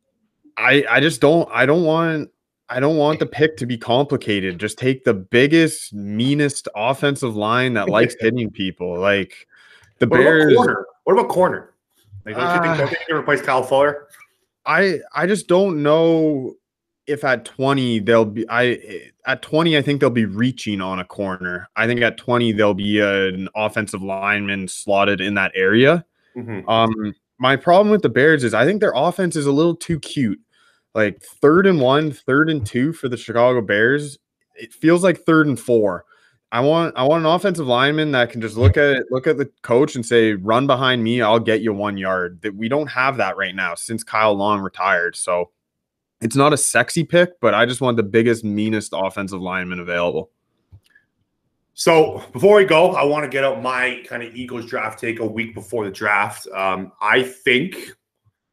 I 0.56 0.84
I 0.88 1.00
just 1.00 1.20
don't 1.20 1.48
I 1.52 1.66
don't 1.66 1.84
want 1.84 2.30
I 2.68 2.80
don't 2.80 2.96
want 2.96 3.18
the 3.18 3.26
pick 3.26 3.56
to 3.58 3.66
be 3.66 3.76
complicated. 3.76 4.58
Just 4.58 4.78
take 4.78 5.04
the 5.04 5.12
biggest, 5.12 5.92
meanest 5.92 6.68
offensive 6.74 7.36
line 7.36 7.74
that 7.74 7.88
likes 7.88 8.14
hitting 8.20 8.50
people. 8.50 8.98
Like 8.98 9.46
the 9.98 10.06
what 10.06 10.18
Bears. 10.18 10.52
About 10.52 10.56
corner? 10.56 10.86
What 11.04 11.12
about 11.14 11.28
corner? 11.28 11.74
Like, 12.24 12.36
don't 12.36 12.54
you 12.54 12.62
think, 12.62 12.66
uh, 12.66 12.76
don't 12.76 12.88
think 12.88 13.00
they 13.08 13.14
replace 13.14 13.42
Kyle 13.42 13.62
Fuller? 13.62 14.08
I 14.64 15.00
I 15.14 15.26
just 15.26 15.48
don't 15.48 15.82
know 15.82 16.54
if 17.06 17.24
at 17.24 17.44
20 17.44 18.00
they'll 18.00 18.24
be 18.24 18.48
I 18.48 19.10
at 19.26 19.42
20 19.42 19.76
I 19.76 19.82
think 19.82 20.00
they'll 20.00 20.10
be 20.10 20.24
reaching 20.24 20.80
on 20.80 20.98
a 20.98 21.04
corner. 21.04 21.68
I 21.76 21.86
think 21.86 22.00
at 22.00 22.16
20 22.16 22.52
they'll 22.52 22.74
be 22.74 23.00
an 23.00 23.48
offensive 23.56 24.02
lineman 24.02 24.68
slotted 24.68 25.20
in 25.20 25.34
that 25.34 25.52
area. 25.54 26.04
Mm-hmm. 26.36 26.68
Um 26.68 27.14
my 27.38 27.56
problem 27.56 27.90
with 27.90 28.02
the 28.02 28.08
Bears 28.08 28.44
is 28.44 28.54
I 28.54 28.64
think 28.64 28.80
their 28.80 28.92
offense 28.94 29.34
is 29.34 29.46
a 29.46 29.52
little 29.52 29.74
too 29.74 29.98
cute. 29.98 30.40
Like 30.94 31.22
third 31.22 31.66
and 31.66 31.80
one, 31.80 32.12
third 32.12 32.48
and 32.50 32.64
two 32.64 32.92
for 32.92 33.08
the 33.08 33.16
Chicago 33.16 33.60
Bears. 33.60 34.18
It 34.54 34.72
feels 34.72 35.02
like 35.02 35.20
third 35.20 35.46
and 35.46 35.58
four. 35.58 36.04
I 36.52 36.60
want 36.60 36.94
I 36.96 37.02
want 37.04 37.24
an 37.24 37.32
offensive 37.32 37.66
lineman 37.66 38.12
that 38.12 38.30
can 38.30 38.42
just 38.42 38.58
look 38.58 38.76
at 38.76 38.90
it, 38.90 39.06
look 39.10 39.26
at 39.26 39.38
the 39.38 39.50
coach 39.62 39.96
and 39.96 40.04
say, 40.04 40.34
"Run 40.34 40.66
behind 40.66 41.02
me, 41.02 41.22
I'll 41.22 41.40
get 41.40 41.62
you 41.62 41.72
one 41.72 41.96
yard." 41.96 42.40
That 42.42 42.54
we 42.54 42.68
don't 42.68 42.88
have 42.88 43.16
that 43.16 43.38
right 43.38 43.54
now 43.54 43.74
since 43.74 44.04
Kyle 44.04 44.34
Long 44.34 44.60
retired. 44.60 45.16
So 45.16 45.50
it's 46.22 46.36
not 46.36 46.52
a 46.52 46.56
sexy 46.56 47.02
pick, 47.02 47.40
but 47.40 47.52
I 47.52 47.66
just 47.66 47.80
want 47.80 47.96
the 47.96 48.02
biggest, 48.04 48.44
meanest 48.44 48.92
offensive 48.94 49.40
lineman 49.40 49.80
available. 49.80 50.30
So 51.74 52.22
before 52.32 52.56
we 52.56 52.64
go, 52.64 52.92
I 52.92 53.02
want 53.02 53.24
to 53.24 53.28
get 53.28 53.44
out 53.44 53.60
my 53.60 54.04
kind 54.06 54.22
of 54.22 54.34
Eagles 54.34 54.66
draft 54.66 55.00
take 55.00 55.18
a 55.18 55.26
week 55.26 55.52
before 55.52 55.84
the 55.84 55.90
draft. 55.90 56.46
Um, 56.54 56.92
I 57.00 57.24
think, 57.24 57.90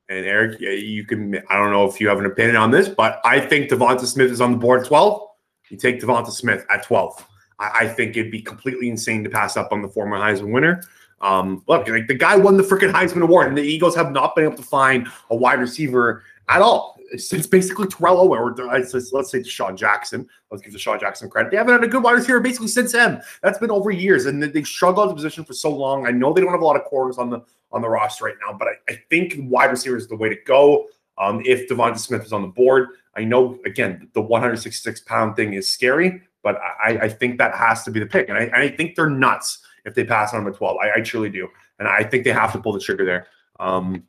and 0.10 0.26
Eric, 0.26 0.60
you 0.60 1.06
can, 1.06 1.36
I 1.50 1.58
don't 1.58 1.72
know 1.72 1.86
if 1.86 2.02
you 2.02 2.08
have 2.08 2.18
an 2.18 2.26
opinion 2.26 2.56
on 2.56 2.72
this, 2.72 2.90
but 2.90 3.22
I 3.24 3.40
think 3.40 3.70
Devonta 3.70 4.06
Smith 4.06 4.32
is 4.32 4.42
on 4.42 4.54
the 4.54 4.58
board 4.58 4.86
12. 4.86 5.22
You 5.70 5.78
take 5.78 6.02
Devonta 6.02 6.32
Smith 6.32 6.66
at 6.72 6.84
12. 6.84 7.28
I, 7.60 7.72
I 7.82 7.88
think 7.88 8.18
it'd 8.18 8.32
be 8.32 8.42
completely 8.42 8.90
insane 8.90 9.24
to 9.26 9.30
pass 9.30 9.58
up 9.58 9.72
on 9.72 9.84
the 9.84 9.90
former 9.90 10.18
Heisman 10.18 10.52
winner. 10.52 10.82
Um, 11.22 11.64
look, 11.68 11.88
like 11.88 12.08
the 12.08 12.16
guy 12.16 12.36
won 12.36 12.58
the 12.58 12.64
freaking 12.64 12.94
Heisman 12.94 13.22
Award, 13.22 13.50
and 13.50 13.58
the 13.58 13.62
Eagles 13.62 13.96
have 13.96 14.12
not 14.12 14.36
been 14.36 14.46
able 14.46 14.56
to 14.56 14.64
find 14.64 15.08
a 15.30 15.36
wide 15.36 15.60
receiver 15.60 16.24
at 16.48 16.62
all 16.62 16.99
since 17.18 17.48
basically 17.48 17.88
Terrell 17.88 18.20
Owens, 18.20 18.60
or 18.60 18.68
let's, 18.68 18.92
say 18.92 19.40
DeSean 19.40 19.76
Jackson. 19.76 20.28
Let's 20.52 20.64
give 20.64 20.74
DeSean 20.74 21.00
Jackson 21.00 21.30
credit. 21.30 21.52
They 21.52 21.58
haven't 21.58 21.74
had 21.74 21.84
a 21.84 21.88
good 21.88 22.04
wide 22.04 22.14
receiver 22.14 22.40
basically 22.40 22.68
since 22.68 22.94
him. 22.94 23.20
That's 23.42 23.58
been 23.58 23.72
over 23.72 23.92
years, 23.92 24.26
and 24.26 24.42
they've 24.42 24.68
struggled 24.68 25.08
at 25.08 25.10
the 25.10 25.16
position 25.16 25.44
for 25.44 25.54
so 25.54 25.70
long. 25.70 26.06
I 26.06 26.12
know 26.12 26.34
they 26.34 26.42
don't 26.42 26.52
have 26.52 26.62
a 26.62 26.66
lot 26.66 26.76
of 26.76 26.84
corners 26.86 27.18
on 27.18 27.30
the 27.30 27.42
on 27.72 27.82
the 27.82 27.90
roster 27.90 28.26
right 28.26 28.36
now, 28.46 28.58
but 28.58 28.68
I, 28.68 28.94
I 28.94 29.00
think 29.10 29.36
wide 29.38 29.70
receiver 29.72 29.96
is 29.96 30.08
the 30.08 30.16
way 30.16 30.30
to 30.30 30.38
go. 30.46 30.88
Um, 31.18 31.42
if 31.46 31.70
Devonta 31.70 32.00
Smith 32.00 32.26
is 32.26 32.34
on 32.34 32.42
the 32.42 32.48
board, 32.48 32.90
I 33.16 33.24
know 33.24 33.60
again 33.66 34.10
the 34.14 34.22
166 34.22 35.02
pound 35.02 35.36
thing 35.36 35.54
is 35.54 35.68
scary, 35.68 36.22
but 36.44 36.60
I, 36.84 37.00
I 37.02 37.10
think 37.10 37.38
that 37.38 37.54
has 37.56 37.84
to 37.84 37.92
be 37.92 38.00
the 38.00 38.06
pick, 38.06 38.30
and 38.30 38.38
I, 38.38 38.50
I 38.54 38.70
think 38.70 38.96
they're 38.96 39.10
nuts 39.10 39.60
if 39.86 39.96
they 39.96 40.04
pass 40.04 40.34
on 40.34 40.42
him 40.42 40.48
at 40.48 40.56
12. 40.56 40.78
I, 40.78 41.00
I, 41.00 41.02
truly 41.02 41.30
do, 41.30 41.48
and 41.80 41.88
I 41.88 42.04
think 42.04 42.24
they 42.24 42.32
have 42.32 42.52
to 42.54 42.60
pull 42.60 42.74
the 42.74 42.80
trigger 42.80 43.06
there. 43.06 43.28
Um, 43.60 44.04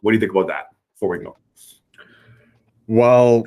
what 0.00 0.12
do 0.12 0.16
you 0.16 0.20
think 0.20 0.32
about 0.32 0.48
that? 0.48 0.66
Before 0.94 1.10
we 1.10 1.18
go. 1.18 1.36
Well, 2.92 3.44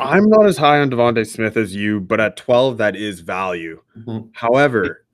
I'm 0.00 0.30
not 0.30 0.46
as 0.46 0.56
high 0.56 0.80
on 0.80 0.88
DeVonta 0.90 1.26
Smith 1.26 1.58
as 1.58 1.76
you, 1.76 2.00
but 2.00 2.18
at 2.18 2.38
12, 2.38 2.78
that 2.78 2.96
is 2.96 3.20
value. 3.20 3.82
Mm-hmm. 3.94 4.28
However, 4.32 5.04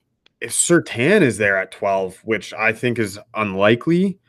if 0.41 0.53
Surtain 0.53 1.21
is 1.23 1.39
there 1.39 1.59
at 1.59 1.73
12, 1.73 2.19
which 2.23 2.55
I 2.55 2.73
think 2.73 3.01
is 3.01 3.19
unlikely, 3.35 4.21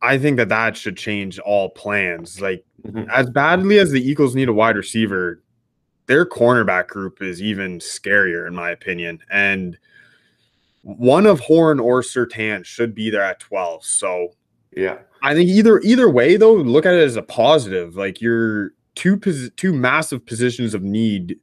I 0.00 0.16
think 0.16 0.38
that 0.38 0.48
that 0.48 0.78
should 0.78 0.96
change 0.96 1.38
all 1.38 1.68
plans. 1.68 2.40
Like, 2.40 2.64
mm-hmm. 2.86 3.10
as 3.10 3.28
badly 3.28 3.78
as 3.78 3.90
the 3.90 4.00
Eagles 4.00 4.34
need 4.34 4.48
a 4.48 4.54
wide 4.54 4.76
receiver, 4.76 5.42
their 6.06 6.24
cornerback 6.24 6.86
group 6.86 7.20
is 7.20 7.42
even 7.42 7.80
scarier, 7.80 8.48
in 8.48 8.54
my 8.54 8.70
opinion. 8.70 9.18
And 9.30 9.76
one 10.80 11.26
of 11.26 11.40
Horn 11.40 11.80
or 11.80 12.00
Surtain 12.00 12.64
should 12.64 12.94
be 12.94 13.10
there 13.10 13.24
at 13.24 13.40
12. 13.40 13.84
So, 13.84 14.28
yeah. 14.74 15.00
I 15.22 15.34
think 15.34 15.50
either 15.50 15.80
either 15.80 16.08
way 16.08 16.36
though, 16.36 16.54
look 16.54 16.86
at 16.86 16.94
it 16.94 17.02
as 17.02 17.16
a 17.16 17.22
positive. 17.22 17.96
Like 17.96 18.20
you're 18.20 18.72
two 18.96 19.16
pos- 19.16 19.50
two 19.56 19.72
massive 19.72 20.26
positions 20.26 20.74
of 20.74 20.82
need. 20.82 21.38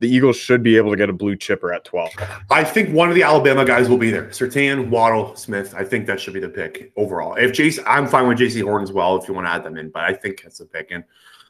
The 0.00 0.08
Eagles 0.08 0.36
should 0.36 0.62
be 0.62 0.76
able 0.76 0.90
to 0.90 0.96
get 0.96 1.08
a 1.08 1.12
blue 1.12 1.34
chipper 1.34 1.72
at 1.72 1.84
12. 1.84 2.10
I 2.50 2.62
think 2.62 2.94
one 2.94 3.08
of 3.08 3.16
the 3.16 3.24
Alabama 3.24 3.64
guys 3.64 3.88
will 3.88 3.98
be 3.98 4.12
there. 4.12 4.26
Surtain, 4.26 4.90
Waddle, 4.90 5.34
Smith. 5.34 5.74
I 5.76 5.82
think 5.82 6.06
that 6.06 6.20
should 6.20 6.34
be 6.34 6.40
the 6.40 6.48
pick 6.48 6.92
overall. 6.96 7.34
If 7.34 7.52
Jason, 7.52 7.82
I'm 7.84 8.06
fine 8.06 8.28
with 8.28 8.38
Jaycee 8.38 8.62
Horn 8.62 8.84
as 8.84 8.92
well 8.92 9.16
if 9.16 9.26
you 9.26 9.34
want 9.34 9.48
to 9.48 9.50
add 9.50 9.64
them 9.64 9.76
in, 9.76 9.90
but 9.90 10.04
I 10.04 10.12
think 10.12 10.42
that's 10.42 10.58
the 10.58 10.66
pick. 10.66 10.92
And 10.92 11.02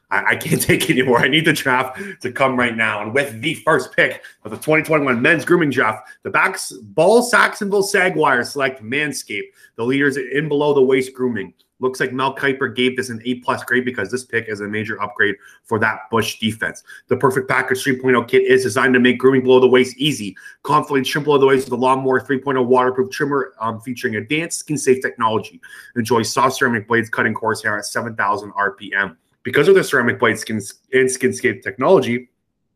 I, 0.09 0.31
I 0.31 0.35
can't 0.35 0.61
take 0.61 0.89
it 0.89 0.93
anymore. 0.93 1.19
I 1.19 1.27
need 1.27 1.45
the 1.45 1.53
draft 1.53 1.99
to 2.21 2.31
come 2.31 2.57
right 2.57 2.75
now. 2.75 3.03
And 3.03 3.13
with 3.13 3.39
the 3.41 3.53
first 3.55 3.95
pick 3.95 4.23
of 4.43 4.51
the 4.51 4.57
2021 4.57 5.21
men's 5.21 5.45
grooming 5.45 5.69
draft, 5.69 6.09
the 6.23 6.31
backs 6.31 6.71
Ball 6.71 7.29
Saxonville 7.29 7.83
Sagwire 7.83 8.45
select 8.45 8.81
Manscaped, 8.83 9.49
the 9.75 9.83
leaders 9.83 10.17
in 10.17 10.47
below 10.47 10.73
the 10.73 10.81
waist 10.81 11.13
grooming. 11.13 11.53
Looks 11.79 11.99
like 11.99 12.11
Mel 12.11 12.35
Kiper 12.35 12.75
gave 12.75 12.97
this 12.97 13.09
an 13.09 13.21
A 13.25 13.35
plus 13.35 13.63
grade 13.63 13.85
because 13.85 14.11
this 14.11 14.25
pick 14.25 14.49
is 14.49 14.61
a 14.61 14.67
major 14.67 15.01
upgrade 15.01 15.35
for 15.63 15.79
that 15.79 16.09
Bush 16.11 16.39
defense. 16.39 16.83
The 17.07 17.17
perfect 17.17 17.47
package 17.47 17.83
3.0 17.83 18.27
kit 18.27 18.43
is 18.43 18.63
designed 18.63 18.93
to 18.95 18.99
make 18.99 19.17
grooming 19.17 19.43
below 19.43 19.59
the 19.59 19.67
waist 19.67 19.97
easy. 19.97 20.35
Confidently 20.63 21.09
trim 21.09 21.23
below 21.23 21.37
the 21.37 21.45
waist 21.45 21.65
with 21.65 21.73
a 21.73 21.81
Lawnmower 21.81 22.19
3.0 22.21 22.65
waterproof 22.65 23.11
trimmer 23.11 23.53
um, 23.59 23.79
featuring 23.79 24.15
advanced 24.15 24.59
skin 24.59 24.77
safe 24.77 25.01
technology. 25.01 25.61
Enjoy 25.95 26.21
soft 26.21 26.57
ceramic 26.57 26.87
blades 26.87 27.09
cutting 27.09 27.33
coarse 27.33 27.63
hair 27.63 27.77
at 27.77 27.85
7,000 27.85 28.51
RPM. 28.51 29.15
Because 29.43 29.67
of 29.67 29.75
the 29.75 29.83
ceramic 29.83 30.19
blade 30.19 30.37
skin 30.37 30.57
and 30.93 31.07
skinscape 31.07 31.63
technology, 31.63 32.28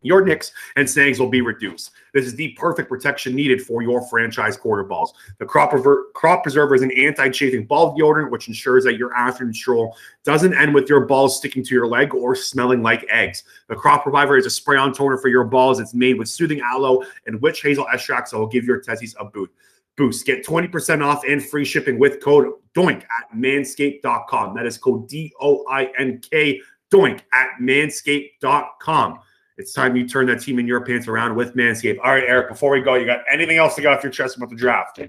your 0.04 0.24
nicks 0.24 0.52
and 0.76 0.90
snags 0.90 1.20
will 1.20 1.30
be 1.30 1.42
reduced. 1.42 1.92
This 2.14 2.26
is 2.26 2.36
the 2.36 2.50
perfect 2.50 2.90
protection 2.90 3.36
needed 3.36 3.62
for 3.62 3.82
your 3.82 4.08
franchise 4.08 4.56
quarter 4.56 4.84
balls. 4.84 5.14
The 5.40 5.46
crop, 5.46 5.74
crop 6.14 6.44
preserver 6.44 6.76
is 6.76 6.82
an 6.82 6.92
anti-chafing 6.92 7.66
ball 7.66 7.98
deodorant, 7.98 8.30
which 8.30 8.48
ensures 8.48 8.84
that 8.84 8.98
your 8.98 9.16
afternoon 9.16 9.54
stroll 9.54 9.98
doesn't 10.24 10.54
end 10.54 10.74
with 10.74 10.88
your 10.88 11.06
balls 11.06 11.38
sticking 11.38 11.64
to 11.64 11.74
your 11.74 11.88
leg 11.88 12.14
or 12.14 12.36
smelling 12.36 12.84
like 12.84 13.06
eggs. 13.10 13.44
The 13.68 13.76
crop 13.76 14.06
reviver 14.06 14.38
is 14.38 14.46
a 14.46 14.52
spray-on 14.52 14.94
toner 14.94 15.18
for 15.18 15.30
your 15.30 15.44
balls. 15.44 15.80
It's 15.80 15.94
made 15.94 16.20
with 16.20 16.30
soothing 16.30 16.62
aloe 16.62 17.04
and 17.26 17.42
witch 17.42 17.62
hazel 17.62 17.88
extracts 17.92 18.32
that 18.32 18.38
will 18.38 18.48
give 18.48 18.66
your 18.66 18.80
testes 18.80 19.16
a 19.20 19.26
boot. 19.26 19.52
Boost. 19.96 20.26
Get 20.26 20.46
20% 20.46 21.04
off 21.06 21.24
and 21.28 21.44
free 21.44 21.66
shipping 21.66 22.00
with 22.00 22.20
code 22.20 22.52
DOINK 22.74 23.04
at 23.04 23.36
manscaped.com. 23.36 24.56
That 24.56 24.66
is 24.66 24.78
code 24.78 25.08
D 25.08 25.32
O 25.40 25.64
I 25.70 25.92
N 26.00 26.20
K 26.20 26.60
DOINK 26.90 27.22
at 27.32 27.50
manscaped.com. 27.62 29.20
It's 29.58 29.74
time 29.74 29.96
you 29.96 30.08
turn 30.08 30.26
that 30.28 30.42
team 30.42 30.58
in 30.58 30.66
your 30.66 30.84
pants 30.84 31.08
around 31.08 31.36
with 31.36 31.56
Manscaped. 31.56 32.00
All 32.04 32.12
right, 32.12 32.24
Eric, 32.26 32.50
before 32.50 32.72
we 32.72 32.82
go, 32.82 32.96
you 32.96 33.06
got 33.06 33.22
anything 33.32 33.58
else 33.58 33.76
to 33.76 33.82
get 33.82 33.94
off 33.94 34.04
your 34.04 34.12
chest 34.12 34.36
about 34.38 34.50
the 34.50 34.56
draft? 34.56 35.00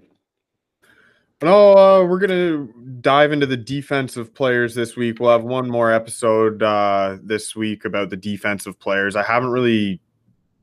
No, 1.42 1.72
uh, 1.76 2.04
we're 2.04 2.20
gonna 2.20 2.66
dive 3.00 3.32
into 3.32 3.46
the 3.46 3.56
defensive 3.56 4.34
players 4.34 4.74
this 4.74 4.96
week. 4.96 5.18
We'll 5.18 5.32
have 5.32 5.44
one 5.44 5.68
more 5.68 5.92
episode 5.92 6.62
uh, 6.62 7.18
this 7.22 7.56
week 7.56 7.84
about 7.84 8.10
the 8.10 8.16
defensive 8.16 8.78
players. 8.78 9.16
I 9.16 9.22
haven't 9.22 9.50
really 9.50 10.00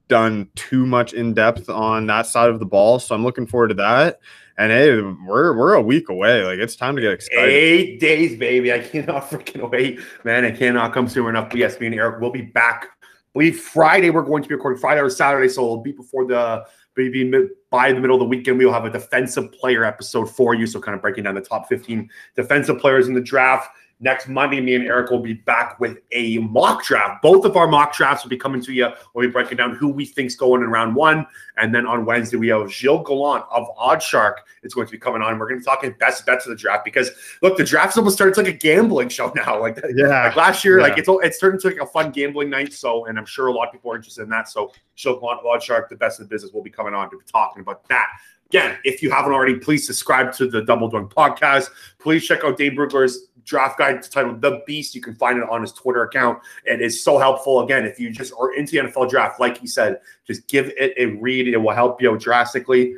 done 0.07 0.49
too 0.55 0.85
much 0.85 1.13
in 1.13 1.33
depth 1.33 1.69
on 1.69 2.07
that 2.07 2.25
side 2.25 2.49
of 2.49 2.59
the 2.59 2.65
ball, 2.65 2.99
so 2.99 3.15
I'm 3.15 3.23
looking 3.23 3.45
forward 3.45 3.69
to 3.69 3.73
that. 3.75 4.19
And 4.57 4.71
hey, 4.71 5.01
we're 5.01 5.55
we're 5.57 5.73
a 5.73 5.81
week 5.81 6.09
away. 6.09 6.43
Like 6.43 6.59
it's 6.59 6.75
time 6.75 6.95
to 6.95 7.01
get 7.01 7.13
excited. 7.13 7.49
Eight 7.49 7.99
days, 7.99 8.37
baby. 8.37 8.71
I 8.71 8.79
cannot 8.79 9.29
freaking 9.29 9.69
wait, 9.69 9.99
man. 10.23 10.45
I 10.45 10.51
cannot 10.51 10.93
come 10.93 11.07
soon 11.07 11.29
enough. 11.29 11.49
But 11.49 11.59
yes, 11.59 11.79
me 11.79 11.87
and 11.87 11.95
Eric 11.95 12.21
will 12.21 12.31
be 12.31 12.41
back. 12.41 12.87
Believe 13.33 13.59
Friday 13.59 14.09
we're 14.09 14.23
going 14.23 14.43
to 14.43 14.49
be 14.49 14.55
recording 14.55 14.79
Friday 14.79 15.01
or 15.01 15.09
Saturday, 15.09 15.47
so 15.47 15.61
it'll 15.61 15.81
be 15.81 15.91
before 15.91 16.25
the 16.25 16.65
maybe 16.97 17.31
by 17.69 17.93
the 17.93 17.99
middle 17.99 18.17
of 18.17 18.19
the 18.19 18.25
weekend. 18.25 18.57
We 18.57 18.65
will 18.65 18.73
have 18.73 18.85
a 18.85 18.89
defensive 18.89 19.51
player 19.53 19.83
episode 19.85 20.29
for 20.29 20.53
you. 20.53 20.67
So 20.67 20.79
kind 20.81 20.95
of 20.95 21.01
breaking 21.01 21.23
down 21.23 21.35
the 21.35 21.41
top 21.41 21.69
15 21.69 22.09
defensive 22.35 22.79
players 22.79 23.07
in 23.07 23.13
the 23.13 23.21
draft. 23.21 23.69
Next 24.03 24.27
Monday, 24.27 24.59
me 24.59 24.73
and 24.73 24.83
Eric 24.83 25.11
will 25.11 25.19
be 25.19 25.33
back 25.35 25.79
with 25.79 25.99
a 26.11 26.39
mock 26.39 26.83
draft. 26.83 27.21
Both 27.21 27.45
of 27.45 27.55
our 27.55 27.67
mock 27.67 27.93
drafts 27.95 28.23
will 28.23 28.31
be 28.31 28.37
coming 28.37 28.59
to 28.63 28.73
you. 28.73 28.89
We'll 29.13 29.27
be 29.27 29.31
breaking 29.31 29.57
down 29.57 29.75
who 29.75 29.89
we 29.89 30.05
think's 30.05 30.33
going 30.35 30.63
in 30.63 30.69
round 30.71 30.95
one. 30.95 31.27
And 31.57 31.73
then 31.73 31.85
on 31.85 32.03
Wednesday, 32.03 32.37
we 32.37 32.47
have 32.47 32.71
Gilles 32.71 33.03
Gallant 33.05 33.45
of 33.51 33.67
Oddshark 33.77 34.37
is 34.63 34.73
going 34.73 34.87
to 34.87 34.91
be 34.91 34.97
coming 34.97 35.21
on. 35.21 35.37
We're 35.37 35.47
going 35.47 35.59
to 35.59 35.63
be 35.63 35.65
talking 35.65 35.95
best 35.99 36.25
bets 36.25 36.47
of 36.47 36.49
the 36.49 36.55
draft 36.55 36.83
because 36.83 37.11
look, 37.43 37.57
the 37.57 37.63
draft's 37.63 37.95
almost 37.95 38.15
started. 38.15 38.31
It's 38.31 38.37
like 38.39 38.47
a 38.47 38.57
gambling 38.57 39.09
show 39.09 39.31
now. 39.35 39.59
Like, 39.61 39.79
Yeah. 39.95 40.25
like 40.25 40.35
last 40.35 40.65
year, 40.65 40.79
Yeah. 40.79 40.87
like 40.87 40.97
it's 40.97 41.07
it's 41.07 41.39
turned 41.39 41.53
into 41.55 41.67
like 41.67 41.77
a 41.77 41.85
fun 41.85 42.09
gambling 42.09 42.49
night. 42.49 42.73
So, 42.73 43.05
and 43.05 43.19
I'm 43.19 43.25
sure 43.27 43.47
a 43.47 43.53
lot 43.53 43.67
of 43.67 43.71
people 43.73 43.91
are 43.91 43.95
interested 43.95 44.23
in 44.23 44.29
that. 44.29 44.49
So, 44.49 44.73
Gilles 44.95 45.19
Gallant 45.19 45.41
of 45.41 45.45
Oddshark, 45.45 45.89
the 45.89 45.95
best 45.95 46.19
in 46.19 46.25
the 46.25 46.29
business, 46.29 46.51
will 46.51 46.63
be 46.63 46.71
coming 46.71 46.95
on 46.95 47.11
to 47.11 47.17
be 47.17 47.23
talking 47.31 47.61
about 47.61 47.87
that. 47.89 48.07
Again, 48.49 48.77
if 48.83 49.01
you 49.01 49.09
haven't 49.09 49.31
already, 49.31 49.55
please 49.55 49.87
subscribe 49.87 50.33
to 50.33 50.45
the 50.45 50.61
Double 50.63 50.91
Doink 50.91 51.13
podcast. 51.13 51.69
Please 51.99 52.27
check 52.27 52.43
out 52.43 52.57
Dane 52.57 52.75
Brugler's 52.75 53.29
draft 53.45 53.77
guide 53.77 54.03
titled 54.03 54.41
The 54.41 54.61
Beast. 54.65 54.95
You 54.95 55.01
can 55.01 55.15
find 55.15 55.37
it 55.37 55.49
on 55.49 55.61
his 55.61 55.71
Twitter 55.73 56.03
account. 56.03 56.39
And 56.67 56.81
It 56.81 56.85
is 56.85 57.03
so 57.03 57.17
helpful. 57.17 57.61
Again, 57.61 57.85
if 57.85 57.99
you 57.99 58.11
just 58.11 58.33
are 58.39 58.53
into 58.53 58.71
the 58.71 58.89
NFL 58.89 59.09
draft, 59.09 59.39
like 59.39 59.57
he 59.57 59.67
said, 59.67 59.99
just 60.25 60.47
give 60.47 60.71
it 60.77 60.93
a 60.97 61.17
read. 61.17 61.47
It 61.47 61.57
will 61.57 61.73
help 61.73 62.01
you 62.01 62.11
out 62.11 62.19
drastically. 62.19 62.95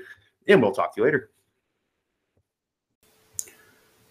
And 0.47 0.62
we'll 0.62 0.71
talk 0.71 0.93
to 0.95 1.01
you 1.01 1.06
later. 1.06 1.29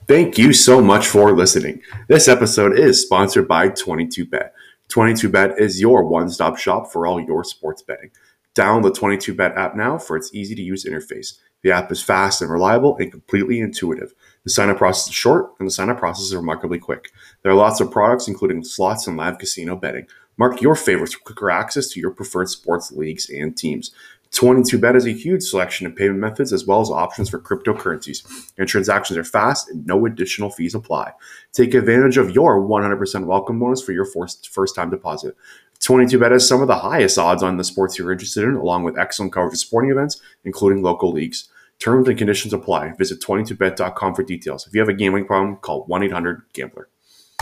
Thank 0.09 0.37
you 0.37 0.53
so 0.53 0.81
much 0.81 1.07
for 1.07 1.33
listening. 1.33 1.81
This 2.09 2.29
episode 2.29 2.79
is 2.79 3.01
sponsored 3.01 3.47
by 3.47 3.69
22Bet. 3.69 4.51
22Bet 4.89 5.59
is 5.59 5.81
your 5.81 6.05
one 6.05 6.29
stop 6.29 6.59
shop 6.59 6.93
for 6.93 7.07
all 7.07 7.21
your 7.21 7.45
sports 7.45 7.83
betting. 7.83 8.11
Download 8.55 8.83
the 8.83 9.01
22Bet 9.01 9.57
app 9.57 9.75
now 9.75 9.97
for 9.99 10.17
its 10.17 10.33
easy 10.35 10.55
to 10.55 10.63
use 10.63 10.85
interface. 10.85 11.39
The 11.63 11.73
app 11.73 11.91
is 11.91 12.03
fast 12.03 12.43
and 12.43 12.51
reliable 12.51 12.97
and 12.99 13.11
completely 13.11 13.61
intuitive. 13.61 14.13
The 14.45 14.51
sign 14.51 14.69
up 14.69 14.79
process 14.79 15.09
is 15.09 15.15
short 15.15 15.53
and 15.59 15.67
the 15.67 15.73
sign 15.73 15.89
up 15.89 15.99
process 15.99 16.27
is 16.27 16.35
remarkably 16.35 16.79
quick. 16.79 17.11
There 17.43 17.53
are 17.53 17.57
lots 17.57 17.81
of 17.81 17.91
products, 17.91 18.29
including 18.29 18.65
slots 18.65 19.07
and 19.07 19.17
live 19.17 19.39
casino 19.39 19.77
betting. 19.77 20.07
Mark 20.37 20.61
your 20.61 20.75
favorites 20.75 21.15
for 21.15 21.21
quicker 21.21 21.51
access 21.51 21.89
to 21.89 22.01
your 22.01 22.11
preferred 22.11 22.49
sports 22.49 22.91
leagues 22.93 23.31
and 23.31 23.57
teams. 23.57 23.93
22Bet 24.33 24.95
has 24.95 25.07
a 25.07 25.13
huge 25.13 25.43
selection 25.43 25.87
of 25.87 25.95
payment 25.95 26.19
methods 26.19 26.55
as 26.55 26.67
well 26.67 26.81
as 26.81 26.91
options 26.91 27.29
for 27.29 27.39
cryptocurrencies, 27.39 28.51
and 28.57 28.67
transactions 28.67 29.19
are 29.19 29.25
fast 29.25 29.69
and 29.69 29.87
no 29.87 30.07
additional 30.07 30.49
fees 30.49 30.75
apply. 30.75 31.13
Take 31.53 31.75
advantage 31.75 32.17
of 32.17 32.31
your 32.31 32.59
100% 32.59 33.27
welcome 33.27 33.59
bonus 33.59 33.83
for 33.83 33.93
your 33.93 34.07
first 34.07 34.75
time 34.75 34.89
deposit. 34.89 35.37
22Bet 35.83 36.31
has 36.31 36.47
some 36.47 36.63
of 36.63 36.69
the 36.69 36.79
highest 36.79 37.19
odds 37.19 37.43
on 37.43 37.57
the 37.57 37.65
sports 37.65 37.99
you're 37.99 38.13
interested 38.13 38.45
in, 38.45 38.55
along 38.55 38.85
with 38.85 38.97
excellent 38.97 39.33
coverage 39.33 39.55
of 39.55 39.59
sporting 39.59 39.91
events, 39.91 40.21
including 40.45 40.83
local 40.83 41.13
leagues. 41.13 41.49
Terms 41.81 42.07
and 42.07 42.17
conditions 42.17 42.53
apply. 42.55 42.93
Visit 42.93 43.21
22bet.com 43.21 44.15
for 44.15 44.23
details. 44.23 44.65
If 44.65 44.75
you 44.75 44.81
have 44.81 44.89
a 44.89 44.95
gambling 44.95 45.27
problem, 45.27 45.57
call 45.57 45.83
1 45.87 46.05
800 46.05 46.43
Gambler. 46.53 46.89